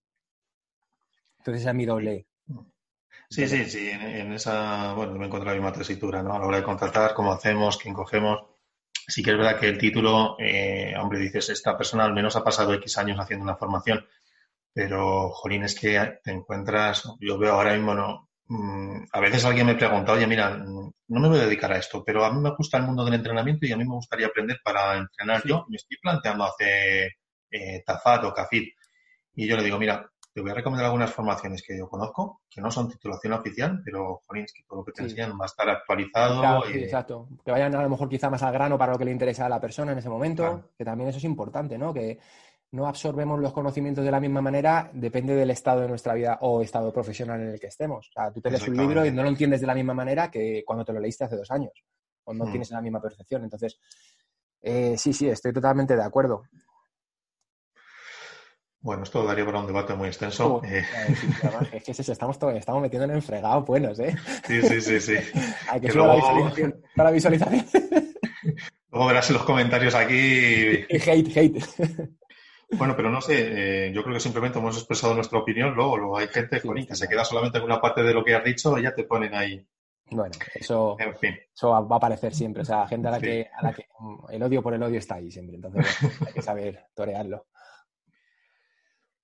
Entonces, 1.39 1.63
esa 1.63 1.71
es 1.71 1.77
mi 1.77 1.87
doble. 1.87 2.27
Sí, 3.29 3.47
sí, 3.47 3.65
sí. 3.67 3.89
En, 3.91 4.33
esa, 4.33 4.95
bueno, 4.95 5.15
me 5.15 5.27
encuentro 5.27 5.51
la 5.51 5.55
misma 5.55 5.73
tesitura, 5.73 6.23
¿no? 6.23 6.35
A 6.35 6.39
la 6.39 6.47
hora 6.47 6.57
de 6.59 6.63
contratar, 6.65 7.15
cómo 7.15 7.33
hacemos, 7.33 7.79
quién 7.79 7.95
cogemos. 7.95 8.41
Sí 9.07 9.23
que 9.23 9.31
es 9.31 9.37
verdad 9.37 9.59
que 9.59 9.69
el 9.69 9.79
título, 9.79 10.37
eh, 10.39 10.95
hombre, 10.99 11.19
dices, 11.19 11.49
esta 11.51 11.77
persona 11.77 12.05
al 12.05 12.13
menos 12.13 12.37
ha 12.37 12.45
pasado 12.45 12.75
X 12.75 12.99
años 12.99 13.19
haciendo 13.19 13.45
una 13.45 13.57
formación 13.57 14.05
pero, 14.73 15.31
jolín, 15.31 15.65
es 15.65 15.79
que 15.79 16.21
te 16.23 16.31
encuentras, 16.31 17.05
yo 17.21 17.39
veo 17.39 17.55
ahora 17.55 17.75
mismo, 17.75 17.95
no, 17.95 18.29
mm, 18.47 19.05
a 19.13 19.21
veces 19.21 19.45
alguien 19.45 19.67
me 19.67 19.75
pregunta, 19.75 20.13
oye, 20.13 20.27
mira, 20.27 20.57
no 20.57 21.21
me 21.21 21.29
voy 21.29 21.39
a 21.39 21.45
dedicar 21.45 21.73
a 21.73 21.79
esto, 21.79 22.05
pero 22.05 22.25
a 22.25 22.33
mí 22.33 22.41
me 22.41 22.55
gusta 22.57 22.79
el 22.79 22.85
mundo 22.85 23.05
del 23.05 23.15
entrenamiento 23.15 23.67
y 23.67 23.73
a 23.73 23.77
mí 23.77 23.85
me 23.85 23.95
gustaría 23.95 24.29
aprender 24.29 24.59
para 24.63 24.97
entrenar. 24.97 25.43
Yo 25.45 25.67
me 25.69 25.77
estoy 25.77 25.97
planteando 26.01 26.45
hacer 26.45 27.11
eh, 27.51 27.83
Tafat 27.85 28.25
o 28.25 28.33
Cafit. 28.33 28.73
Y 29.35 29.49
yo 29.49 29.57
le 29.57 29.65
digo, 29.65 29.79
mira, 29.79 30.09
te 30.33 30.41
voy 30.41 30.51
a 30.53 30.55
recomendar 30.55 30.87
algunas 30.87 31.13
formaciones 31.13 31.63
que 31.67 31.77
yo 31.77 31.89
conozco, 31.89 32.43
que 32.49 32.61
no 32.61 32.71
son 32.71 32.89
titulación 32.89 33.33
oficial, 33.33 33.83
pero, 33.85 34.21
jolín, 34.27 34.45
es 34.45 34.53
que 34.53 34.63
todo 34.69 34.81
lo 34.81 34.85
que 34.85 34.93
te 34.93 35.03
enseñan 35.03 35.33
va 35.33 35.45
a 35.45 35.47
estar 35.47 35.69
actualizado. 35.69 36.65
exacto. 36.69 37.29
Que 37.45 37.51
vayan 37.51 37.75
a 37.75 37.83
lo 37.83 37.91
mejor 37.91 38.09
quizá 38.09 38.31
más 38.31 38.43
al 38.43 38.53
grano 38.53 38.79
para 38.79 38.93
lo 38.93 38.99
que 38.99 39.05
le 39.05 39.11
interesa 39.11 39.47
a 39.47 39.49
la 39.49 39.61
persona 39.61 39.93
en 39.93 39.99
ese 39.99 40.09
momento, 40.09 40.71
que 40.79 40.85
también 40.85 41.09
eso 41.09 41.19
es 41.19 41.25
importante, 41.25 41.77
¿no? 41.77 41.93
Que 41.93 42.21
no 42.73 42.87
absorbemos 42.87 43.41
los 43.41 43.53
conocimientos 43.53 44.05
de 44.05 44.11
la 44.11 44.21
misma 44.21 44.41
manera, 44.41 44.91
depende 44.93 45.35
del 45.35 45.51
estado 45.51 45.81
de 45.81 45.89
nuestra 45.89 46.15
vida 46.15 46.39
o 46.43 46.63
estado 46.63 46.93
profesional 46.93 47.41
en 47.41 47.49
el 47.49 47.61
que 47.61 47.67
estemos. 47.67 48.09
O 48.09 48.13
sea, 48.13 48.33
tú 48.33 48.41
te 48.41 48.51
lees 48.51 48.67
un 48.69 48.77
libro 48.77 49.05
y 49.05 49.11
no 49.11 49.23
lo 49.23 49.29
entiendes 49.29 49.61
de 49.61 49.67
la 49.67 49.75
misma 49.75 49.95
manera 49.95 50.31
que 50.31 50.63
cuando 50.65 50.85
te 50.85 50.93
lo 50.93 51.01
leíste 51.01 51.25
hace 51.25 51.37
dos 51.37 51.51
años, 51.51 51.73
o 52.25 52.33
no 52.33 52.47
hmm. 52.47 52.51
tienes 52.51 52.71
la 52.71 52.81
misma 52.81 53.01
percepción. 53.01 53.43
Entonces, 53.43 53.79
eh, 54.63 54.95
sí, 54.97 55.13
sí, 55.13 55.29
estoy 55.29 55.53
totalmente 55.53 55.97
de 55.97 56.05
acuerdo. 56.05 56.45
Bueno, 58.83 59.03
esto 59.03 59.25
daría 59.25 59.45
para 59.45 59.61
un 59.61 59.67
debate 59.67 59.95
muy 59.95 60.09
extenso. 60.09 60.63
Eh. 60.65 60.83
es 61.73 61.85
que 61.85 62.13
estamos, 62.13 62.39
estamos 62.55 62.83
metiendo 62.83 63.13
en 63.13 63.21
fregados 63.21 63.67
buenos, 63.67 63.99
¿eh? 63.99 64.17
Sí, 64.47 64.63
sí, 64.63 64.81
sí, 64.81 65.01
sí. 65.01 65.15
Hay 65.71 65.81
que, 65.81 65.89
que 65.89 65.99
la 65.99 66.15
visualización. 66.15 66.83
la 66.95 67.11
visualización. 67.11 67.67
Luego 68.91 69.07
verás 69.07 69.29
en 69.29 69.35
los 69.35 69.45
comentarios 69.45 69.95
aquí. 69.95 70.85
hate, 70.91 71.37
hate. 71.37 72.11
Bueno, 72.73 72.95
pero 72.97 73.11
no 73.11 73.21
sé, 73.21 73.89
eh, 73.89 73.93
yo 73.93 74.03
creo 74.03 74.15
que 74.15 74.21
simplemente 74.21 74.59
hemos 74.59 74.77
expresado 74.77 75.15
nuestra 75.15 75.39
opinión, 75.39 75.75
luego, 75.75 76.17
hay 76.17 76.29
gente 76.29 76.61
que 76.61 76.95
se 76.95 77.09
queda 77.09 77.25
solamente 77.25 77.59
con 77.59 77.71
una 77.71 77.81
parte 77.81 78.03
de 78.03 78.15
lo 78.15 78.25
que 78.25 78.35
has 78.35 78.45
dicho 78.45 78.79
y 78.79 78.83
ya 78.83 78.95
te 78.95 79.05
ponen 79.05 79.35
ahí. 79.35 79.67
Bueno, 80.11 80.35
eso, 80.55 80.97
eso 80.99 81.71
va 81.71 81.95
a 81.95 81.99
aparecer 81.99 82.35
siempre. 82.35 82.63
O 82.63 82.65
sea, 82.65 82.87
gente 82.87 83.09
a 83.09 83.13
la, 83.13 83.21
que, 83.21 83.49
a 83.53 83.63
la 83.63 83.73
que 83.73 83.87
mm, 83.99 84.31
el 84.31 84.43
odio 84.43 84.63
por 84.63 84.75
el 84.75 84.83
odio 84.83 84.99
está 84.99 85.17
ahí 85.17 85.31
siempre. 85.31 85.57
Entonces 85.57 85.87
hay 86.27 86.33
que 86.33 86.43
saber 86.43 86.87
torearlo. 86.95 87.47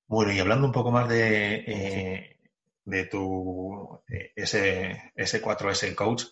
Bueno, 0.07 0.33
y 0.33 0.39
hablando 0.39 0.67
un 0.67 0.73
poco 0.73 0.93
más 0.93 1.09
de, 1.09 1.65
eh, 1.67 2.37
de 2.85 3.05
tu 3.07 4.01
eh, 4.09 4.33
ese, 4.37 5.13
S4S 5.17 5.95
Coach, 5.97 6.25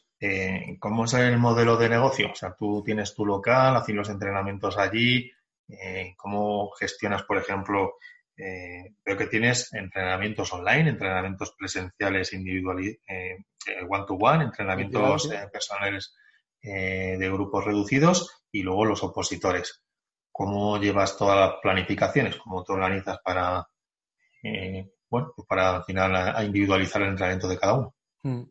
¿cómo 0.79 1.05
es 1.05 1.15
el 1.15 1.39
modelo 1.39 1.77
de 1.77 1.89
negocio? 1.89 2.31
O 2.31 2.35
sea, 2.35 2.55
tú 2.55 2.83
tienes 2.85 3.15
tu 3.15 3.27
local, 3.27 3.77
haces 3.77 3.95
los 3.95 4.09
entrenamientos 4.09 4.79
allí, 4.79 5.31
eh, 5.69 6.15
cómo 6.17 6.71
gestionas, 6.73 7.23
por 7.23 7.39
ejemplo, 7.39 7.95
eh, 8.37 8.95
veo 9.05 9.17
que 9.17 9.27
tienes 9.27 9.73
entrenamientos 9.73 10.53
online, 10.53 10.91
entrenamientos 10.91 11.55
presenciales 11.59 12.33
individuales, 12.33 12.99
eh, 13.09 13.45
one-to-one, 13.89 14.45
entrenamientos 14.45 15.29
personales 15.53 16.15
de 16.61 17.31
grupos 17.31 17.63
reducidos 17.63 18.47
y 18.51 18.63
luego 18.63 18.87
los 18.87 19.03
opositores. 19.05 19.83
¿Cómo 20.33 20.79
llevas 20.79 21.17
todas 21.17 21.39
las 21.39 21.61
planificaciones? 21.61 22.37
¿Cómo 22.37 22.65
te 22.65 22.73
organizas 22.73 23.19
para, 23.23 23.67
bueno, 25.11 25.33
pues 25.37 25.47
para 25.47 25.77
al 25.77 25.85
final 25.85 26.17
a, 26.17 26.43
individualizar 26.43 27.03
el 27.03 27.11
entrenamiento 27.11 27.49
de 27.49 27.59
cada 27.59 27.75
uno? 27.75 27.95
Mm, 28.23 28.43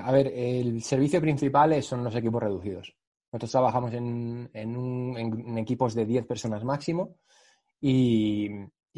a 0.00 0.12
ver, 0.12 0.28
el 0.28 0.80
servicio 0.80 1.20
principal 1.20 1.82
son 1.82 2.04
los 2.04 2.14
equipos 2.14 2.40
reducidos. 2.40 2.94
Nosotros 3.36 3.52
trabajamos 3.52 3.92
en, 3.92 5.58
equipos 5.58 5.94
de 5.94 6.06
10 6.06 6.26
personas 6.26 6.64
máximo 6.64 7.18
y, 7.78 8.48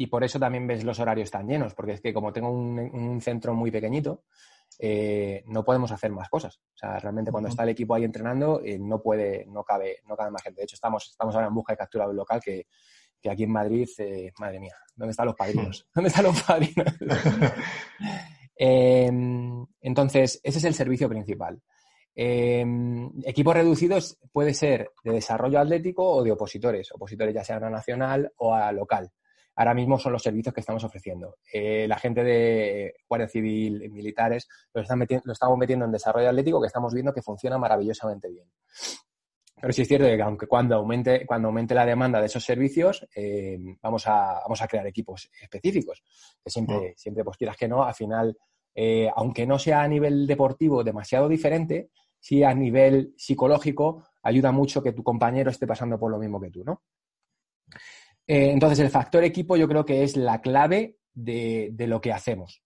por 0.09 0.23
eso 0.23 0.39
también 0.39 0.65
ves 0.65 0.85
los 0.85 0.97
horarios 1.01 1.29
tan 1.29 1.45
llenos, 1.45 1.75
porque 1.75 1.91
es 1.91 2.01
que 2.01 2.13
como 2.13 2.31
tengo 2.31 2.49
un, 2.49 3.19
centro 3.21 3.53
muy 3.53 3.69
pequeñito, 3.69 4.23
eh, 4.79 5.43
no 5.47 5.65
podemos 5.65 5.91
hacer 5.91 6.13
más 6.13 6.29
cosas. 6.29 6.61
O 6.73 6.77
sea, 6.77 6.99
realmente 6.99 7.31
cuando 7.31 7.49
está 7.49 7.63
el 7.63 7.69
equipo 7.69 7.95
ahí 7.95 8.05
entrenando, 8.05 8.61
eh, 8.63 8.79
no 8.79 9.01
puede, 9.01 9.45
no 9.45 9.65
cabe, 9.65 9.97
no 10.07 10.15
cabe 10.15 10.31
más 10.31 10.41
gente. 10.41 10.61
De 10.61 10.63
hecho, 10.63 10.75
estamos, 10.75 11.09
estamos 11.09 11.35
ahora 11.35 11.47
en 11.47 11.53
busca 11.53 11.73
de 11.73 11.77
captura 11.77 12.05
de 12.05 12.11
un 12.11 12.15
local 12.15 12.39
que, 12.41 12.65
aquí 13.29 13.43
en 13.43 13.51
Madrid, 13.51 13.89
eh, 13.97 14.31
madre 14.39 14.61
mía, 14.61 14.77
¿dónde 14.95 15.11
están 15.11 15.25
los 15.25 15.35
padrinos? 15.35 15.85
¿Dónde 15.93 16.07
están 16.07 16.23
los 16.23 16.41
padrinos? 16.43 16.93
entonces, 19.81 20.39
ese 20.41 20.57
es 20.59 20.63
el 20.63 20.73
servicio 20.75 21.09
principal. 21.09 21.61
Em, 22.21 23.09
equipos 23.23 23.53
reducidos 23.53 24.17
puede 24.33 24.53
ser 24.53 24.91
de 25.05 25.13
desarrollo 25.13 25.57
atlético 25.57 26.05
o 26.05 26.21
de 26.21 26.33
opositores, 26.33 26.91
opositores 26.91 27.33
ya 27.33 27.45
sean 27.45 27.63
a 27.63 27.69
nacional 27.69 28.29
o 28.39 28.53
a 28.53 28.73
local. 28.73 29.09
Ahora 29.55 29.73
mismo 29.73 29.97
son 29.97 30.11
los 30.11 30.21
servicios 30.21 30.53
que 30.53 30.59
estamos 30.59 30.83
ofreciendo. 30.83 31.37
Eh, 31.53 31.87
la 31.87 31.97
gente 31.97 32.21
de 32.21 32.93
Guardia 33.07 33.29
Civil, 33.29 33.89
militares, 33.91 34.49
lo, 34.73 34.81
están 34.81 34.99
lo 34.99 35.31
estamos 35.31 35.57
metiendo 35.57 35.85
en 35.85 35.93
desarrollo 35.93 36.27
atlético 36.27 36.59
que 36.59 36.67
estamos 36.67 36.93
viendo 36.93 37.13
que 37.13 37.21
funciona 37.21 37.57
maravillosamente 37.57 38.27
bien. 38.27 38.49
Pero 39.55 39.71
sí 39.71 39.83
es 39.83 39.87
cierto 39.87 40.05
que 40.05 40.21
aunque 40.21 40.47
cuando 40.47 40.75
aumente, 40.75 41.25
cuando 41.25 41.47
aumente 41.47 41.73
la 41.73 41.85
demanda 41.85 42.19
de 42.19 42.25
esos 42.25 42.43
servicios, 42.43 43.07
em, 43.15 43.77
vamos, 43.81 44.05
a, 44.07 44.41
vamos 44.41 44.61
a 44.61 44.67
crear 44.67 44.85
equipos 44.87 45.29
específicos. 45.41 46.03
Que 46.43 46.51
siempre, 46.51 46.95
siempre 46.97 47.23
pues 47.23 47.37
quieras 47.37 47.55
que 47.55 47.69
no, 47.69 47.85
al 47.85 47.95
final 47.95 48.37
eh, 48.75 49.09
aunque 49.15 49.45
no 49.45 49.59
sea 49.59 49.81
a 49.81 49.87
nivel 49.87 50.27
deportivo 50.27 50.83
demasiado 50.83 51.27
diferente, 51.27 51.89
sí 52.19 52.43
a 52.43 52.53
nivel 52.53 53.13
psicológico 53.17 54.03
ayuda 54.23 54.51
mucho 54.51 54.83
que 54.83 54.93
tu 54.93 55.03
compañero 55.03 55.49
esté 55.49 55.65
pasando 55.65 55.99
por 55.99 56.11
lo 56.11 56.19
mismo 56.19 56.39
que 56.39 56.51
tú, 56.51 56.63
¿no? 56.63 56.83
Eh, 58.27 58.51
entonces, 58.51 58.79
el 58.79 58.89
factor 58.89 59.23
equipo 59.23 59.57
yo 59.57 59.67
creo 59.67 59.85
que 59.85 60.03
es 60.03 60.15
la 60.15 60.39
clave 60.39 60.97
de, 61.13 61.73
lo 61.87 61.99
que 61.99 62.13
hacemos. 62.13 62.61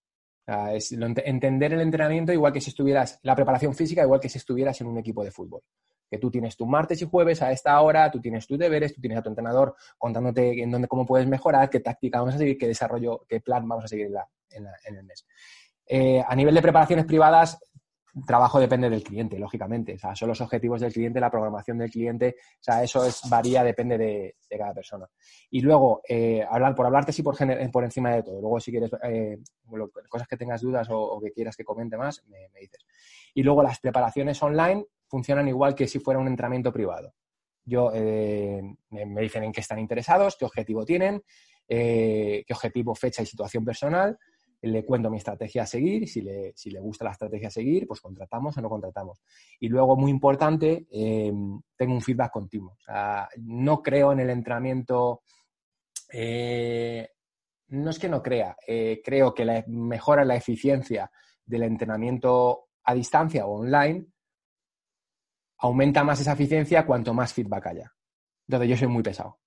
es 0.72 0.92
entender 0.92 1.72
el 1.72 1.80
entrenamiento 1.80 2.32
igual 2.32 2.52
que 2.52 2.60
si 2.60 2.70
estuvieras, 2.70 3.18
la 3.22 3.34
preparación 3.34 3.74
física 3.74 4.02
igual 4.02 4.20
que 4.20 4.28
si 4.28 4.38
estuvieras 4.38 4.78
en 4.80 4.88
un 4.88 4.98
equipo 4.98 5.24
de 5.24 5.30
fútbol. 5.30 5.62
Que 6.10 6.18
tú 6.18 6.30
tienes 6.30 6.54
tu 6.56 6.66
martes 6.66 7.00
y 7.00 7.08
jueves 7.08 7.40
a 7.40 7.50
esta 7.50 7.80
hora, 7.80 8.10
tú 8.10 8.20
tienes 8.20 8.46
tus 8.46 8.58
deberes, 8.58 8.94
tú 8.94 9.00
tienes 9.00 9.18
a 9.18 9.22
tu 9.22 9.30
entrenador 9.30 9.74
contándote 9.96 10.62
en 10.62 10.70
dónde, 10.70 10.86
cómo 10.86 11.06
puedes 11.06 11.26
mejorar, 11.26 11.70
qué 11.70 11.80
táctica 11.80 12.18
vamos 12.18 12.34
a 12.34 12.38
seguir, 12.38 12.58
qué 12.58 12.66
desarrollo, 12.66 13.24
qué 13.26 13.40
plan 13.40 13.66
vamos 13.66 13.86
a 13.86 13.88
seguir 13.88 14.10
en 14.50 14.96
el 14.96 15.04
mes. 15.04 15.26
Eh, 15.86 16.22
a 16.26 16.34
nivel 16.34 16.54
de 16.54 16.62
preparaciones 16.62 17.06
privadas, 17.06 17.58
trabajo 18.26 18.60
depende 18.60 18.88
del 18.88 19.02
cliente, 19.02 19.38
lógicamente. 19.38 19.94
O 19.94 19.98
sea, 19.98 20.14
son 20.14 20.28
los 20.28 20.40
objetivos 20.40 20.80
del 20.80 20.92
cliente, 20.92 21.20
la 21.20 21.30
programación 21.30 21.78
del 21.78 21.90
cliente. 21.90 22.36
O 22.38 22.62
sea, 22.62 22.82
eso 22.82 23.04
es, 23.04 23.22
varía, 23.28 23.64
depende 23.64 23.98
de, 23.98 24.36
cada 24.56 24.72
persona. 24.72 25.06
Y 25.50 25.60
luego, 25.60 26.00
eh, 26.08 26.44
hablar, 26.48 26.74
por 26.74 26.86
hablarte 26.86 27.12
sí 27.12 27.22
por, 27.22 27.36
por 27.72 27.84
encima 27.84 28.14
de 28.14 28.22
todo. 28.22 28.40
Luego, 28.40 28.60
si 28.60 28.70
quieres, 28.70 28.90
eh, 29.02 29.38
cosas 30.08 30.28
que 30.28 30.36
tengas 30.36 30.60
dudas 30.60 30.86
o, 30.90 31.20
que 31.20 31.32
quieras 31.32 31.56
que 31.56 31.64
comente 31.64 31.96
más, 31.96 32.24
me, 32.26 32.48
dices. 32.60 32.84
Y 33.34 33.42
luego, 33.42 33.62
las 33.62 33.80
preparaciones 33.80 34.40
online 34.42 34.84
funcionan 35.08 35.48
igual 35.48 35.74
que 35.74 35.88
si 35.88 35.98
fuera 35.98 36.20
un 36.20 36.28
entrenamiento 36.28 36.72
privado. 36.72 37.14
Yo 37.66 37.90
me 37.92 39.20
dicen 39.22 39.42
en 39.42 39.52
qué 39.52 39.60
están 39.62 39.78
interesados, 39.78 40.36
qué 40.36 40.44
objetivo 40.44 40.84
tienen, 40.84 41.22
qué 41.66 42.44
objetivo, 42.50 42.94
fecha 42.94 43.22
y 43.22 43.26
situación 43.26 43.64
personal 43.64 44.18
le 44.66 44.84
cuento 44.84 45.10
mi 45.10 45.18
estrategia 45.18 45.62
a 45.62 45.66
seguir, 45.66 46.08
si 46.08 46.22
le, 46.22 46.52
si 46.56 46.70
le 46.70 46.80
gusta 46.80 47.04
la 47.04 47.12
estrategia 47.12 47.48
a 47.48 47.50
seguir, 47.50 47.86
pues 47.86 48.00
contratamos 48.00 48.56
o 48.56 48.60
no 48.60 48.68
contratamos. 48.68 49.22
Y 49.60 49.68
luego, 49.68 49.96
muy 49.96 50.10
importante, 50.10 50.86
em, 50.90 51.60
tengo 51.76 51.94
un 51.94 52.00
feedback 52.00 52.32
continuo. 52.32 52.76
no 53.38 53.82
creo 53.82 54.12
en 54.12 54.20
el 54.20 54.30
entrenamiento, 54.30 55.22
eh, 56.12 57.08
no 57.68 57.90
es 57.90 57.98
que 57.98 58.08
no 58.08 58.22
crea, 58.22 58.56
eh, 58.66 59.00
creo 59.04 59.34
que 59.34 59.44
la, 59.44 59.64
mejora 59.66 60.24
la 60.24 60.36
eficiencia 60.36 61.10
del 61.44 61.64
entrenamiento 61.64 62.68
a 62.84 62.94
distancia 62.94 63.46
o 63.46 63.60
online, 63.60 64.06
aumenta 65.58 66.04
más 66.04 66.20
esa 66.20 66.32
eficiencia 66.32 66.86
cuanto 66.86 67.14
más 67.14 67.32
feedback 67.32 67.66
haya. 67.66 67.92
Entonces 68.46 68.68
yo 68.68 68.76
soy 68.76 68.88
muy 68.88 69.02
pesado 69.02 69.38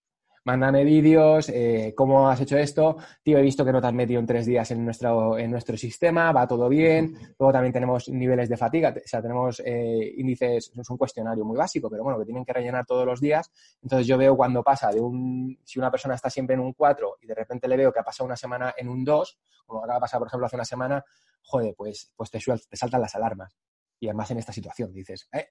mándame 0.47 0.85
vídeos, 0.85 1.49
eh, 1.49 1.93
cómo 1.93 2.29
has 2.29 2.39
hecho 2.39 2.57
esto, 2.57 2.95
tío, 3.21 3.37
he 3.37 3.41
visto 3.41 3.65
que 3.65 3.73
no 3.73 3.81
te 3.81 3.87
has 3.87 3.93
metido 3.93 4.21
en 4.21 4.25
tres 4.25 4.45
días 4.45 4.71
en 4.71 4.85
nuestro, 4.85 5.37
en 5.37 5.51
nuestro 5.51 5.75
sistema, 5.75 6.31
va 6.31 6.47
todo 6.47 6.69
bien. 6.69 7.17
Luego 7.37 7.51
también 7.51 7.73
tenemos 7.73 8.07
niveles 8.07 8.47
de 8.47 8.55
fatiga, 8.55 8.95
o 8.95 9.07
sea, 9.07 9.21
tenemos 9.21 9.61
eh, 9.65 10.13
índices, 10.15 10.71
es 10.73 10.89
un 10.89 10.97
cuestionario 10.97 11.43
muy 11.43 11.57
básico, 11.57 11.89
pero 11.89 12.01
bueno, 12.01 12.17
que 12.17 12.23
tienen 12.23 12.45
que 12.45 12.53
rellenar 12.53 12.85
todos 12.85 13.05
los 13.05 13.19
días. 13.19 13.51
Entonces 13.83 14.07
yo 14.07 14.17
veo 14.17 14.37
cuando 14.37 14.63
pasa 14.63 14.89
de 14.89 15.01
un, 15.01 15.59
si 15.65 15.79
una 15.79 15.91
persona 15.91 16.15
está 16.15 16.29
siempre 16.29 16.53
en 16.53 16.61
un 16.61 16.71
4 16.71 17.17
y 17.23 17.27
de 17.27 17.35
repente 17.35 17.67
le 17.67 17.75
veo 17.75 17.91
que 17.91 17.99
ha 17.99 18.03
pasado 18.03 18.25
una 18.25 18.37
semana 18.37 18.73
en 18.77 18.87
un 18.87 19.03
2, 19.03 19.39
como 19.65 19.83
acaba 19.83 19.95
de 19.95 20.01
pasar, 20.01 20.19
por 20.19 20.29
ejemplo, 20.29 20.45
hace 20.45 20.55
una 20.55 20.65
semana, 20.65 21.03
joder, 21.41 21.75
pues, 21.75 22.13
pues 22.15 22.31
te, 22.31 22.39
te 22.39 22.77
saltan 22.77 23.01
las 23.01 23.13
alarmas. 23.15 23.53
Y 23.99 24.07
además 24.07 24.31
en 24.31 24.37
esta 24.37 24.53
situación 24.53 24.93
dices, 24.93 25.27
eh, 25.33 25.49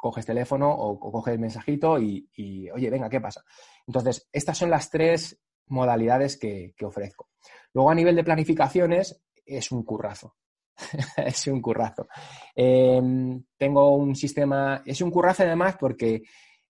coges 0.00 0.26
teléfono 0.26 0.70
o, 0.70 0.98
coges 0.98 1.34
el 1.34 1.40
mensajito 1.40 1.98
y, 1.98 2.70
oye, 2.70 2.90
venga, 2.90 3.10
¿qué 3.10 3.20
pasa? 3.20 3.44
Entonces, 3.86 4.28
estas 4.32 4.56
son 4.56 4.70
las 4.70 4.90
tres 4.90 5.38
modalidades 5.66 6.38
que, 6.38 6.74
ofrezco. 6.82 7.28
Luego, 7.74 7.90
a 7.90 7.94
nivel 7.94 8.16
de 8.16 8.24
planificaciones, 8.24 9.22
es 9.44 9.70
un 9.70 9.84
currazo. 9.84 10.36
es 11.18 11.46
un 11.46 11.60
currazo. 11.60 12.08
Em, 12.54 13.44
tengo 13.56 13.94
un 13.94 14.16
sistema, 14.16 14.82
es 14.84 15.00
un 15.02 15.10
currazo 15.10 15.42
además 15.42 15.76
porque 15.78 16.22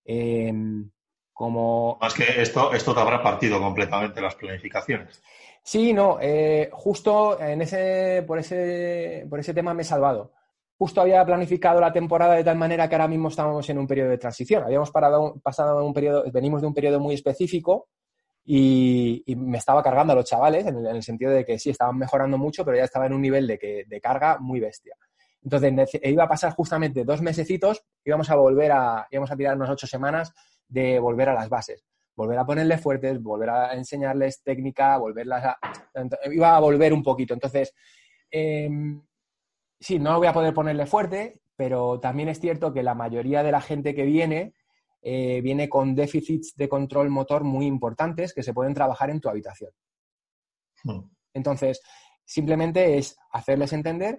em, 0.05 0.91
como... 1.33 1.97
Más 2.01 2.15
que 2.15 2.43
esto, 2.43 2.73
esto 2.73 2.93
te 2.93 3.01
habrá 3.01 3.23
partido 3.23 3.61
completamente 3.61 4.21
las 4.21 4.35
planificaciones. 4.35 5.23
Sí, 5.63 5.93
no, 5.93 6.19
eh, 6.21 6.69
justo 6.73 7.41
en 7.41 7.63
ese, 7.63 8.25
por, 8.27 8.39
ese, 8.39 9.27
por 9.31 9.39
ese 9.39 9.55
tema 9.55 9.73
me 9.73 9.83
he 9.83 9.85
salvado 9.85 10.33
justo 10.81 11.03
había 11.03 11.23
planificado 11.27 11.79
la 11.79 11.93
temporada 11.93 12.37
de 12.37 12.43
tal 12.43 12.57
manera 12.57 12.89
que 12.89 12.95
ahora 12.95 13.07
mismo 13.07 13.29
estamos 13.29 13.69
en 13.69 13.77
un 13.77 13.87
periodo 13.87 14.09
de 14.09 14.17
transición. 14.17 14.63
Habíamos 14.63 14.91
pasado 14.91 15.85
un 15.85 15.93
periodo, 15.93 16.25
venimos 16.33 16.63
de 16.63 16.69
un 16.69 16.73
periodo 16.73 16.99
muy 16.99 17.15
específico 17.15 17.91
y, 18.47 19.23
me 19.37 19.59
estaba 19.59 19.83
cargando 19.83 20.15
a 20.15 20.17
los 20.17 20.25
chavales 20.25 20.65
en 20.65 20.87
el, 20.87 21.03
sentido 21.03 21.33
de 21.33 21.45
que 21.45 21.59
sí, 21.59 21.69
estaban 21.69 21.99
mejorando 21.99 22.39
mucho, 22.39 22.65
pero 22.65 22.79
ya 22.79 22.85
estaba 22.85 23.05
en 23.05 23.13
un 23.13 23.21
nivel 23.21 23.47
de, 23.47 23.59
que, 23.59 23.85
de 23.87 24.01
carga 24.01 24.39
muy 24.39 24.59
bestia. 24.59 24.97
Entonces 25.43 26.01
iba 26.03 26.25
a 26.25 26.29
pasar 26.29 26.55
justamente 26.55 27.05
dos 27.05 27.21
mesecitos, 27.21 27.85
íbamos 28.03 28.31
a 28.31 28.37
volver 28.37 28.73
a, 28.73 29.07
íbamos 29.11 29.31
a 29.31 29.37
tirarnos 29.37 29.69
ocho 29.69 29.87
semanas 29.87 30.33
de 30.67 30.99
volver 30.99 31.29
a 31.29 31.35
las 31.35 31.51
bases 31.51 31.85
volver 32.17 32.39
a 32.39 32.45
ponerles 32.45 32.81
fuertes, 32.81 33.23
volver 33.23 33.49
a 33.49 33.75
enseñarles 33.75 34.43
técnica, 34.43 34.99
volverlas 34.99 35.43
a... 35.45 35.59
Iba 36.31 36.55
a 36.55 36.61
volver 36.61 36.93
un 36.93 37.03
poquito. 37.03 37.33
Entonces, 37.33 37.75
em, 38.31 39.01
sí, 39.81 39.99
no 39.99 40.19
voy 40.19 40.27
a 40.27 40.33
poder 40.33 40.55
ponerle 40.55 40.87
fuerte, 40.87 41.41
pero 41.57 41.99
también 41.99 42.29
es 42.29 42.39
cierto 42.39 42.73
que 42.73 42.83
la 42.83 42.95
mayoría 42.95 43.43
de 43.43 43.53
la 43.53 43.61
gente 43.61 43.95
que 43.95 44.05
viene 44.05 44.55
eh, 45.03 45.41
viene 45.41 45.69
con 45.69 45.95
déficits 45.95 46.55
de 46.57 46.69
control 46.69 47.09
motor 47.09 47.43
muy 47.43 47.67
importantes 47.67 48.35
que 48.35 48.43
se 48.43 48.53
pueden 48.53 48.75
trabajar 48.75 49.11
en 49.11 49.21
tu 49.21 49.29
habitación. 49.29 49.73
Hmm. 50.85 51.01
Entonces, 51.33 51.81
simplemente 52.25 52.99
es 52.99 53.17
hacerles 53.31 53.73
entender 53.73 54.19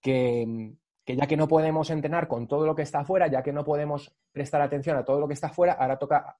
que, 0.00 0.74
ya 1.06 1.26
que 1.26 1.36
no 1.36 1.48
podemos 1.48 1.90
entrenar 1.90 2.28
con 2.28 2.48
todo 2.48 2.66
lo 2.66 2.74
que 2.74 2.82
está 2.82 3.00
afuera, 3.00 3.28
ya 3.28 3.42
que 3.42 3.52
no 3.52 3.64
podemos 3.64 4.14
prestar 4.32 4.60
atención 4.60 4.96
a 4.96 5.04
todo 5.04 5.20
lo 5.20 5.28
que 5.28 5.34
está 5.34 5.48
afuera, 5.48 5.74
ahora 5.74 5.98
toca 5.98 6.36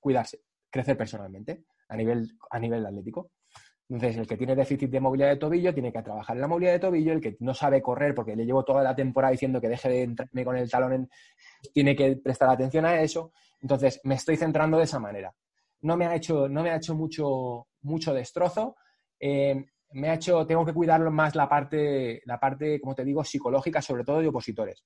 cuidarse, 0.00 0.40
crecer 0.70 0.96
personalmente 0.96 1.64
a 1.88 1.96
nivel, 1.96 2.30
a 2.50 2.58
nivel 2.58 2.84
atlético. 2.84 3.30
Entonces, 3.88 4.16
el 4.18 4.26
que 4.26 4.36
tiene 4.36 4.56
déficit 4.56 4.90
de 4.90 5.00
movilidad 5.00 5.28
de 5.28 5.36
tobillo 5.36 5.72
tiene 5.72 5.92
que 5.92 6.02
trabajar 6.02 6.36
en 6.36 6.40
la 6.40 6.48
movilidad 6.48 6.72
de 6.72 6.78
tobillo, 6.80 7.12
el 7.12 7.20
que 7.20 7.36
no 7.40 7.54
sabe 7.54 7.80
correr 7.80 8.14
porque 8.14 8.34
le 8.34 8.44
llevo 8.44 8.64
toda 8.64 8.82
la 8.82 8.96
temporada 8.96 9.30
diciendo 9.30 9.60
que 9.60 9.68
deje 9.68 9.88
de 9.88 10.02
entrarme 10.02 10.44
con 10.44 10.56
el 10.56 10.68
talón, 10.68 11.08
tiene 11.72 11.94
que 11.94 12.16
prestar 12.16 12.50
atención 12.50 12.84
a 12.84 13.00
eso. 13.00 13.32
Entonces, 13.62 14.00
me 14.02 14.16
estoy 14.16 14.36
centrando 14.36 14.78
de 14.78 14.84
esa 14.84 14.98
manera. 14.98 15.32
No 15.82 15.96
me 15.96 16.06
ha 16.06 16.16
hecho, 16.16 16.48
no 16.48 16.62
me 16.62 16.70
ha 16.70 16.76
hecho 16.76 16.94
mucho, 16.96 17.68
mucho 17.82 18.12
destrozo. 18.12 18.76
Eh, 19.20 19.64
me 19.92 20.10
ha 20.10 20.14
hecho, 20.14 20.44
tengo 20.44 20.64
que 20.64 20.74
cuidar 20.74 21.00
más 21.10 21.36
la 21.36 21.48
parte, 21.48 22.22
la 22.24 22.40
parte, 22.40 22.80
como 22.80 22.94
te 22.94 23.04
digo, 23.04 23.22
psicológica, 23.22 23.80
sobre 23.80 24.02
todo 24.02 24.20
de 24.20 24.28
opositores. 24.28 24.84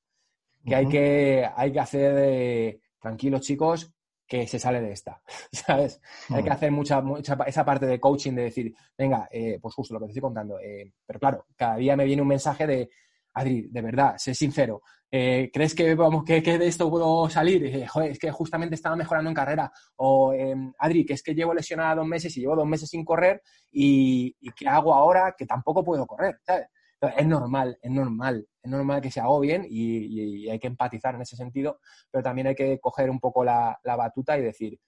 Que 0.65 0.75
hay 0.75 0.87
que, 0.87 1.49
hay 1.57 1.73
que 1.73 1.81
hacer, 1.81 2.81
tranquilos 3.01 3.41
chicos, 3.41 3.95
que 4.31 4.47
se 4.47 4.61
sale 4.61 4.81
de 4.81 4.93
esta, 4.93 5.21
¿sabes? 5.53 6.01
Hay 6.29 6.45
que 6.45 6.51
hacer 6.51 6.71
mucha, 6.71 7.01
mucha, 7.01 7.37
esa 7.49 7.65
parte 7.65 7.85
de 7.87 7.99
coaching 7.99 8.33
de 8.33 8.43
decir, 8.43 8.73
venga, 8.97 9.29
eh, 9.29 9.59
pues 9.61 9.75
justo 9.75 9.93
lo 9.93 9.99
que 9.99 10.07
te 10.07 10.11
estoy 10.13 10.23
contando. 10.23 10.61
Eh, 10.61 10.93
pero 11.05 11.19
claro, 11.19 11.47
cada 11.57 11.77
día 11.77 11.97
me 11.97 12.05
viene 12.05 12.23
un 12.23 12.29
mensaje 12.29 12.65
de, 12.65 12.91
Adri, 13.35 13.63
de 13.63 13.83
verdad, 13.83 14.15
sé 14.19 14.33
sincero, 14.33 14.83
eh, 15.11 15.51
¿crees 15.53 15.75
que, 15.75 15.97
vamos, 15.97 16.23
que, 16.23 16.41
de 16.41 16.69
esto 16.69 16.89
puedo 16.89 17.29
salir? 17.29 17.85
Joder, 17.89 18.13
es 18.13 18.21
que 18.21 18.31
justamente 18.31 18.77
estaba 18.77 18.95
mejorando 18.95 19.31
en 19.31 19.35
carrera. 19.35 19.73
O, 19.97 20.33
em, 20.33 20.73
Adri, 20.79 21.05
que 21.05 21.15
es 21.15 21.25
que 21.25 21.35
llevo 21.35 21.53
lesionada 21.53 21.97
dos 21.97 22.07
meses 22.07 22.37
y 22.37 22.41
llevo 22.41 22.55
dos 22.55 22.69
meses 22.69 22.89
sin 22.89 23.05
correr 23.05 23.43
y, 23.73 24.37
y 24.39 24.51
¿qué 24.53 24.69
hago 24.69 24.95
ahora? 24.95 25.35
Que 25.37 25.45
tampoco 25.45 25.83
puedo 25.83 26.07
correr, 26.07 26.39
¿sabes? 26.47 26.69
Es 27.01 27.27
normal, 27.27 27.79
es 27.81 27.91
normal, 27.91 28.47
es 28.63 28.71
normal 28.71 29.01
que 29.01 29.11
se 29.11 29.23
bien 29.41 29.65
y, 29.69 30.45
y, 30.45 30.51
hay 30.51 30.59
que 30.59 30.67
empatizar 30.67 31.15
en 31.15 31.23
ese 31.23 31.35
sentido, 31.35 31.81
pero 32.11 32.23
también 32.23 32.49
hay 32.49 32.55
que 32.55 32.79
coger 32.79 33.09
un 33.09 33.19
poco 33.19 33.43
la, 33.43 33.79
batuta 33.83 34.39
y 34.39 34.43
decir, 34.43 34.79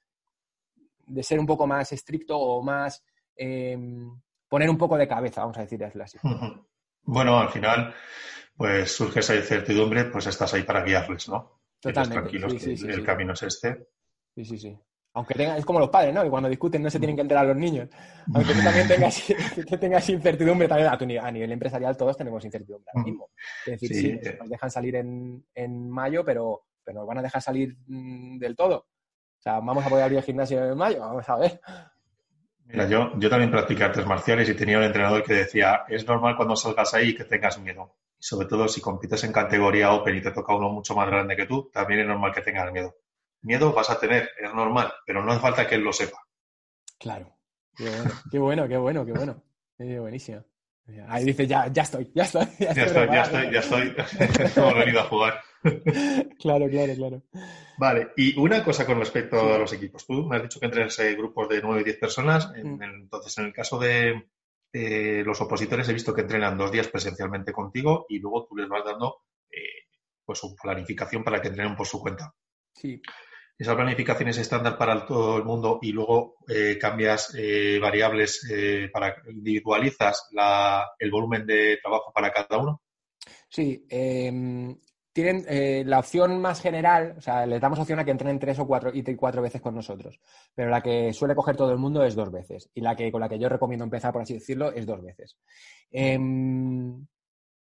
de 1.07 1.23
ser 1.23 1.39
un 1.39 1.47
poco 1.47 1.67
más 1.67 1.91
estricto 1.93 2.39
o 2.39 2.63
más, 2.63 3.03
em, 3.35 4.21
poner 4.47 4.69
un 4.69 4.77
poco 4.77 4.99
de 4.99 5.09
cabeza, 5.09 5.41
vamos 5.41 5.57
a 5.57 5.63
decir 5.63 5.83
así. 5.85 6.19
Bueno, 7.05 7.39
al 7.41 7.49
final, 7.49 7.93
pues 8.57 8.93
surge 8.93 9.21
esa 9.21 9.35
incertidumbre, 9.35 10.05
pues 10.05 10.27
estás 10.29 10.55
ahí 10.55 10.63
para 10.63 10.85
guiarles, 10.85 11.29
¿no? 11.29 11.63
Totalmente. 11.81 12.21
tranquilos 12.21 12.65
el 12.85 13.05
camino 13.05 13.33
es 13.33 13.43
este. 13.43 13.89
Sí, 14.37 14.45
sí, 14.45 14.59
sí. 14.59 14.79
Aunque 15.15 15.35
tenga, 15.35 15.59
es 15.59 15.65
como 15.65 15.79
los 15.79 15.91
padres, 15.91 16.15
¿no? 16.15 16.23
Que 16.23 16.31
cuando 16.31 16.49
discuten 16.49 16.83
no 16.83 16.89
se 16.89 16.99
tienen 16.99 17.17
que 17.17 17.23
enterar 17.23 17.47
los 17.47 17.57
niños. 17.57 17.89
Aunque 18.33 18.55
tú 18.55 18.63
también 18.63 18.89
tengas, 18.89 19.23
que 19.69 19.77
tengas 19.77 20.09
incertidumbre, 20.09 20.69
también 20.69 20.89
a, 20.89 20.97
tu, 20.97 21.05
a, 21.05 21.31
nivel 21.31 21.53
empresarial 21.53 21.97
todos 21.97 22.17
tenemos 22.17 22.43
incertidumbre 22.45 22.91
ahora 22.95 23.05
mismo. 23.05 23.31
Es 23.67 23.81
decir, 23.81 23.95
sí, 23.95 24.31
nos 24.39 24.49
dejan 24.49 24.71
salir 24.71 24.97
en, 24.97 25.45
en, 25.55 25.91
mayo, 25.91 26.25
pero, 26.25 26.63
pero 26.83 27.01
nos 27.01 27.07
van 27.07 27.19
a 27.19 27.23
dejar 27.23 27.43
salir 27.43 27.77
mm, 27.87 28.39
del 28.39 28.57
todo. 28.57 28.77
O 28.79 29.43
sea, 29.43 29.61
vamos 29.61 29.85
a 29.85 29.91
poder 29.91 30.05
abrir 30.05 30.19
el 30.19 30.25
gimnasio 30.25 30.65
en 30.65 30.79
mayo, 30.79 31.01
vamos 31.01 31.29
a 31.29 31.37
ver. 31.37 31.61
Mira, 32.65 32.89
yo, 32.89 33.13
yo 33.19 33.29
también 33.29 33.51
practiqué 33.51 33.85
artes 33.85 34.07
marciales 34.07 34.49
y 34.49 34.55
tenía 34.55 34.79
un 34.79 34.85
entrenador 34.85 35.23
que 35.23 35.35
decía, 35.35 35.83
es 35.89 36.07
normal 36.07 36.37
cuando 36.37 36.57
salgas 36.57 36.95
ahí 36.95 37.15
que 37.15 37.25
tengas 37.25 37.59
miedo. 37.59 37.97
Y 38.19 38.25
sobre 38.25 38.47
todo 38.47 38.67
si 38.67 38.81
compites 38.81 39.25
en 39.25 39.33
categoría 39.33 39.93
Open 39.93 40.17
y 40.17 40.23
te 40.23 40.31
toca 40.31 40.55
uno 40.55 40.71
mucho 40.71 40.95
más 40.95 41.07
grande 41.07 41.37
que 41.37 41.45
tú, 41.45 41.69
también 41.71 42.01
es 42.01 42.07
normal 42.07 42.33
que 42.33 42.41
tengas 42.41 42.73
miedo 42.73 42.95
miedo 43.43 43.73
vas 43.73 43.91
a 43.91 43.99
tener, 43.99 44.31
es 44.41 44.55
normal, 44.55 44.93
pero 45.07 45.23
no 45.23 45.33
hace 45.33 45.41
falta 45.41 45.67
que 45.67 45.75
él 45.75 45.83
lo 45.83 45.93
sepa. 45.93 46.19
Claro. 46.99 47.37
Qué 48.31 48.39
bueno, 48.39 48.69
qué 48.69 48.77
bueno, 48.77 49.05
qué 49.05 49.13
bueno. 49.13 49.43
Qué 49.77 49.99
buenísimo. 49.99 50.45
Ahí 51.09 51.25
dice, 51.25 51.47
ya, 51.47 51.69
ya 51.73 51.83
estoy, 51.83 52.11
ya 52.15 52.25
estoy. 52.25 52.47
Ya, 52.59 52.71
estoy, 52.71 53.07
ya 53.09 53.23
estoy, 53.23 53.53
ya 53.53 53.61
estoy. 53.61 53.95
Hemos 54.57 54.75
venido 54.75 55.01
a 55.01 55.05
jugar. 55.05 55.41
claro, 56.39 56.69
claro, 56.69 56.95
claro. 56.95 57.23
Vale, 57.79 58.09
y 58.17 58.39
una 58.39 58.63
cosa 58.65 58.85
con 58.85 58.99
respecto 58.99 59.55
a 59.55 59.59
los 59.59 59.73
equipos. 59.73 60.07
Tú 60.07 60.27
me 60.27 60.37
has 60.37 60.43
dicho 60.43 60.61
que 60.61 60.67
entrenas 60.67 60.99
grupos 61.17 61.49
de 61.49 61.63
9 61.63 61.81
y 61.81 61.85
10 61.85 61.99
personas. 61.99 62.51
Mm. 62.51 62.83
entonces, 62.83 63.39
en 63.39 63.47
el 63.47 63.53
caso 63.53 63.79
de 63.79 64.29
los 64.73 65.41
opositores, 65.41 65.89
he 65.89 65.93
visto 65.93 66.15
que 66.15 66.23
entrenan 66.23 66.59
dos 66.59 66.71
días 66.71 66.89
presencialmente 66.89 67.53
contigo 67.53 68.07
y 68.09 68.19
luego 68.19 68.47
tú 68.47 68.57
les 68.57 68.69
vas 68.69 68.85
dando 68.85 69.23
eh, 69.51 69.89
pues 70.25 70.39
su 70.39 70.55
planificación 70.55 71.25
para 71.25 71.41
que 71.41 71.49
entrenen 71.49 71.77
por 71.77 71.87
su 71.87 72.01
cuenta. 72.01 72.35
Sí 72.75 73.01
esa 73.63 73.77
planificación 73.77 74.29
es 74.29 74.39
estándar 74.39 74.77
para 74.77 75.07
todo 75.07 75.39
el 75.39 75.45
mundo 75.45 75.79
y 75.83 75.93
luego 75.93 76.37
eh, 76.49 76.77
cambias 76.81 77.35
eh, 77.37 77.79
variables 77.81 78.47
eh, 78.51 78.91
para 78.93 79.17
individualizas 79.29 80.29
el 80.99 81.11
volumen 81.11 81.47
de 81.47 81.79
trabajo 81.81 82.13
para 82.13 82.33
cada 82.33 82.59
uno? 82.59 82.83
Sí, 83.49 83.87
em, 83.89 84.77
tienen 85.13 85.45
la 85.89 85.99
opción 85.99 86.41
más 86.41 86.61
general, 86.61 87.15
o 87.19 87.21
sea, 87.21 87.47
les 87.47 87.61
damos 87.61 87.79
opción 87.79 87.99
a 87.99 88.05
que 88.05 88.11
entrenen 88.11 88.39
tres 88.39 88.59
o 88.59 88.67
cuatro 88.67 88.91
y 88.93 89.03
cuatro 89.15 89.43
veces 89.43 89.61
con 89.61 89.75
nosotros, 89.75 90.19
pero 90.55 90.71
la 90.71 90.81
que 90.81 91.13
suele 91.13 91.35
coger 91.35 91.55
todo 91.55 91.71
el 91.71 91.79
mundo 91.79 92.03
es 92.03 92.15
dos 92.15 92.33
veces 92.33 92.71
y 92.75 92.81
la 92.81 92.97
que 92.97 93.13
con 93.13 93.21
la 93.21 93.29
que 93.29 93.39
yo 93.39 93.49
recomiendo 93.49 93.85
empezar, 93.85 94.13
por 94.13 94.23
así 94.23 94.35
decirlo, 94.35 94.73
es 94.73 94.87
dos 94.87 95.03
veces. 95.03 95.37
Em, 95.91 97.07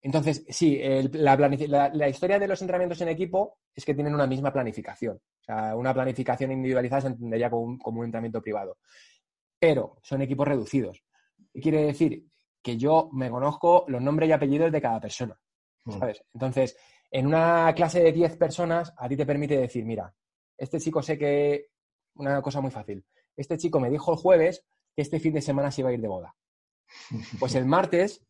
entonces, 0.01 0.45
sí, 0.49 0.79
la, 1.11 2.09
historia 2.09 2.39
de 2.39 2.47
los 2.47 2.61
entrenamientos 2.61 3.01
en 3.01 3.09
equipo 3.09 3.59
es 3.75 3.85
que 3.85 3.93
tienen 3.93 4.15
una 4.15 4.25
misma 4.25 4.51
planificación. 4.51 5.19
O 5.41 5.43
sea, 5.43 5.75
una 5.75 5.93
planificación 5.93 6.51
individualizada 6.51 7.01
se 7.01 7.07
entendería 7.07 7.49
como 7.49 7.63
un, 7.63 7.77
como 7.77 7.99
un 7.99 8.05
entrenamiento 8.05 8.41
privado. 8.41 8.77
Pero 9.59 9.97
son 10.03 10.21
equipos 10.21 10.47
reducidos. 10.47 11.03
¿Qué 11.53 11.61
quiere 11.61 11.83
decir? 11.83 12.25
Que 12.61 12.77
yo 12.77 13.09
me 13.11 13.29
conozco 13.29 13.85
los 13.87 14.01
nombres 14.01 14.29
y 14.29 14.31
apellidos 14.31 14.71
de 14.71 14.81
cada 14.81 14.99
persona. 14.99 15.37
Mm. 15.85 15.99
¿Sabes? 15.99 16.23
Entonces, 16.33 16.77
en 17.09 17.27
una 17.27 17.73
clase 17.75 18.01
de 18.01 18.11
10 18.11 18.37
personas, 18.37 18.93
a 18.97 19.09
ti 19.09 19.17
te 19.17 19.25
permite 19.25 19.57
decir, 19.57 19.83
mira, 19.85 20.13
este 20.57 20.79
chico 20.79 21.01
sé 21.01 21.17
que. 21.17 21.67
Una 22.15 22.41
cosa 22.41 22.59
muy 22.59 22.71
fácil. 22.71 23.05
Este 23.35 23.57
chico 23.57 23.79
me 23.79 23.89
dijo 23.89 24.11
el 24.11 24.17
jueves 24.17 24.65
que 24.95 25.01
este 25.01 25.19
fin 25.19 25.33
de 25.33 25.41
semana 25.41 25.71
se 25.71 25.81
iba 25.81 25.89
a 25.89 25.93
ir 25.93 26.01
de 26.01 26.07
boda. 26.07 26.35
Pues 27.39 27.55
el 27.55 27.65
martes 27.65 28.25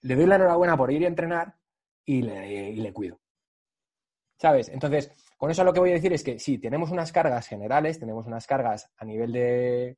le 0.00 0.16
doy 0.16 0.26
la 0.26 0.36
enhorabuena 0.36 0.76
por 0.76 0.90
ir 0.90 1.04
a 1.04 1.08
entrenar 1.08 1.56
y 2.04 2.22
le, 2.22 2.92
cuido. 2.92 3.20
¿Sabes? 4.38 4.68
Entonces, 4.70 5.12
con 5.38 5.52
eso 5.52 5.62
lo 5.62 5.72
que 5.72 5.80
voy 5.80 5.90
a 5.90 5.94
decir 5.94 6.12
es 6.12 6.24
que 6.24 6.40
sí, 6.40 6.58
tenemos 6.58 6.90
unas 6.90 7.12
cargas 7.12 7.46
generales, 7.46 8.00
tenemos 8.00 8.26
unas 8.26 8.46
cargas 8.46 8.90
a 8.96 9.04
nivel 9.04 9.32
de, 9.32 9.96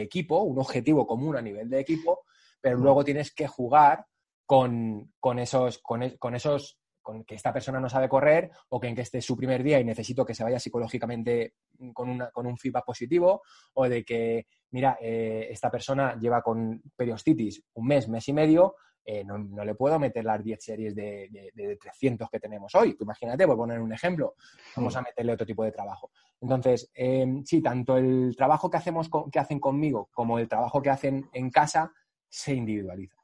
equipo, 0.00 0.42
un 0.42 0.60
objetivo 0.60 1.06
común 1.06 1.36
a 1.36 1.42
nivel 1.42 1.68
de 1.68 1.80
equipo, 1.80 2.20
pero 2.60 2.78
luego 2.78 3.04
tienes 3.04 3.34
que 3.34 3.48
jugar 3.48 4.06
con, 4.46 5.10
esos, 5.38 5.78
con, 5.78 6.04
e, 6.04 6.16
con 6.18 6.36
esos 6.36 6.78
con 7.02 7.24
que 7.24 7.34
esta 7.34 7.52
persona 7.52 7.80
no 7.80 7.88
sabe 7.88 8.08
correr 8.08 8.50
o 8.68 8.80
que 8.80 8.88
en 8.88 8.94
que 8.94 9.02
este 9.02 9.18
es 9.18 9.24
su 9.24 9.36
primer 9.36 9.62
día 9.62 9.78
y 9.78 9.84
necesito 9.84 10.24
que 10.24 10.34
se 10.34 10.42
vaya 10.42 10.58
psicológicamente 10.58 11.54
con, 11.92 12.08
una, 12.08 12.30
con 12.30 12.46
un 12.46 12.58
feedback 12.58 12.84
positivo 12.84 13.42
o 13.74 13.88
de 13.88 14.04
que, 14.04 14.46
mira, 14.70 14.98
eh, 15.00 15.48
esta 15.50 15.70
persona 15.70 16.16
lleva 16.18 16.42
con 16.42 16.80
periostitis 16.96 17.62
un 17.74 17.86
mes, 17.86 18.08
mes 18.08 18.26
y 18.28 18.32
medio, 18.32 18.76
eh, 19.08 19.22
no, 19.24 19.64
le 19.64 19.74
puedo 19.76 20.00
meter 20.00 20.24
las 20.24 20.42
10 20.42 20.60
series 20.60 20.94
de, 20.96 21.52
de, 21.54 21.76
300 21.76 22.28
que 22.28 22.40
tenemos 22.40 22.74
hoy. 22.74 22.96
imagínate, 23.00 23.46
por 23.46 23.56
poner 23.56 23.78
un 23.78 23.92
ejemplo, 23.92 24.34
vamos 24.74 24.96
a 24.96 25.02
meterle 25.02 25.32
otro 25.32 25.46
tipo 25.46 25.62
de 25.62 25.70
trabajo. 25.70 26.10
Entonces, 26.40 26.90
em, 26.92 27.44
sí, 27.44 27.62
tanto 27.62 27.96
el 27.96 28.34
trabajo 28.36 28.68
que, 28.68 28.78
hacemos 28.78 29.08
que 29.30 29.38
hacen 29.38 29.60
conmigo 29.60 30.08
como 30.12 30.40
el 30.40 30.48
trabajo 30.48 30.82
que 30.82 30.90
hacen 30.90 31.30
en 31.32 31.50
casa 31.50 31.92
se 32.28 32.54
individualiza. 32.54 33.16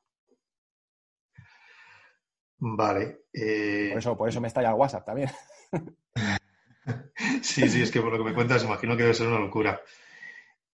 Vale. 2.58 3.24
Eh, 3.32 3.88
por, 3.90 3.98
eso, 3.98 4.16
por 4.16 4.28
eso 4.28 4.40
me 4.40 4.46
estalla 4.46 4.68
el 4.68 4.76
WhatsApp 4.76 5.04
también. 5.04 5.30
sí, 7.42 7.68
sí, 7.68 7.82
es 7.82 7.90
que 7.90 8.00
por 8.00 8.12
lo 8.12 8.18
que 8.18 8.30
me 8.30 8.34
cuentas, 8.34 8.62
imagino 8.62 8.96
que 8.96 9.02
debe 9.02 9.14
ser 9.14 9.26
una 9.26 9.40
locura. 9.40 9.80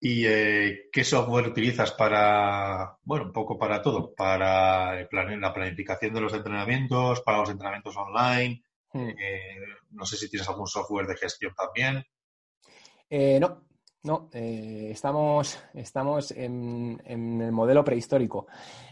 ¿Y 0.09 0.25
eh, 0.25 0.89
qué 0.93 1.03
software 1.03 1.49
utilizas 1.49 1.91
para, 1.91 2.97
bueno, 3.03 3.25
un 3.25 3.33
poco 3.33 3.59
para 3.59 3.83
todo? 3.83 4.15
Para 4.15 4.95
la 5.11 5.53
planificación 5.53 6.15
de 6.15 6.21
los 6.21 6.33
entrenamientos, 6.33 7.23
para 7.23 7.39
los 7.39 7.51
entrenamientos 7.51 7.97
online. 7.97 8.63
Hmm. 8.93 9.09
Eh, 9.09 9.65
no 9.91 10.07
sé 10.07 10.17
si 10.17 10.31
tienes 10.31 10.49
algún 10.49 10.69
software 10.69 11.09
de 11.09 11.17
gestión 11.17 11.53
también. 11.57 12.07
no, 13.41 13.65
no, 14.05 14.31
estamos, 14.33 15.59
estamos 15.75 16.31
en, 16.31 17.03
en, 17.05 17.41
el 17.41 17.51
modelo 17.51 17.83
prehistórico. 17.83 18.47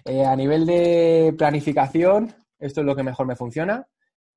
a 0.04 0.34
nivel 0.34 0.66
de 0.66 1.32
planificación, 1.38 2.34
esto 2.58 2.80
es 2.80 2.86
lo 2.86 2.96
que 2.96 3.04
mejor 3.04 3.28
me 3.28 3.36
funciona, 3.36 3.86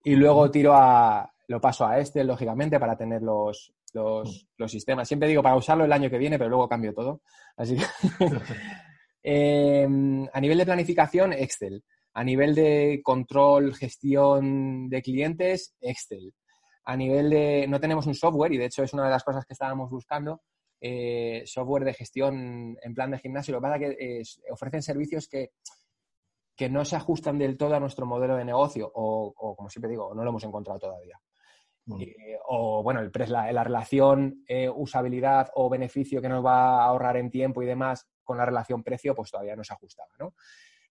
y 0.03 0.15
luego 0.15 0.51
tiro 0.51 0.75
a, 0.75 1.33
lo 1.47 1.59
paso 1.59 1.87
a 1.87 1.97
este, 1.97 2.23
lógicamente, 2.23 2.79
para 2.79 2.95
tener 2.95 3.23
los, 3.23 3.73
los, 3.97 4.71
sistemas. 4.71 5.07
Siempre 5.07 5.29
digo 5.29 5.43
para 5.43 5.55
usarlo 5.55 5.85
el 5.85 5.91
año 5.91 6.09
que 6.09 6.17
viene, 6.17 6.37
pero 6.37 6.49
luego 6.49 6.69
cambio 6.69 6.93
todo. 6.93 7.21
Así 7.55 7.75
que, 7.75 7.83
em, 9.23 10.27
a 10.31 10.41
nivel 10.41 10.57
de 10.57 10.65
planificación, 10.65 11.33
Excel. 11.33 11.83
A 12.13 12.23
nivel 12.23 12.55
de 12.55 13.01
control, 13.03 13.75
gestión 13.75 14.89
de 14.89 15.01
clientes, 15.01 15.75
Excel. 15.81 16.33
A 16.85 16.95
nivel 16.95 17.29
de, 17.29 17.67
no 17.67 17.79
tenemos 17.79 18.07
un 18.07 18.15
software, 18.15 18.53
y 18.53 18.57
de 18.57 18.65
hecho 18.65 18.83
es 18.83 18.93
una 18.93 19.05
de 19.05 19.11
las 19.11 19.23
cosas 19.23 19.45
que 19.45 19.53
estábamos 19.53 19.89
buscando, 19.89 20.41
eh, 20.79 21.43
software 21.45 21.83
de 21.83 21.93
gestión 21.93 22.77
en 22.81 22.93
plan 22.93 23.11
de 23.11 23.19
gimnasio. 23.19 23.51
Lo 23.53 23.59
que 23.59 23.67
pasa 23.67 23.77
es 23.77 24.39
que 24.39 24.51
ofrecen 24.51 24.81
servicios 24.81 25.27
que 25.27 25.51
que 26.57 26.69
no 26.69 26.83
se 26.83 26.95
ajustan 26.95 27.37
del 27.37 27.55
todo 27.55 27.75
a 27.75 27.79
nuestro 27.79 28.07
modelo 28.07 28.35
de 28.35 28.43
negocio 28.43 28.91
o, 28.93 29.55
como 29.55 29.69
siempre 29.69 29.91
digo, 29.91 30.13
no 30.15 30.23
lo 30.23 30.31
hemos 30.31 30.43
encontrado 30.43 30.79
todavía. 30.79 31.21
Mm. 31.87 32.01
Eh, 32.01 32.39
o 32.47 32.83
bueno, 32.83 33.01
el, 33.01 33.11
la, 33.27 33.51
la 33.51 33.63
relación 33.63 34.43
eh, 34.47 34.69
usabilidad 34.69 35.49
o 35.55 35.69
beneficio 35.69 36.21
que 36.21 36.29
nos 36.29 36.45
va 36.45 36.81
a 36.81 36.85
ahorrar 36.85 37.17
en 37.17 37.31
tiempo 37.31 37.61
y 37.61 37.65
demás 37.65 38.07
con 38.23 38.37
la 38.37 38.45
relación 38.45 38.83
precio, 38.83 39.15
pues 39.15 39.31
todavía 39.31 39.55
no 39.55 39.63
se 39.63 39.73
ajustaba, 39.73 40.09
¿no? 40.19 40.33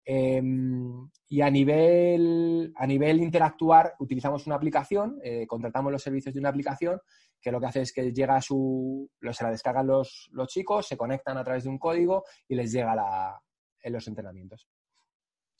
Em, 0.08 1.10
y 1.28 1.40
a 1.40 1.50
nivel, 1.50 2.72
a 2.76 2.86
nivel 2.86 3.20
interactuar, 3.20 3.94
utilizamos 3.98 4.46
una 4.46 4.54
aplicación, 4.54 5.18
eh, 5.22 5.46
contratamos 5.48 5.90
los 5.90 6.02
servicios 6.02 6.32
de 6.32 6.38
una 6.38 6.50
aplicación 6.50 7.00
que 7.40 7.50
lo 7.50 7.60
que 7.60 7.66
hace 7.66 7.80
es 7.82 7.92
que 7.92 8.12
llega 8.12 8.36
a 8.36 8.40
su, 8.40 9.10
se 9.32 9.44
la 9.44 9.50
descargan 9.50 9.86
los, 9.86 10.28
los 10.32 10.48
chicos, 10.48 10.86
se 10.86 10.96
conectan 10.96 11.36
a 11.38 11.44
través 11.44 11.64
de 11.64 11.70
un 11.70 11.78
código 11.78 12.24
y 12.46 12.54
les 12.54 12.72
llega 12.72 12.94
la, 12.94 13.40
en 13.82 13.92
los 13.92 14.06
entrenamientos. 14.06 14.68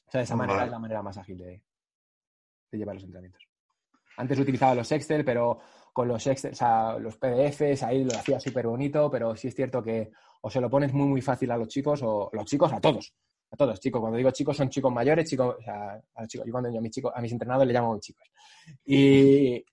O 0.07 0.11
sea, 0.11 0.21
de 0.21 0.25
esa 0.25 0.37
manera 0.37 0.65
es 0.65 0.71
la 0.71 0.79
manera 0.79 1.03
más 1.03 1.19
ágil 1.19 1.39
de, 1.39 1.63
llevar 2.71 2.95
los 2.95 3.05
entrenamientos. 3.05 3.43
Antes 4.17 4.39
utilizaba 4.39 4.75
los 4.75 4.91
Excel, 4.93 5.25
pero 5.25 5.59
con 5.93 6.09
los 6.09 6.27
Excel, 6.27 6.53
o 6.53 6.55
sea, 6.55 6.99
los 6.99 7.17
PDFs, 7.17 7.83
ahí 7.83 8.05
lo 8.05 8.17
hacía 8.17 8.39
súper 8.41 8.67
bonito, 8.67 9.11
pero 9.11 9.35
sí 9.37 9.49
es 9.49 9.55
cierto 9.55 9.83
que 9.83 10.11
o 10.43 10.51
se 10.51 10.61
lo 10.61 10.71
pones 10.71 10.93
muy, 10.93 11.09
muy 11.09 11.21
fácil 11.21 11.51
a 11.51 11.57
los 11.57 11.69
chicos, 11.69 12.03
o 12.03 12.31
los 12.33 12.45
chicos, 12.45 12.73
a 12.73 12.81
todos. 12.81 13.13
A 13.51 13.57
todos, 13.57 13.81
chicos. 13.81 14.01
Cuando 14.01 14.17
digo 14.17 14.31
chicos, 14.31 14.57
son 14.57 14.69
chicos 14.69 14.93
mayores, 14.93 15.29
chicos, 15.29 15.57
o 15.59 15.63
sea, 15.63 16.01
a 16.15 16.21
los 16.21 16.29
chicos, 16.29 16.47
yo 16.47 16.53
cuando 16.53 16.71
yo 16.71 16.79
a 16.79 16.83
mis 16.83 16.93
chicos, 16.93 17.13
a 17.15 17.21
mis 17.21 17.33
entrenados 17.33 17.67
le 17.67 17.73
llamo 17.73 17.99
chicos. 17.99 18.31
Y, 18.85 19.65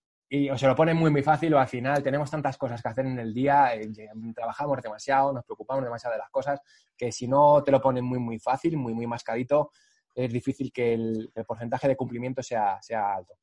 o 0.50 0.58
se 0.58 0.66
lo 0.66 0.76
ponen 0.76 0.98
muy, 0.98 1.12
muy 1.12 1.22
fácil, 1.22 1.54
o 1.54 1.60
al 1.60 1.68
final 1.68 2.02
tenemos 2.02 2.32
tantas 2.32 2.58
cosas 2.58 2.82
que 2.82 2.89
hacer 2.89 3.06
en 3.06 3.20
el 3.20 3.32
día, 3.34 3.76
eh, 3.76 3.91
trabajamos 4.34 4.82
demasiado, 4.82 5.32
nos 5.32 5.46
preocupamos 5.46 5.84
demasiado 5.84 6.14
de 6.14 6.20
las 6.20 6.32
cosas, 6.32 6.60
que 6.98 7.12
si 7.12 7.28
no 7.28 7.62
te 7.64 7.72
lo 7.72 7.80
ponen 7.80 8.04
muy, 8.04 8.18
muy 8.18 8.39
fácil, 8.39 8.76
muy, 8.78 8.96
muy 8.96 9.06
mascadito, 9.06 9.70
es 10.16 10.34
difícil 10.34 10.72
que 10.72 10.94
el, 10.94 11.32
porcentaje 11.46 11.88
de 11.88 11.96
cumplimiento 11.96 12.41
sea, 12.41 12.82
sea 12.82 13.14
alto. 13.14 13.36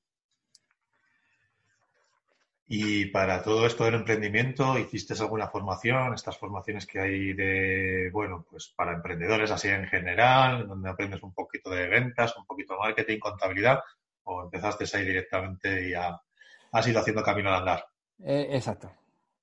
Y 2.72 3.06
para 3.06 3.42
todo 3.42 3.66
esto 3.66 3.82
del 3.82 3.96
emprendimiento, 3.96 4.78
¿hiciste 4.78 5.14
alguna 5.20 5.48
formación? 5.48 6.14
Estas 6.14 6.38
formaciones 6.38 6.86
que 6.86 7.00
hay 7.00 7.32
de, 7.32 8.10
bueno, 8.12 8.46
pues 8.48 8.72
para 8.76 8.92
emprendedores 8.92 9.50
así 9.50 9.66
en 9.66 9.88
general, 9.88 10.68
donde 10.68 10.88
aprendes 10.88 11.20
un 11.24 11.34
poquito 11.34 11.68
de 11.68 11.88
ventas, 11.88 12.36
un 12.36 12.46
poquito 12.46 12.74
de 12.74 12.78
marketing, 12.78 13.18
contabilidad, 13.18 13.80
o 14.22 14.44
empezaste 14.44 14.84
ahí 14.96 15.04
directamente 15.04 15.88
y 15.88 15.90
ya 15.90 16.16
has 16.70 16.86
ido 16.86 17.00
haciendo 17.00 17.24
camino 17.24 17.48
al 17.48 17.56
andar. 17.56 17.86
Eh, 18.22 18.50
exacto, 18.52 18.92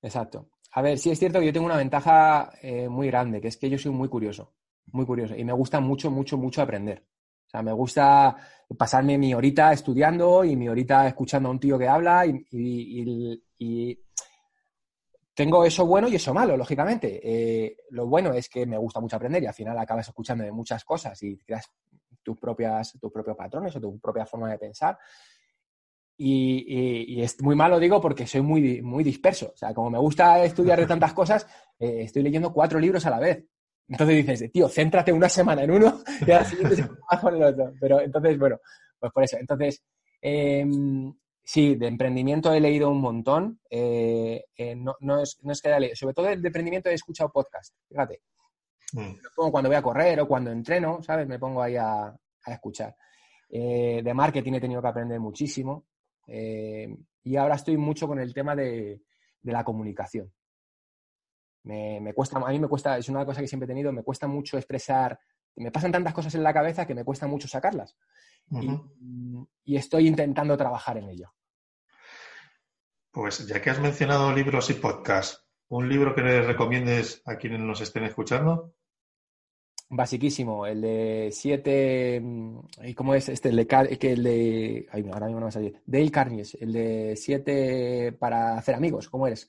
exacto. 0.00 0.48
A 0.72 0.80
ver, 0.80 0.96
sí 0.96 1.10
es 1.10 1.18
cierto 1.18 1.38
que 1.38 1.46
yo 1.46 1.52
tengo 1.52 1.66
una 1.66 1.76
ventaja 1.76 2.50
eh, 2.62 2.88
muy 2.88 3.08
grande, 3.08 3.42
que 3.42 3.48
es 3.48 3.58
que 3.58 3.68
yo 3.68 3.76
soy 3.76 3.92
muy 3.92 4.08
curioso, 4.08 4.54
muy 4.86 5.04
curioso, 5.04 5.36
y 5.36 5.44
me 5.44 5.52
gusta 5.52 5.80
mucho, 5.80 6.10
mucho, 6.10 6.38
mucho 6.38 6.62
aprender. 6.62 7.04
O 7.48 7.50
sea, 7.50 7.62
me 7.62 7.72
gusta 7.72 8.36
pasarme 8.76 9.16
mi 9.16 9.32
horita 9.32 9.72
estudiando 9.72 10.44
y 10.44 10.54
mi 10.54 10.68
horita 10.68 11.08
escuchando 11.08 11.48
a 11.48 11.52
un 11.52 11.58
tío 11.58 11.78
que 11.78 11.88
habla 11.88 12.26
y, 12.26 13.98
tengo 15.32 15.64
eso 15.64 15.86
bueno 15.86 16.08
y 16.08 16.16
eso 16.16 16.34
malo, 16.34 16.56
lógicamente. 16.56 17.20
Eh, 17.22 17.76
lo 17.90 18.06
bueno 18.06 18.32
es 18.32 18.48
que 18.48 18.66
me 18.66 18.76
gusta 18.76 19.00
mucho 19.00 19.16
aprender 19.16 19.42
y 19.42 19.46
al 19.46 19.54
final 19.54 19.78
acabas 19.78 20.08
escuchando 20.08 20.44
de 20.44 20.50
muchas 20.50 20.84
cosas 20.84 21.22
y 21.22 21.38
creas 21.38 21.70
tus, 22.22 22.38
propias, 22.38 22.98
tus 23.00 23.10
propios 23.12 23.36
patrones 23.36 23.74
o 23.76 23.80
tu 23.80 23.98
propia 23.98 24.26
forma 24.26 24.50
de 24.50 24.58
pensar. 24.58 24.98
Y, 26.18 27.22
es 27.22 27.40
muy 27.40 27.54
malo, 27.54 27.78
digo, 27.78 28.00
porque 28.00 28.26
soy 28.26 28.42
muy, 28.42 28.82
muy 28.82 29.04
disperso. 29.04 29.52
O 29.54 29.56
sea, 29.56 29.72
como 29.72 29.90
me 29.90 29.98
gusta 29.98 30.44
estudiar 30.44 30.80
de 30.80 30.86
tantas 30.86 31.14
cosas, 31.14 31.46
eh, 31.78 32.02
estoy 32.02 32.24
leyendo 32.24 32.52
cuatro 32.52 32.80
libros 32.80 33.06
a 33.06 33.10
la 33.10 33.20
vez. 33.20 33.44
Entonces 33.88 34.26
dices, 34.26 34.52
tío, 34.52 34.68
céntrate 34.68 35.12
una 35.12 35.28
semana 35.28 35.62
en 35.62 35.70
uno 35.70 36.02
y 36.26 36.30
al 36.30 36.44
siguiente 36.44 36.76
se 36.76 36.88
con 37.20 37.34
el 37.34 37.42
otro. 37.42 37.72
Pero 37.80 38.00
entonces, 38.00 38.38
bueno, 38.38 38.58
pues 38.98 39.12
por 39.12 39.24
eso. 39.24 39.38
Entonces, 39.38 39.82
em, 40.20 41.12
sí, 41.42 41.74
de 41.76 41.86
emprendimiento 41.86 42.52
he 42.52 42.60
leído 42.60 42.90
un 42.90 43.00
montón. 43.00 43.60
Eh, 43.70 44.44
eh, 44.56 44.76
no, 44.76 44.96
no, 45.00 45.22
es, 45.22 45.38
no 45.42 45.52
es 45.52 45.62
que 45.62 45.68
haya 45.68 45.80
leído. 45.80 45.96
Sobre 45.96 46.14
todo 46.14 46.26
de 46.26 46.34
emprendimiento 46.34 46.90
he 46.90 46.94
escuchado 46.94 47.32
podcast, 47.32 47.74
fíjate. 47.88 48.20
Mm. 48.90 49.16
pongo 49.36 49.52
cuando 49.52 49.68
voy 49.68 49.76
a 49.76 49.82
correr 49.82 50.18
o 50.20 50.28
cuando 50.28 50.50
entreno, 50.50 51.02
¿sabes? 51.02 51.28
Me 51.28 51.38
pongo 51.38 51.62
ahí 51.62 51.76
a, 51.76 52.06
a 52.06 52.52
escuchar. 52.52 52.94
Eh, 53.50 54.00
de 54.02 54.14
marketing 54.14 54.54
he 54.54 54.60
tenido 54.60 54.82
que 54.82 54.88
aprender 54.88 55.20
muchísimo. 55.20 55.86
y 56.26 57.36
ahora 57.36 57.54
estoy 57.54 57.76
mucho 57.76 58.06
con 58.06 58.18
el 58.18 58.34
tema 58.34 58.54
de, 58.54 59.02
de 59.42 59.52
la 59.52 59.64
comunicación. 59.64 60.30
Me, 61.64 62.12
cuesta, 62.14 62.38
a 62.38 62.50
mí 62.50 62.58
me 62.58 62.68
cuesta, 62.68 62.96
es 62.96 63.08
una 63.08 63.26
cosa 63.26 63.40
que 63.40 63.48
siempre 63.48 63.66
he 63.66 63.68
tenido, 63.68 63.92
me 63.92 64.02
cuesta 64.02 64.26
mucho 64.26 64.56
expresar, 64.56 65.18
me 65.56 65.70
pasan 65.70 65.92
tantas 65.92 66.14
cosas 66.14 66.34
en 66.34 66.42
la 66.42 66.54
cabeza 66.54 66.86
que 66.86 66.94
me 66.94 67.04
cuesta 67.04 67.26
mucho 67.26 67.48
sacarlas. 67.48 67.96
y, 69.64 69.76
estoy 69.76 70.06
intentando 70.06 70.56
trabajar 70.56 70.96
en 70.98 71.10
ello. 71.10 71.34
Pues 73.10 73.46
ya 73.46 73.60
que 73.60 73.70
has 73.70 73.80
mencionado 73.80 74.32
libros 74.32 74.70
y 74.70 74.74
podcasts, 74.74 75.46
¿un 75.68 75.88
libro 75.88 76.14
que 76.14 76.22
les 76.22 76.46
recomiendes 76.46 77.22
a 77.26 77.36
quienes 77.36 77.60
nos 77.60 77.80
estén 77.80 78.04
escuchando? 78.04 78.74
Basiquísimo, 79.90 80.66
el 80.66 80.82
de 80.82 81.30
siete, 81.32 82.22
¿y 82.82 82.94
cómo 82.94 83.14
es 83.14 83.30
este? 83.30 83.48
El 83.48 83.56
de, 83.56 83.66
que 83.66 84.12
el 84.12 84.22
de, 84.22 84.86
ahora 84.92 85.26
mismo 85.26 85.40
no 85.40 85.46
me 85.46 85.48
a 85.48 85.52
salir, 85.52 85.80
Dale 85.86 86.10
Carnegie, 86.10 86.58
el 86.60 86.72
de 86.74 87.16
siete 87.16 88.12
para 88.12 88.58
hacer 88.58 88.74
amigos, 88.74 89.08
¿cómo 89.08 89.26
eres? 89.26 89.48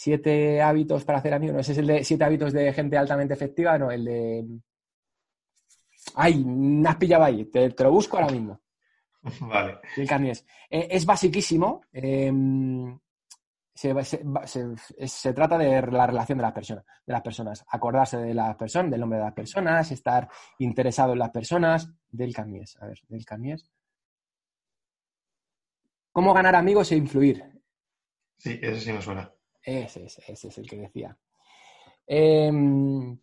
Siete 0.00 0.62
hábitos 0.62 1.04
para 1.04 1.18
hacer 1.18 1.34
amigos. 1.34 1.54
No, 1.54 1.60
ese 1.60 1.72
es 1.72 1.78
el 1.78 1.86
de 1.86 2.04
siete 2.04 2.24
hábitos 2.24 2.54
de 2.54 2.72
gente 2.72 2.96
altamente 2.96 3.34
efectiva, 3.34 3.76
no, 3.78 3.90
el 3.90 4.04
de. 4.06 4.46
Ay, 6.14 6.42
me 6.42 6.88
has 6.88 6.96
pillado 6.96 7.24
ahí, 7.24 7.44
te, 7.44 7.68
lo 7.78 7.90
busco 7.90 8.16
ahora 8.16 8.32
mismo. 8.32 8.62
Vale. 9.42 9.78
El 9.98 10.08
carnies. 10.08 10.46
Eh, 10.70 10.88
es 10.90 11.04
basiquísimo. 11.04 11.82
Em, 11.92 12.98
se, 13.74 15.32
trata 15.34 15.58
de 15.58 15.82
la 15.82 16.06
relación 16.06 16.38
de 16.38 16.42
las 16.42 16.52
personas, 16.52 16.84
de 17.06 17.12
las 17.12 17.22
personas, 17.22 17.64
acordarse 17.68 18.16
de 18.16 18.32
las 18.32 18.56
personas, 18.56 18.90
del 18.90 19.00
nombre 19.00 19.18
de 19.18 19.24
las 19.26 19.34
personas, 19.34 19.90
estar 19.90 20.28
interesado 20.60 21.12
en 21.12 21.18
las 21.18 21.30
personas, 21.30 21.92
del 22.08 22.32
Carnies. 22.32 22.78
A 22.80 22.86
ver, 22.86 22.98
del 23.06 23.24
Carnies. 23.26 23.70
¿Cómo 26.10 26.32
ganar 26.32 26.56
amigos 26.56 26.90
e 26.90 26.96
influir? 26.96 27.44
Sí, 28.38 28.58
ese 28.62 28.80
sí 28.80 28.92
me 28.92 29.02
suena. 29.02 29.30
Ese, 29.62 30.04
ese 30.04 30.48
es 30.48 30.58
el 30.58 30.68
que 30.68 30.76
decía. 30.78 31.16
Em, 32.06 33.18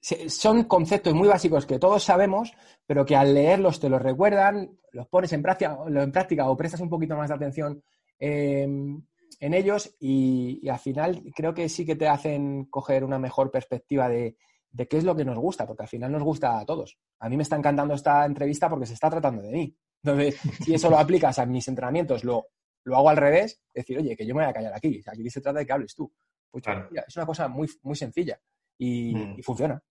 son 0.00 0.64
conceptos 0.64 1.14
muy 1.14 1.28
básicos 1.28 1.64
que 1.64 1.78
todos 1.78 2.02
sabemos, 2.02 2.52
pero 2.86 3.06
que 3.06 3.14
al 3.14 3.34
leerlos 3.34 3.78
te 3.78 3.88
los 3.88 4.02
recuerdan, 4.02 4.78
los 4.90 5.06
pones 5.06 5.32
en 5.32 5.42
práctica, 5.42 5.78
en 5.86 6.12
práctica 6.12 6.50
o 6.50 6.56
prestas 6.56 6.80
un 6.80 6.90
poquito 6.90 7.16
más 7.16 7.28
de 7.28 7.36
atención 7.36 7.82
em, 8.18 9.00
en 9.38 9.54
ellos 9.54 9.94
y, 10.00 10.68
al 10.68 10.78
final 10.80 11.22
creo 11.34 11.54
que 11.54 11.68
sí 11.68 11.86
que 11.86 11.96
te 11.96 12.08
hacen 12.08 12.64
coger 12.64 13.04
una 13.04 13.18
mejor 13.18 13.50
perspectiva 13.50 14.08
de, 14.08 14.36
qué 14.76 14.96
es 14.96 15.04
lo 15.04 15.14
que 15.14 15.24
nos 15.24 15.38
gusta, 15.38 15.66
porque 15.66 15.84
al 15.84 15.88
final 15.88 16.10
nos 16.10 16.22
gusta 16.22 16.58
a 16.58 16.66
todos. 16.66 16.98
A 17.20 17.28
mí 17.28 17.36
me 17.36 17.44
está 17.44 17.56
encantando 17.56 17.94
esta 17.94 18.24
entrevista 18.24 18.68
porque 18.68 18.86
se 18.86 18.94
está 18.94 19.08
tratando 19.08 19.42
de 19.42 19.52
mí. 19.52 19.76
Entonces, 20.02 20.40
si 20.64 20.74
eso 20.74 20.90
lo 20.90 20.98
aplicas 20.98 21.38
a 21.38 21.46
mis 21.46 21.68
entrenamientos, 21.68 22.24
lo, 22.24 22.48
lo 22.84 22.96
hago 22.96 23.10
al 23.10 23.16
revés, 23.16 23.60
decir, 23.72 23.98
oye, 23.98 24.16
que 24.16 24.26
yo 24.26 24.34
me 24.34 24.42
voy 24.42 24.50
a 24.50 24.54
callar 24.54 24.74
aquí, 24.74 25.02
aquí 25.06 25.30
se 25.30 25.40
trata 25.40 25.60
de 25.60 25.66
que 25.66 25.72
hables 25.72 25.94
tú. 25.94 26.12
Pues, 26.50 26.64
es 27.06 27.16
una 27.16 27.26
cosa 27.26 27.48
muy, 27.48 27.68
muy 27.82 27.96
sencilla 27.96 28.38
y 28.78 29.14
mm. 29.14 29.42
funciona. 29.42 29.82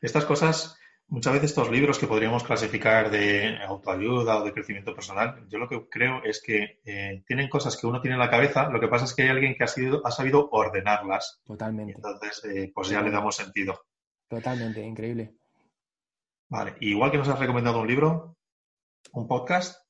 Estas 0.00 0.24
cosas, 0.24 0.78
muchas 1.08 1.34
veces 1.34 1.50
estos 1.50 1.70
libros 1.70 1.98
que 1.98 2.06
podríamos 2.06 2.42
clasificar 2.42 3.10
de 3.10 3.58
autoayuda 3.66 4.38
o 4.38 4.44
de 4.44 4.52
crecimiento 4.52 4.94
personal, 4.94 5.46
yo 5.48 5.58
lo 5.58 5.68
que 5.68 5.88
creo 5.90 6.22
es 6.24 6.42
que 6.42 6.80
eh, 6.84 7.22
tienen 7.26 7.48
cosas 7.48 7.76
que 7.76 7.86
uno 7.86 8.00
tiene 8.00 8.14
en 8.14 8.20
la 8.20 8.30
cabeza, 8.30 8.68
lo 8.70 8.80
que 8.80 8.88
pasa 8.88 9.04
es 9.04 9.14
que 9.14 9.22
hay 9.22 9.28
alguien 9.28 9.54
que 9.56 9.64
ha, 9.64 9.68
sido, 9.68 10.06
ha 10.06 10.10
sabido 10.10 10.48
ordenarlas. 10.50 11.40
Totalmente. 11.44 11.94
entonces, 11.94 12.44
eh, 12.44 12.72
pues 12.74 12.88
ya 12.88 13.02
le 13.02 13.10
damos 13.10 13.36
sentido. 13.36 13.86
Totalmente, 14.28 14.80
increíble. 14.82 15.34
Vale, 16.48 16.76
igual 16.80 17.10
que 17.10 17.18
nos 17.18 17.28
has 17.28 17.38
recomendado 17.38 17.80
un 17.80 17.88
libro, 17.88 18.36
un 19.12 19.26
podcast. 19.26 19.85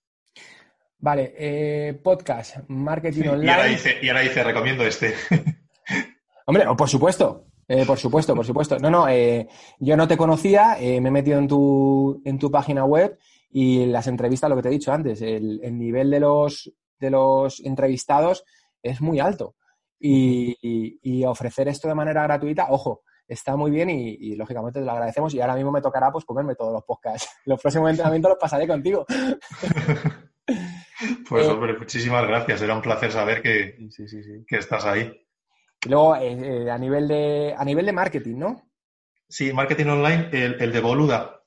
Vale, 0.99 1.35
eh, 1.37 1.95
podcast, 2.03 2.57
marketing 2.69 3.29
online. 3.29 3.47
Y 3.47 3.51
ahora, 3.51 3.65
dice, 3.67 3.97
y 4.01 4.09
ahora 4.09 4.21
dice, 4.21 4.43
recomiendo 4.43 4.85
este. 4.85 5.15
Hombre, 6.47 6.65
por 6.77 6.89
supuesto, 6.89 7.47
eh, 7.69 7.85
por 7.85 7.99
supuesto, 7.99 8.35
por 8.35 8.47
supuesto. 8.47 8.79
No, 8.79 8.91
no, 8.91 9.09
eh, 9.09 9.49
yo 9.81 9.97
no 9.97 10.07
te 10.07 10.17
conocía, 10.17 10.77
eh, 10.81 11.01
me 11.01 11.09
he 11.09 11.13
metido 11.13 11.39
en 11.39 11.49
tu, 11.49 12.23
en 12.25 12.39
tu 12.39 12.51
página 12.51 12.85
web 12.85 13.19
y 13.51 13.87
las 13.87 14.07
entrevistas, 14.07 14.49
lo 14.49 14.57
que 14.57 14.63
te 14.63 14.69
he 14.69 14.73
dicho 14.73 14.93
antes, 14.93 15.21
el, 15.23 15.61
nivel 15.77 16.11
de 16.11 16.21
los, 16.21 16.73
de 17.01 17.11
los 17.11 17.61
entrevistados 17.61 18.45
es 18.83 19.01
muy 19.01 19.19
alto. 19.19 19.57
Y, 19.99 21.25
ofrecer 21.25 21.67
esto 21.69 21.89
de 21.89 21.95
manera 21.95 22.23
gratuita, 22.23 22.67
ojo, 22.71 23.03
está 23.27 23.57
muy 23.57 23.73
bien 23.73 23.91
y, 23.91 24.37
lógicamente 24.37 24.79
te 24.79 24.87
lo 24.87 24.93
agradecemos 24.93 25.35
y 25.35 25.41
ahora 25.41 25.57
mismo 25.57 25.73
me 25.73 25.81
tocará 25.81 26.13
pues 26.13 26.25
comerme 26.25 26.55
todos 26.55 26.73
los 26.73 26.85
podcasts. 26.85 27.29
Los 27.47 27.61
próximos 27.61 27.91
entrenamientos 27.91 28.31
los 28.31 28.39
pasaré 28.39 28.69
contigo. 28.69 29.05
pues 31.29 31.47
hombre, 31.49 31.79
muchísimas 31.79 32.27
gracias. 32.27 32.63
Era 32.63 32.75
un 32.75 32.83
placer 32.83 33.13
saber 33.13 33.43
que, 33.43 33.89
que 34.47 34.57
estás 34.57 34.85
ahí. 34.85 35.13
Y 35.85 35.89
luego, 35.89 36.17
eh, 36.17 36.65
eh, 36.65 36.71
a, 36.71 36.79
nivel 36.79 37.07
de, 37.07 37.55
a 37.57 37.65
nivel 37.65 37.87
de 37.87 37.93
marketing, 37.93 38.37
¿no? 38.37 38.71
Sí, 39.29 39.53
marketing 39.53 39.87
online, 39.87 40.31
el, 40.33 40.73
de 40.73 40.81
Boluda. 40.81 41.43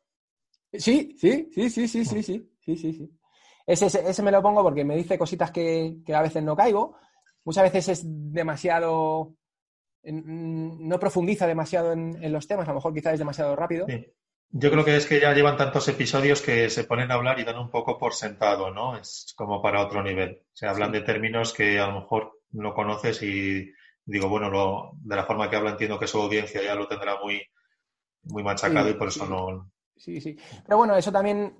Sí, 0.71 1.15
sí, 1.19 1.49
sí, 1.53 1.69
sí, 1.69 1.87
sí, 1.87 2.05
sí, 2.05 2.23
sí, 2.23 2.23
sí, 2.61 2.77
sí, 2.77 2.93
sí. 2.93 3.19
Ese, 3.65 3.85
ese, 3.85 4.23
me 4.23 4.31
lo 4.31 4.41
pongo 4.41 4.63
porque 4.63 4.83
me 4.83 4.95
dice 4.95 5.17
cositas 5.17 5.51
que, 5.51 6.01
a 6.13 6.21
veces 6.21 6.43
no 6.43 6.55
caigo. 6.55 6.97
Muchas 7.43 7.63
veces 7.63 7.89
es 7.89 8.01
demasiado... 8.05 9.35
no 10.03 10.99
profundiza 10.99 11.47
demasiado 11.47 11.93
en, 11.93 12.31
los 12.31 12.47
temas, 12.47 12.67
a 12.67 12.71
lo 12.71 12.75
mejor 12.75 12.93
quizás 12.93 13.13
es 13.13 13.19
demasiado 13.19 13.55
rápido. 13.55 13.85
Yo 14.51 14.71
creo 14.71 14.83
que 14.83 14.95
es 14.95 15.05
que 15.05 15.19
ya 15.19 15.33
llevan 15.33 15.57
tantos 15.57 15.87
episodios 15.87 16.41
que 16.41 16.69
se 16.71 16.83
ponen 16.83 17.11
a 17.11 17.15
hablar 17.15 17.39
y 17.39 17.43
dan 17.43 17.59
un 17.59 17.69
poco 17.69 17.99
por 17.99 18.13
sentado, 18.13 18.71
¿no? 18.71 18.97
Es 18.97 19.33
como 19.35 19.61
para 19.61 19.85
otro 19.85 20.01
nivel. 20.01 20.41
Se 20.53 20.65
hablan 20.65 20.91
de 20.91 21.01
términos 21.01 21.53
que 21.53 21.79
a 21.79 21.87
lo 21.87 22.01
mejor 22.01 22.39
no 22.51 22.73
conoces 22.73 23.21
y 23.21 23.71
digo, 24.05 24.27
bueno, 24.27 24.49
lo, 24.49 24.91
de 25.01 25.15
la 25.15 25.25
forma 25.25 25.49
que 25.49 25.55
habla 25.55 25.71
entiendo 25.71 25.99
que 25.99 26.07
su 26.07 26.19
audiencia 26.19 26.63
ya 26.63 26.73
lo 26.73 26.87
tendrá 26.87 27.19
muy, 27.21 27.41
muy 28.23 28.43
machacado 28.43 28.89
y 28.89 28.93
por 28.93 29.09
eso 29.09 29.27
no... 29.27 29.71
Sí, 29.95 30.19
sí. 30.19 30.37
Pero 30.65 30.77
bueno, 30.77 30.95
eso 30.95 31.11
también, 31.11 31.53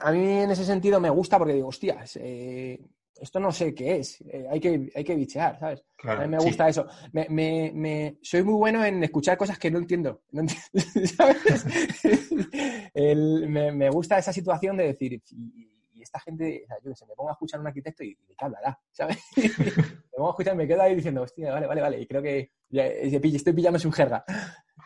a 0.00 0.12
mí 0.12 0.38
en 0.42 0.50
ese 0.50 0.64
sentido 0.64 1.00
me 1.00 1.10
gusta 1.10 1.38
porque 1.38 1.54
digo, 1.54 1.68
hostias, 1.68 2.16
eh, 2.22 2.80
esto 3.20 3.38
no 3.38 3.52
sé 3.52 3.74
qué 3.74 3.96
es, 3.96 4.20
eh, 4.22 4.46
hay, 4.50 4.60
que, 4.60 4.90
hay 4.94 5.04
que 5.04 5.14
bichear, 5.14 5.58
¿sabes? 5.58 5.84
a 6.04 6.16
mí 6.16 6.28
me 6.28 6.38
gusta 6.38 6.68
eso. 6.68 6.86
Me, 7.12 7.26
me, 7.28 7.70
me, 7.74 8.16
soy 8.22 8.42
muy 8.42 8.54
bueno 8.54 8.84
en 8.84 9.04
escuchar 9.04 9.36
cosas 9.36 9.58
que 9.58 9.70
no 9.70 9.78
entiendo, 9.78 10.22
¿sabes? 11.16 11.64
me, 12.94 13.72
me, 13.72 13.90
gusta 13.90 14.18
esa 14.18 14.32
situación 14.32 14.76
de 14.76 14.84
decir, 14.84 15.22
y 16.00 16.02
esta 16.02 16.18
gente, 16.20 16.62
o 16.64 16.66
sea, 16.66 16.76
yo 16.82 16.90
que 16.90 16.96
sé, 16.96 17.06
me 17.06 17.14
pongo 17.14 17.28
a 17.28 17.32
escuchar 17.32 17.58
a 17.58 17.60
un 17.60 17.66
arquitecto 17.66 18.02
y, 18.02 18.14
¿de 18.14 18.34
qué 18.36 18.44
hablará? 18.44 18.78
¿Sabes? 18.90 19.22
me 19.36 20.16
pongo 20.16 20.28
a 20.28 20.30
escuchar 20.30 20.54
y 20.54 20.58
me 20.58 20.66
quedo 20.66 20.82
ahí 20.82 20.94
diciendo, 20.94 21.22
hostia, 21.22 21.52
vale, 21.52 21.66
vale, 21.66 21.80
vale. 21.82 22.00
Y 22.00 22.06
creo 22.06 22.22
que 22.22 22.50
ya, 22.70 22.86
estoy 22.86 23.52
pillándose 23.52 23.86
un 23.86 23.92
jerga. 23.92 24.24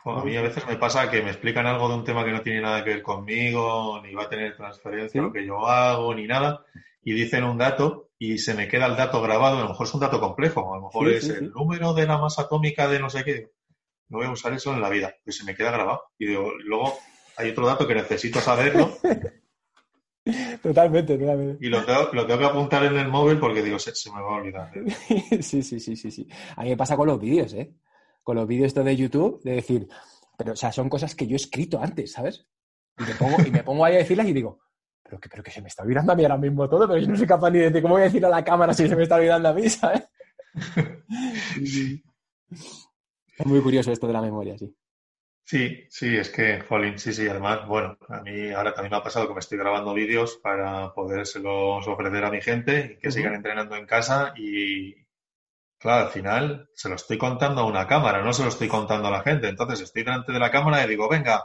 a 0.04 0.24
mí 0.24 0.36
a 0.36 0.42
veces 0.42 0.66
me 0.66 0.76
pasa 0.76 1.10
que 1.10 1.22
me 1.22 1.30
explican 1.30 1.66
algo 1.66 1.88
de 1.88 1.94
un 1.94 2.04
tema 2.04 2.24
que 2.24 2.32
no 2.32 2.42
tiene 2.42 2.60
nada 2.60 2.82
que 2.82 2.90
ver 2.90 3.02
conmigo, 3.02 4.00
ni 4.02 4.12
va 4.14 4.24
a 4.24 4.28
tener 4.28 4.56
transferencia 4.56 5.22
lo 5.22 5.32
que 5.32 5.46
yo 5.46 5.66
hago, 5.66 6.14
ni 6.14 6.26
nada, 6.26 6.64
y 7.04 7.12
dicen 7.12 7.44
un 7.44 7.58
dato 7.58 8.10
y 8.18 8.38
se 8.38 8.54
me 8.54 8.68
queda 8.68 8.86
el 8.86 8.96
dato 8.96 9.20
grabado, 9.20 9.58
a 9.58 9.62
lo 9.62 9.68
mejor 9.68 9.86
es 9.86 9.94
un 9.94 10.00
dato 10.00 10.20
complejo, 10.20 10.72
a 10.72 10.76
lo 10.78 10.84
mejor 10.84 11.08
es 11.10 11.28
el 11.28 11.50
número 11.50 11.92
de 11.92 12.06
la 12.06 12.18
masa 12.18 12.42
atómica 12.42 12.88
de 12.88 12.98
no 12.98 13.10
sé 13.10 13.24
qué. 13.24 13.50
No 14.08 14.18
voy 14.18 14.26
a 14.26 14.30
usar 14.30 14.52
eso 14.52 14.72
en 14.72 14.80
la 14.80 14.90
vida, 14.90 15.14
pues 15.24 15.36
se 15.36 15.44
me 15.44 15.54
queda 15.54 15.70
grabado. 15.70 16.02
Y 16.18 16.26
digo, 16.26 16.52
luego 16.64 16.94
hay 17.36 17.50
otro 17.50 17.66
dato 17.66 17.86
que 17.86 17.94
necesito 17.94 18.40
saberlo 18.40 18.96
Totalmente, 20.62 21.18
totalmente. 21.18 21.66
Y 21.66 21.68
lo 21.68 21.84
tengo, 21.84 22.08
lo 22.12 22.26
tengo, 22.26 22.38
que 22.38 22.46
apuntar 22.46 22.84
en 22.84 22.96
el 22.96 23.08
móvil 23.08 23.38
porque 23.38 23.62
digo, 23.62 23.78
se, 23.78 23.92
me 24.10 24.22
va 24.22 24.30
a 24.30 24.36
olvidar. 24.36 24.70
¿eh? 24.74 25.42
sí, 25.42 25.62
sí, 25.62 25.78
sí, 25.78 25.96
sí, 25.96 26.10
sí. 26.10 26.26
A 26.56 26.62
mí 26.62 26.70
me 26.70 26.76
pasa 26.78 26.96
con 26.96 27.06
los 27.06 27.20
vídeos, 27.20 27.52
¿eh? 27.52 27.74
Con 28.22 28.36
los 28.36 28.46
vídeos 28.46 28.72
de 28.72 28.96
YouTube, 28.96 29.42
de 29.42 29.56
decir, 29.56 29.86
pero, 30.38 30.52
o 30.52 30.56
sea, 30.56 30.72
son 30.72 30.88
cosas 30.88 31.14
que 31.14 31.26
yo 31.26 31.34
he 31.34 31.36
escrito 31.36 31.78
antes, 31.78 32.12
¿sabes? 32.12 32.46
Y 32.98 33.02
me 33.02 33.14
pongo, 33.16 33.36
y 33.46 33.50
me 33.50 33.62
pongo 33.62 33.84
ahí 33.84 33.96
a 33.96 33.98
decirlas 33.98 34.26
y 34.26 34.32
digo, 34.32 34.60
pero 35.04 35.20
que, 35.20 35.28
pero 35.28 35.42
que 35.42 35.50
se 35.50 35.60
me 35.60 35.68
está 35.68 35.82
olvidando 35.82 36.12
a 36.12 36.16
mí 36.16 36.22
ahora 36.24 36.38
mismo 36.38 36.68
todo, 36.68 36.88
pero 36.88 36.98
yo 36.98 37.06
no 37.06 37.16
soy 37.16 37.26
capaz 37.26 37.50
ni 37.50 37.58
de 37.58 37.66
decir, 37.66 37.82
¿cómo 37.82 37.94
voy 37.94 38.02
a 38.02 38.06
decirlo 38.06 38.28
a 38.28 38.30
la 38.30 38.44
cámara 38.44 38.72
si 38.72 38.88
se 38.88 38.96
me 38.96 39.02
está 39.02 39.16
olvidando 39.16 39.50
a 39.50 39.52
mí, 39.52 39.68
¿sabes? 39.68 40.02
Es 43.36 43.46
muy 43.46 43.60
curioso 43.60 43.90
esto 43.90 44.06
de 44.06 44.12
la 44.12 44.22
memoria, 44.22 44.56
sí. 44.56 44.72
Sí, 45.46 45.86
sí, 45.90 46.16
es 46.16 46.30
que, 46.30 46.60
jolín, 46.60 46.98
sí, 46.98 47.12
sí, 47.12 47.28
además, 47.28 47.66
bueno, 47.66 47.98
a 48.08 48.20
mí 48.22 48.50
ahora 48.52 48.72
también 48.72 48.92
me 48.92 48.96
ha 48.96 49.02
pasado 49.02 49.28
que 49.28 49.34
me 49.34 49.40
estoy 49.40 49.58
grabando 49.58 49.92
vídeos 49.92 50.38
para 50.42 50.94
podérselos 50.94 51.86
ofrecer 51.86 52.24
a 52.24 52.30
mi 52.30 52.40
gente 52.40 52.94
y 52.96 52.98
que 53.00 53.10
sigan 53.10 53.34
entrenando 53.34 53.76
en 53.76 53.86
casa 53.86 54.32
y, 54.36 54.94
claro, 55.78 56.06
al 56.06 56.12
final 56.12 56.70
se 56.74 56.88
lo 56.88 56.94
estoy 56.94 57.18
contando 57.18 57.60
a 57.60 57.66
una 57.66 57.86
cámara, 57.86 58.22
no 58.22 58.32
se 58.32 58.42
lo 58.42 58.48
estoy 58.48 58.68
contando 58.68 59.08
a 59.08 59.10
la 59.10 59.22
gente. 59.22 59.48
Entonces 59.48 59.80
estoy 59.80 60.04
delante 60.04 60.32
de 60.32 60.38
la 60.38 60.50
cámara 60.50 60.82
y 60.84 60.88
digo, 60.88 61.08
venga, 61.10 61.44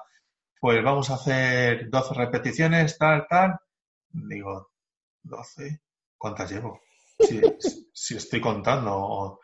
pues 0.60 0.84
vamos 0.84 1.10
a 1.10 1.16
hacer 1.16 1.90
12 1.90 2.14
repeticiones, 2.14 2.98
tal, 2.98 3.26
tal. 3.30 3.60
Digo, 4.10 4.72
12, 5.24 5.82
¿cuántas 6.18 6.52
llevo? 6.52 6.82
Si, 7.20 7.42
si 7.94 8.16
estoy 8.16 8.42
contando, 8.42 9.40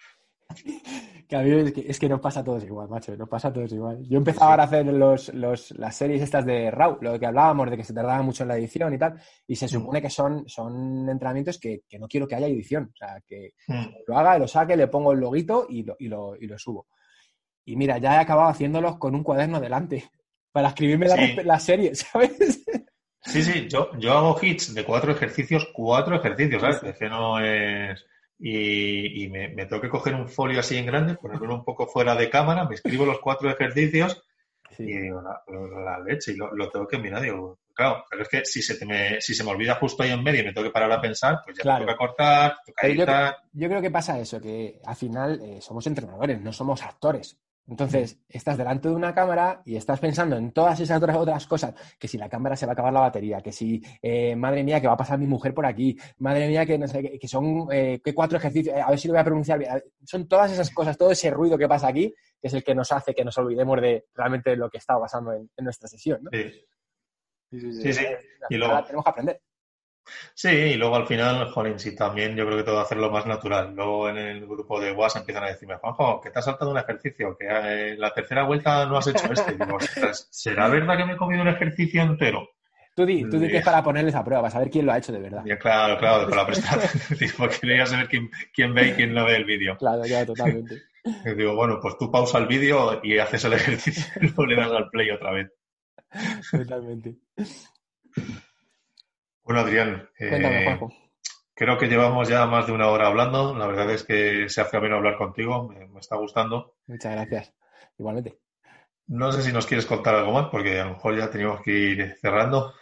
es 1.28 2.00
que, 2.00 2.08
nos 2.08 2.20
pasa 2.20 2.42
a 2.42 2.44
todos 2.44 2.64
igual, 2.64 2.88
macho, 2.88 3.16
nos 3.18 3.28
pasa 3.28 3.48
a 3.48 3.54
todos 3.54 3.72
igual. 3.72 4.04
Yo 4.08 4.18
empezaba 4.18 4.54
a 4.54 4.64
hacer 4.64 4.86
los, 4.86 5.34
las 5.34 5.96
series 5.96 6.22
estas 6.22 6.46
de 6.46 6.70
Raw, 6.70 7.00
lo 7.02 7.20
que 7.20 7.26
hablábamos 7.26 7.70
de 7.70 7.78
que 7.78 7.84
se 7.84 7.94
tardaba 7.94 8.22
mucho 8.22 8.44
en 8.44 8.50
la 8.50 8.58
edición 8.58 8.94
y 8.94 8.98
tal, 8.98 9.20
y 9.48 9.56
se 9.56 9.68
supone 9.68 10.02
que 10.02 10.10
son, 10.10 10.48
son 10.48 11.10
entrenamientos 11.10 11.60
que, 11.60 11.84
no 12.00 12.08
quiero 12.08 12.28
que 12.28 12.36
haya 12.36 12.48
edición, 12.48 12.92
o 12.94 12.96
sea, 12.96 13.22
que 13.26 13.54
hmm. 13.68 13.86
lo 14.08 14.18
haga, 14.18 14.38
lo 14.38 14.48
saque, 14.48 14.78
le 14.78 14.88
pongo 14.88 15.14
el 15.14 15.20
loguito 15.20 15.66
y 15.68 15.84
lo, 15.84 15.96
y 16.00 16.08
lo, 16.08 16.36
y 16.36 16.48
lo 16.48 16.60
subo. 16.60 16.88
Y 17.66 17.76
mira, 17.76 17.98
ya 17.98 18.16
he 18.16 18.20
acabado 18.20 18.50
haciéndolos 18.50 18.98
con 18.98 19.16
un 19.16 19.24
cuaderno 19.24 19.60
delante 19.60 20.12
para 20.56 20.70
escribirme 20.70 21.08
la, 21.44 21.60
serie, 21.60 21.94
¿sabes? 21.96 22.64
Sí, 23.20 23.44
sí, 23.44 23.68
yo, 23.68 23.92
yo 24.00 24.14
hago 24.14 24.40
hits 24.42 24.74
de 24.74 24.86
cuatro 24.86 25.12
ejercicios, 25.12 25.68
cuatro 25.74 26.16
ejercicios, 26.16 26.62
¿sabes? 26.62 26.98
Que 26.98 27.10
no 27.10 27.42
es 27.42 28.06
y, 28.40 29.28
me, 29.28 29.50
tengo 29.66 29.82
que 29.82 29.90
coger 29.90 30.16
un 30.16 30.30
folio 30.30 30.62
así 30.62 30.78
en 30.78 30.86
grande, 30.86 31.16
ponerlo 31.16 31.56
un 31.56 31.66
poco 31.66 31.88
fuera 31.88 32.16
de 32.16 32.30
cámara, 32.30 32.64
me 32.64 32.76
escribo 32.76 33.06
los 33.06 33.20
cuatro 33.20 33.50
ejercicios 33.50 34.24
y 34.80 34.98
digo, 34.98 35.22
la, 35.22 36.00
leche, 36.00 36.32
y 36.32 36.38
lo, 36.38 36.70
tengo 36.70 36.88
que 36.88 37.00
mirar, 37.00 37.22
digo, 37.22 37.60
claro, 37.74 38.06
pero 38.10 38.24
es 38.24 38.30
que 38.30 38.46
si 38.46 38.62
se, 38.62 38.86
me, 38.86 39.20
si 39.20 39.34
se 39.34 39.44
me 39.44 39.52
olvida 39.52 39.76
justo 39.76 40.04
ahí 40.04 40.12
en 40.12 40.24
medio 40.24 40.40
y 40.40 40.46
me 40.46 40.54
tengo 40.54 40.68
que 40.68 40.74
parar 40.74 40.92
a 40.94 41.02
pensar, 41.02 41.42
pues 41.44 41.58
ya 41.58 41.76
tengo 41.76 41.92
que 41.92 41.98
cortar, 41.98 42.60
toca 42.66 42.88
editar. 42.88 43.36
Yo, 43.52 43.60
yo, 43.64 43.68
creo 43.68 43.82
que 43.82 43.92
pasa 43.92 44.18
eso, 44.18 44.40
que 44.40 44.80
al 44.86 44.96
final 44.96 45.42
eh, 45.42 45.60
somos 45.60 45.86
entrenadores, 45.86 46.40
no 46.40 46.54
somos 46.54 46.82
actores. 46.82 47.38
Entonces, 47.68 48.20
estás 48.30 48.58
delante 48.58 48.90
de 48.90 48.96
una 48.96 49.14
cámara 49.14 49.62
y 49.66 49.76
estás 49.76 50.00
pensando 50.00 50.36
en 50.38 50.52
todas 50.52 50.80
esas 50.80 50.98
otras, 50.98 51.18
otras 51.18 51.48
cosas, 51.48 51.74
que 51.98 52.08
si 52.08 52.18
la 52.18 52.30
cámara 52.30 52.56
se 52.56 52.66
va 52.66 52.72
a 52.72 52.74
acabar 52.74 52.94
la 52.94 53.00
batería, 53.00 53.42
que 53.42 53.52
si, 53.52 53.82
eh, 54.02 54.36
madre 54.36 54.64
mía, 54.64 54.80
que 54.80 54.88
va 54.88 54.94
a 54.94 54.98
pasar 54.98 55.18
mi 55.18 55.26
mujer 55.26 55.54
por 55.54 55.66
aquí, 55.66 55.98
madre 56.20 56.48
mía, 56.48 56.66
que 56.66 56.78
no 56.78 56.88
sé, 56.88 57.18
que 57.20 57.28
son 57.28 57.68
eh, 57.72 58.00
que 58.04 58.14
cuatro 58.14 58.38
ejercicios, 58.38 58.76
eh, 58.76 58.82
a 58.82 58.90
ver 58.90 59.00
si 59.00 59.08
lo 59.08 59.16
voy 59.16 59.22
a 59.22 59.24
pronunciar 59.24 59.58
bien. 59.58 59.72
Son 60.04 60.28
todas 60.28 60.52
esas 60.52 60.70
cosas, 60.70 60.96
todo 60.98 61.12
ese 61.12 61.32
ruido 61.32 61.58
que 61.58 61.68
pasa 61.68 61.88
aquí, 61.88 62.14
que 62.40 62.48
es 62.48 62.54
el 62.54 62.64
que 62.64 62.76
nos 62.76 62.92
hace 62.92 63.16
que 63.16 63.26
nos 63.26 63.38
olvidemos 63.40 63.82
de 63.82 64.06
realmente 64.14 64.56
lo 64.56 64.70
que 64.70 64.78
está 64.78 65.00
pasando 65.00 65.34
en, 65.34 65.50
nuestra 65.58 65.88
sesión, 65.88 66.20
¿no? 66.24 66.30
Sí. 66.32 66.52
Sí, 67.52 67.94
sí. 67.94 68.06
Y 68.50 68.58
luego, 68.58 68.84
tenemos 68.84 69.04
que 69.06 69.10
aprender. 69.10 69.42
Sí, 70.34 70.50
y 70.50 70.76
luego 70.76 70.96
al 70.96 71.08
final, 71.08 71.52
jolín, 71.52 71.80
sí, 71.80 71.96
también 71.96 72.36
yo 72.36 72.46
creo 72.46 72.58
que 72.58 72.64
todo 72.64 72.80
hacerlo 72.80 73.12
más 73.12 73.26
natural. 73.26 73.74
Luego 73.76 74.10
en 74.10 74.18
el 74.18 74.46
grupo 74.46 74.80
de 74.80 74.92
WhatsApp 74.92 75.22
empiezan 75.22 75.44
a 75.44 75.50
decirme, 75.50 75.78
Juanjo, 75.78 76.22
que 76.22 76.30
te 76.30 76.40
has 76.40 76.46
saltado 76.46 76.72
un 76.72 76.78
ejercicio, 76.78 77.36
que 77.38 77.48
eh, 77.50 77.96
la 77.98 78.14
tercera 78.14 78.44
vuelta 78.44 78.86
no 78.86 78.98
has 78.98 79.08
hecho 79.08 79.32
este. 79.32 79.54
Y 79.54 79.58
digo, 79.58 79.78
¿será 80.30 80.68
verdad 80.68 80.98
que 80.98 81.06
me 81.06 81.14
he 81.14 81.18
comido 81.18 81.42
un 81.42 81.48
ejercicio 81.48 82.02
entero? 82.02 82.50
Tú 82.96 83.06
di, 83.06 83.30
tú 83.30 83.38
di 83.38 83.50
que 83.50 83.58
es 83.58 83.66
para 83.66 83.84
ponerles 83.84 84.16
a 84.16 84.24
prueba, 84.24 84.44
para 84.44 84.52
saber 84.52 84.70
quién 84.70 84.86
lo 84.86 84.94
ha 84.94 84.98
hecho 84.98 85.12
de 85.12 85.20
verdad. 85.20 85.44
claro, 85.60 85.98
claro, 85.98 86.30
para 86.30 86.46
prestar 86.46 86.80
porque 87.38 87.58
quería 87.62 87.86
saber 87.86 88.08
quién, 88.08 88.30
quién, 88.54 88.74
ve 88.74 88.88
y 88.88 88.92
quién 88.94 89.14
no 89.14 89.26
ve 89.26 89.36
el 89.36 89.44
vídeo. 89.44 89.76
Claro, 89.78 90.06
ya, 90.06 90.26
totalmente. 90.26 90.82
Y 91.04 91.36
digo, 91.36 91.56
bueno, 91.56 91.80
pues 91.82 91.98
tú 91.98 92.10
pausa 92.10 92.38
el 92.38 92.48
vídeo 92.48 93.02
y 93.04 93.18
haces 93.20 93.44
el 93.44 93.54
ejercicio 93.54 94.06
y 94.22 94.28
luego 94.28 94.46
le 94.46 94.56
das 94.56 94.72
al 94.72 94.90
play 94.90 95.12
otra 95.12 95.32
vez. 95.32 95.52
Totalmente. 96.50 97.16
Bueno, 99.46 99.62
Adrián, 99.62 100.10
eh, 100.20 100.80
creo 101.54 101.78
que 101.78 101.86
llevamos 101.86 102.28
ya 102.28 102.48
más 102.48 102.66
de 102.66 102.74
una 102.74 102.90
hora 102.90 103.06
hablando. 103.06 103.56
La 103.56 103.68
verdad 103.68 103.92
es 103.92 104.04
que 104.04 104.50
se 104.50 104.60
hace 104.60 104.78
ameno 104.78 104.96
hablar 104.96 105.18
contigo, 105.18 105.70
me, 105.70 106.00
está 106.00 106.16
gustando. 106.18 106.74
Muchas 106.88 107.12
gracias, 107.12 107.54
igualmente. 108.00 108.40
No 109.06 109.32
sé 109.32 109.44
si 109.44 109.54
nos 109.54 109.68
quieres 109.68 109.86
contar 109.86 110.16
algo 110.16 110.32
más, 110.32 110.48
porque 110.48 110.80
a 110.80 110.86
lo 110.86 110.94
mejor 110.94 111.16
ya 111.16 111.30
tenemos 111.30 111.62
que 111.62 111.72
ir 111.72 112.18
cerrando. 112.20 112.74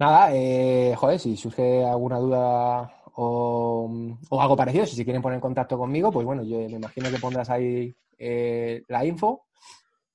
Nada, 0.00 0.30
eh, 0.34 0.92
joder, 0.96 1.20
si 1.20 1.36
surge 1.36 1.84
alguna 1.84 2.18
duda 2.18 2.92
o, 3.14 4.18
algo 4.32 4.56
parecido, 4.56 4.86
si 4.86 4.96
se 4.96 5.04
quieren 5.04 5.22
poner 5.22 5.36
en 5.36 5.40
contacto 5.40 5.78
conmigo, 5.78 6.10
pues 6.10 6.26
bueno, 6.26 6.42
yo 6.42 6.58
me 6.58 6.78
imagino 6.78 7.10
que 7.12 7.18
pondrás 7.20 7.48
ahí 7.48 7.94
eh, 8.18 8.82
la 8.88 9.04
info. 9.04 9.46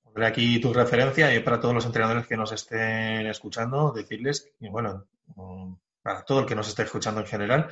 Pondré 0.04 0.26
aquí 0.26 0.60
tu 0.60 0.74
referencia 0.74 1.34
y 1.34 1.39
para 1.39 1.62
todos 1.62 1.74
los 1.74 1.86
entrenadores 1.86 2.28
que 2.28 2.36
nos 2.36 2.51
estén 2.51 3.26
escuchando, 3.28 3.93
decirles 3.93 4.51
que, 4.60 4.70
bueno, 4.70 5.06
para 6.04 6.24
todo 6.24 6.41
el 6.41 6.45
que 6.45 6.56
nos 6.56 6.68
esté 6.68 6.84
escuchando 6.84 7.22
en 7.22 7.28
general, 7.28 7.70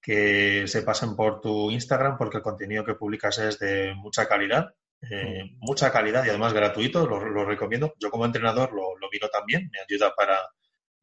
que 0.00 0.66
se 0.66 0.82
pasen 0.82 1.14
por 1.14 1.40
tu 1.40 1.70
Instagram 1.70 2.16
porque 2.16 2.38
el 2.38 2.42
contenido 2.42 2.84
que 2.84 2.94
publicas 2.94 3.38
es 3.38 3.58
de 3.58 3.94
mucha 3.94 4.26
calidad, 4.26 4.74
eh, 5.10 5.44
mucha 5.58 5.92
calidad 5.92 6.24
y 6.24 6.30
además 6.30 6.54
gratuito, 6.54 7.06
lo, 7.06 7.44
recomiendo. 7.44 7.92
Yo 8.00 8.10
como 8.10 8.24
entrenador 8.24 8.72
lo, 8.72 8.96
lo, 8.98 9.08
miro 9.10 9.28
también, 9.28 9.70
me 9.70 9.80
ayuda 9.80 10.14
para, 10.16 10.38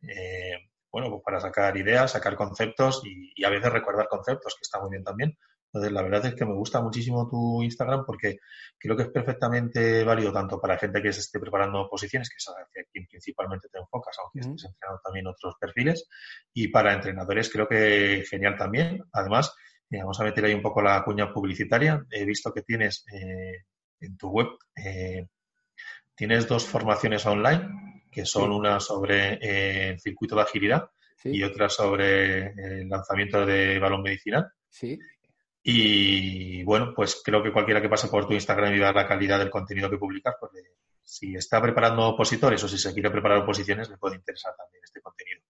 eh, 0.01 0.57
bueno, 0.91 1.09
pues 1.09 1.21
para 1.23 1.39
sacar 1.39 1.77
ideas, 1.77 2.11
sacar 2.11 2.35
conceptos 2.35 3.03
y, 3.05 3.31
y, 3.35 3.45
a 3.45 3.49
veces 3.49 3.71
recordar 3.71 4.07
conceptos, 4.07 4.55
que 4.55 4.63
está 4.63 4.79
muy 4.79 4.89
bien 4.89 5.03
también. 5.03 5.37
Entonces, 5.73 5.93
la 5.93 6.01
verdad 6.01 6.25
es 6.25 6.35
que 6.35 6.45
me 6.45 6.53
gusta 6.53 6.81
muchísimo 6.81 7.29
tu 7.29 7.63
Instagram 7.63 8.03
porque 8.05 8.39
creo 8.77 8.97
que 8.97 9.03
es 9.03 9.09
perfectamente 9.09 10.03
válido 10.03 10.33
tanto 10.33 10.59
para 10.59 10.77
gente 10.77 11.01
que 11.01 11.13
se 11.13 11.21
esté 11.21 11.39
preparando 11.39 11.87
posiciones, 11.89 12.29
que 12.29 12.35
es 12.37 12.49
a 12.49 12.85
quien 12.91 13.07
principalmente 13.07 13.69
te 13.69 13.79
enfocas, 13.79 14.17
aunque 14.19 14.39
estés 14.39 14.69
entrenando 14.69 15.01
también 15.01 15.27
otros 15.27 15.55
perfiles, 15.57 16.09
y 16.53 16.67
para 16.67 16.93
entrenadores 16.93 17.49
creo 17.49 17.69
que 17.69 18.25
genial 18.29 18.57
también. 18.57 19.01
Además, 19.13 19.55
eh, 19.89 19.99
vamos 19.99 20.19
a 20.19 20.25
meter 20.25 20.43
ahí 20.43 20.53
un 20.53 20.61
poco 20.61 20.81
la 20.81 21.03
cuña 21.05 21.31
publicitaria. 21.33 22.05
He 22.09 22.25
visto 22.25 22.51
que 22.53 22.63
tienes 22.63 23.05
eh, 23.13 23.63
en 24.01 24.17
tu 24.17 24.29
web, 24.29 24.47
eh, 24.75 25.27
tienes 26.15 26.47
dos 26.49 26.65
formaciones 26.65 27.25
online, 27.25 28.01
que 28.11 28.25
son 28.25 28.51
una 28.51 28.81
sobre 28.81 29.35
el 29.89 29.99
circuito 30.01 30.35
de 30.35 30.41
agilidad 30.41 30.89
y 31.23 31.43
otra 31.43 31.69
sobre 31.69 32.47
el 32.47 32.89
lanzamiento 32.89 33.45
de 33.45 33.79
balón 33.79 34.01
medicinal. 34.01 34.51
Sí. 34.69 34.99
Y 35.63 36.63
bueno, 36.63 36.93
pues 36.95 37.21
creo 37.23 37.43
que 37.43 37.51
cualquiera 37.51 37.81
que 37.81 37.89
pase 37.89 38.07
por 38.07 38.27
tu 38.27 38.33
Instagram 38.33 38.73
y 38.73 38.79
vea 38.79 38.91
la 38.91 39.07
calidad 39.07 39.37
del 39.37 39.51
contenido 39.51 39.89
que 39.89 39.97
publicas, 39.97 40.35
pues 40.39 40.51
si 41.03 41.35
está 41.35 41.61
preparando 41.61 42.07
opositores 42.07 42.63
o 42.63 42.67
si 42.67 42.77
se 42.77 42.93
quiere 42.93 43.11
preparar 43.11 43.39
oposiciones, 43.39 43.89
le 43.89 43.97
puede 43.97 44.15
interesar 44.15 44.55
también 44.55 44.83
este 44.83 45.01
contenido. 45.01 45.41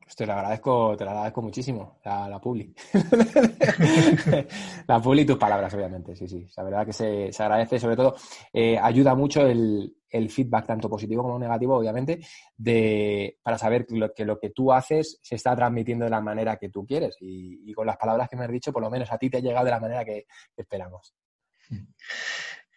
Pues 0.00 0.16
te 0.16 0.26
lo 0.26 0.34
agradezco, 0.34 0.94
te 0.98 1.04
lo 1.04 1.10
agradezco 1.10 1.40
muchísimo, 1.40 2.00
la, 2.04 2.28
la 2.28 2.38
publi. 2.38 2.74
la 4.86 5.00
publi 5.00 5.22
y 5.22 5.24
tus 5.24 5.38
palabras, 5.38 5.72
obviamente, 5.72 6.14
sí, 6.14 6.28
sí. 6.28 6.46
La 6.56 6.62
verdad 6.62 6.84
que 6.84 6.92
se, 6.92 7.32
se 7.32 7.42
agradece, 7.42 7.78
sobre 7.78 7.96
todo, 7.96 8.14
eh, 8.52 8.78
ayuda 8.78 9.14
mucho 9.14 9.46
el, 9.46 9.96
el, 10.14 10.30
feedback, 10.30 10.66
tanto 10.66 10.88
positivo 10.88 11.22
como 11.22 11.38
negativo, 11.38 11.76
obviamente, 11.76 12.20
de, 12.56 13.38
para 13.42 13.58
saber 13.58 13.86
que 13.86 13.96
lo, 13.96 14.12
que 14.12 14.24
lo 14.24 14.38
que 14.38 14.50
tú 14.50 14.72
haces 14.72 15.18
se 15.22 15.34
está 15.34 15.54
transmitiendo 15.54 16.04
de 16.04 16.10
la 16.10 16.20
manera 16.20 16.56
que 16.56 16.68
tú 16.68 16.86
quieres. 16.86 17.16
Y, 17.20 17.70
y, 17.70 17.74
con 17.74 17.86
las 17.86 17.96
palabras 17.96 18.28
que 18.28 18.36
me 18.36 18.44
has 18.44 18.50
dicho, 18.50 18.72
por 18.72 18.82
lo 18.82 18.90
menos 18.90 19.10
a 19.12 19.18
ti 19.18 19.30
te 19.30 19.38
ha 19.38 19.40
llegado 19.40 19.64
de 19.64 19.70
la 19.70 19.80
manera 19.80 20.04
que, 20.04 20.26
esperamos. 20.56 21.14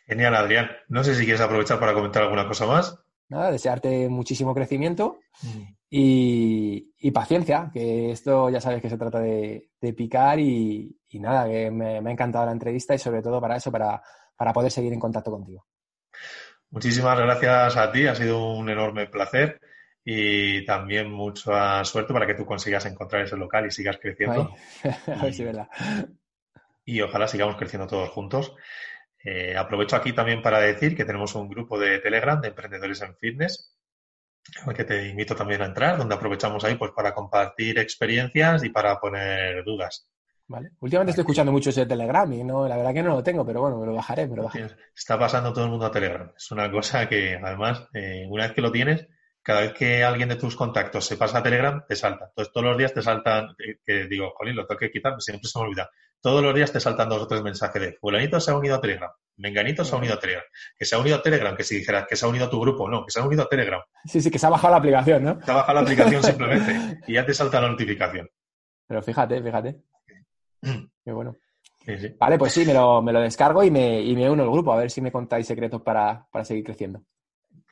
Genial, 0.06 0.36
Adrián. 0.36 0.70
No 0.88 1.04
sé 1.04 1.16
si 1.16 1.24
quieres 1.24 1.42
aprovechar 1.42 1.80
para 1.80 1.94
comentar 1.94 2.24
alguna 2.24 2.48
cosa 2.48 2.66
más 2.66 2.98
nada, 3.30 3.52
desearte 3.52 4.10
muchísimo 4.10 4.54
crecimiento 4.54 5.20
mm. 5.42 5.64
y, 5.90 7.12
paciencia, 7.12 7.70
que 7.74 8.12
esto 8.12 8.50
ya 8.50 8.62
sabes 8.62 8.82
que 8.82 8.90
se 8.90 8.98
trata 8.98 9.20
de, 9.20 9.70
picar 9.96 10.40
y, 10.40 10.98
nada, 11.14 11.48
que 11.48 11.72
me, 11.72 11.98
ha 11.98 12.12
encantado 12.12 12.46
la 12.46 12.52
entrevista 12.52 12.94
y 12.94 13.00
sobre 13.00 13.22
todo 13.22 13.42
para 13.42 13.56
eso, 13.56 13.72
para, 13.72 14.02
para 14.36 14.54
poder 14.54 14.72
seguir 14.72 14.94
en 14.94 15.00
contacto 15.00 15.32
contigo. 15.32 15.66
Muchísimas 16.70 17.18
gracias 17.18 17.78
a 17.78 17.92
ti, 17.92 18.08
ha 18.08 18.16
sido 18.16 18.54
un 18.54 18.70
enorme 18.70 19.08
placer 19.08 19.62
y 20.04 20.66
también 20.66 21.12
mucha 21.12 21.84
suerte 21.84 22.14
para 22.14 22.26
que 22.26 22.34
tú 22.34 22.46
consigas 22.46 22.86
encontrar 22.86 23.24
ese 23.24 23.38
local 23.38 23.66
y 23.66 23.72
sigas 23.72 23.98
creciendo. 24.02 24.54
verdad. 25.40 25.68
Y 26.86 27.02
ojalá 27.02 27.28
sigamos 27.28 27.58
creciendo 27.58 27.88
todos 27.88 28.10
juntos. 28.10 28.54
Eh, 29.24 29.58
aprovecho 29.58 29.96
aquí 29.98 30.14
también 30.14 30.42
para 30.42 30.60
decir 30.60 30.96
que 30.96 31.04
tenemos 31.04 31.36
un 31.36 31.50
grupo 31.50 31.78
de 31.78 32.00
Telegram 32.00 32.40
de 32.40 32.50
emprendedores 32.50 33.02
en 33.02 33.16
fitness, 33.18 33.76
al 34.66 34.74
que 34.74 34.86
te 34.86 35.10
invito 35.10 35.36
también 35.36 35.62
a 35.62 35.66
entrar, 35.66 35.98
donde 35.98 36.16
aprovechamos 36.16 36.64
ahí 36.64 36.76
pues 36.76 36.92
para 36.92 37.14
compartir 37.14 37.78
experiencias 37.80 38.64
y 38.64 38.70
para 38.70 39.00
poner 39.00 39.66
dudas. 39.66 40.10
Vale. 40.48 40.72
Últimamente 40.80 41.12
estoy 41.12 41.24
escuchando 41.24 41.52
mucho 41.52 41.72
ese 41.72 41.86
Telegram 41.86 42.32
y 42.32 42.44
no, 42.44 42.68
la 42.68 42.78
verdad 42.78 42.94
que 42.94 43.04
no 43.04 43.10
lo 43.10 43.24
tengo, 43.24 43.46
pero 43.46 43.62
bueno, 43.62 43.80
me 43.80 43.86
lo 43.86 43.94
bajaré, 43.94 44.28
me 44.28 44.38
lo 44.38 44.44
bajaré. 44.44 44.68
Está 44.96 45.20
pasando 45.20 45.52
todo 45.52 45.66
el 45.66 45.72
mundo 45.72 45.86
a 45.86 45.92
Telegram. 45.92 46.32
Es 46.36 46.52
una 46.52 46.72
cosa 46.72 47.08
que 47.10 47.36
además, 47.36 47.88
eh, 47.94 48.26
una 48.30 48.46
vez 48.46 48.54
que 48.54 48.62
lo 48.62 48.72
tienes, 48.72 49.08
cada 49.42 49.62
vez 49.62 49.74
que 49.74 50.04
alguien 50.04 50.30
de 50.30 50.36
tus 50.36 50.56
contactos 50.56 51.06
se 51.06 51.18
pasa 51.18 51.40
a 51.40 51.44
Telegram, 51.44 51.84
te 51.88 51.96
salta. 51.96 52.26
Entonces, 52.30 52.54
todos 52.54 52.68
los 52.68 52.78
días 52.78 52.94
te 52.94 53.02
saltan, 53.02 53.56
que, 53.86 54.08
digo, 54.08 54.32
jolín, 54.36 54.56
lo 54.56 54.66
tengo 54.66 54.80
que 54.80 54.92
quitar, 54.92 55.14
siempre 55.22 55.50
se 55.50 55.60
me 55.60 55.66
olvida. 55.66 55.90
Todos 56.22 56.42
los 56.42 56.54
días 56.56 56.72
te 56.72 56.80
saltan 56.80 57.10
dos 57.10 57.22
o 57.22 57.28
tres 57.28 57.42
mensajes 57.42 57.82
de, 57.82 57.94
fulanito 57.94 58.40
se 58.40 58.52
ha 58.52 58.58
unido 58.58 58.76
a 58.76 58.82
Telegram, 58.82 59.12
menganito 59.38 59.86
se 59.86 59.96
ha 59.96 60.00
unido 60.00 60.16
a 60.16 60.20
Telegram, 60.20 60.44
que 60.78 60.84
se 60.84 60.96
ha 60.96 61.00
unido 61.00 61.18
a 61.18 61.22
Telegram, 61.22 61.56
que 61.56 61.64
si 61.64 61.76
dijeras 61.76 62.08
que 62.10 62.16
se 62.16 62.26
ha 62.26 62.30
unido 62.30 62.46
a 62.46 62.50
tu 62.50 62.60
grupo, 62.60 62.90
no, 62.90 63.06
que 63.06 63.12
se 63.12 63.20
ha 63.20 63.24
unido 63.24 63.44
a 63.44 63.48
Telegram. 63.48 63.82
Sí, 64.06 64.22
sí, 64.22 64.32
que 64.32 64.40
se 64.40 64.48
ha 64.48 64.50
bajado 64.50 64.72
la 64.72 64.78
aplicación, 64.80 65.24
¿no? 65.24 65.40
Se 65.42 65.52
ha 65.52 65.56
bajado 65.56 65.76
la 65.76 65.82
aplicación 65.82 66.24
simplemente 66.24 67.00
y 67.08 67.14
ya 67.14 67.26
te 67.26 67.34
salta 67.34 67.62
la 67.62 67.70
notificación. 67.70 68.28
Pero 68.88 69.02
fíjate, 69.02 69.42
fíjate. 69.42 69.78
Qué 71.04 71.12
bueno. 71.12 71.36
Vale, 72.20 72.38
pues 72.38 72.52
sí, 72.52 72.66
me 72.66 72.74
lo, 72.74 73.02
me 73.02 73.14
lo 73.14 73.22
descargo 73.22 73.64
y 73.64 73.72
me, 73.72 74.02
y 74.02 74.14
me 74.16 74.30
uno 74.30 74.44
al 74.44 74.52
grupo, 74.52 74.74
a 74.74 74.78
ver 74.78 74.92
si 74.92 75.00
me 75.00 75.12
contáis 75.12 75.48
secretos 75.48 75.82
para, 75.82 76.28
para 76.30 76.44
seguir 76.44 76.66
creciendo. 76.66 77.02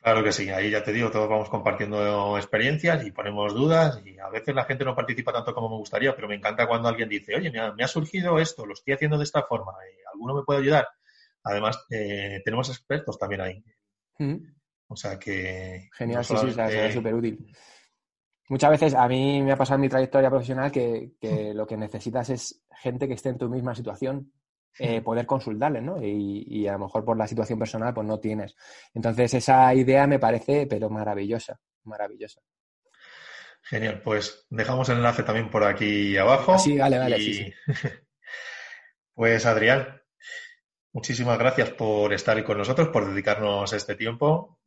Claro 0.06 0.22
que 0.22 0.32
sí, 0.32 0.48
ahí 0.48 0.70
ya 0.70 0.82
te 0.82 0.92
digo, 0.92 1.10
todos 1.10 1.28
vamos 1.28 1.50
compartiendo 1.50 2.38
experiencias 2.38 3.04
y 3.04 3.10
ponemos 3.10 3.52
dudas 3.52 4.00
y 4.04 4.18
a 4.18 4.28
veces 4.28 4.54
la 4.54 4.64
gente 4.64 4.84
no 4.84 4.94
participa 4.94 5.32
tanto 5.32 5.52
como 5.52 5.68
me 5.68 5.76
gustaría, 5.76 6.14
pero 6.14 6.28
me 6.28 6.36
encanta 6.36 6.66
cuando 6.66 6.88
alguien 6.88 7.08
dice, 7.08 7.34
oye, 7.34 7.50
me 7.50 7.84
ha, 7.84 7.88
surgido 7.88 8.38
esto, 8.38 8.64
lo 8.64 8.72
estoy 8.72 8.94
haciendo 8.94 9.18
de 9.18 9.24
esta 9.24 9.42
forma, 9.42 9.72
¿alguno 10.12 10.34
me 10.34 10.44
puede 10.44 10.60
ayudar? 10.60 10.88
Además, 11.42 11.84
eh, 11.90 12.40
tenemos 12.44 12.68
expertos 12.68 13.18
también 13.18 13.40
ahí. 13.40 13.64
Mm. 14.18 14.36
O 14.88 14.96
sea 14.96 15.18
que... 15.18 15.88
Genial, 15.92 16.24
sí, 16.24 16.36
sí, 16.36 16.60
es 16.60 16.94
súper 16.94 17.14
útil. 17.14 17.44
Muchas 18.48 18.70
veces 18.70 18.94
a 18.94 19.08
mí 19.08 19.42
me 19.42 19.52
ha 19.52 19.56
pasado 19.56 19.76
en 19.76 19.82
mi 19.82 19.88
trayectoria 19.88 20.30
profesional 20.30 20.70
que, 20.70 21.12
que 21.20 21.52
lo 21.52 21.66
que 21.66 21.76
necesitas 21.76 22.30
es 22.30 22.62
gente 22.70 23.08
que 23.08 23.14
esté 23.14 23.30
en 23.30 23.38
tu 23.38 23.48
misma 23.48 23.74
situación 23.74 24.32
eh, 24.78 25.00
poder 25.00 25.24
consultarles, 25.24 25.82
¿no? 25.82 26.02
Y, 26.02 26.68
a 26.68 26.72
lo 26.72 26.80
mejor 26.80 27.02
por 27.02 27.16
la 27.16 27.26
situación 27.26 27.58
personal, 27.58 27.94
pues 27.94 28.06
no 28.06 28.20
tienes. 28.20 28.54
Entonces, 28.92 29.32
esa 29.32 29.74
idea 29.74 30.06
me 30.06 30.18
parece, 30.18 30.66
pero 30.66 30.90
maravillosa, 30.90 31.58
maravillosa. 31.84 32.42
Genial, 33.62 34.02
pues 34.02 34.46
dejamos 34.50 34.88
el 34.90 34.98
enlace 34.98 35.22
también 35.22 35.50
por 35.50 35.64
aquí 35.64 36.16
abajo. 36.18 36.58
Sí, 36.58 36.76
vale, 36.76 36.98
vale, 36.98 37.18
sí, 37.18 37.52
pues 39.14 39.46
Adrián, 39.46 40.02
muchísimas 40.92 41.38
gracias 41.38 41.70
por 41.70 42.12
estar 42.12 42.42
con 42.44 42.58
nosotros, 42.58 42.88
por 42.88 43.08
dedicarnos 43.08 43.72
este 43.72 43.94
tiempo 43.94 44.60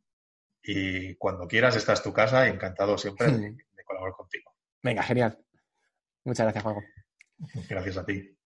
y 0.62 1.14
cuando 1.14 1.46
quieras, 1.46 1.76
esta 1.76 1.92
es 1.92 2.02
tu 2.02 2.12
casa 2.12 2.46
y 2.46 2.50
encantado 2.50 2.98
siempre 2.98 3.30
de 3.30 3.56
colaborar 3.90 4.14
contigo. 4.14 4.54
Venga, 4.82 5.02
genial. 5.02 5.38
Muchas 6.24 6.44
gracias, 6.44 6.64
Juanjo. 6.64 6.82
Gracias 7.68 7.96
a 7.96 8.04
ti. 8.06 8.36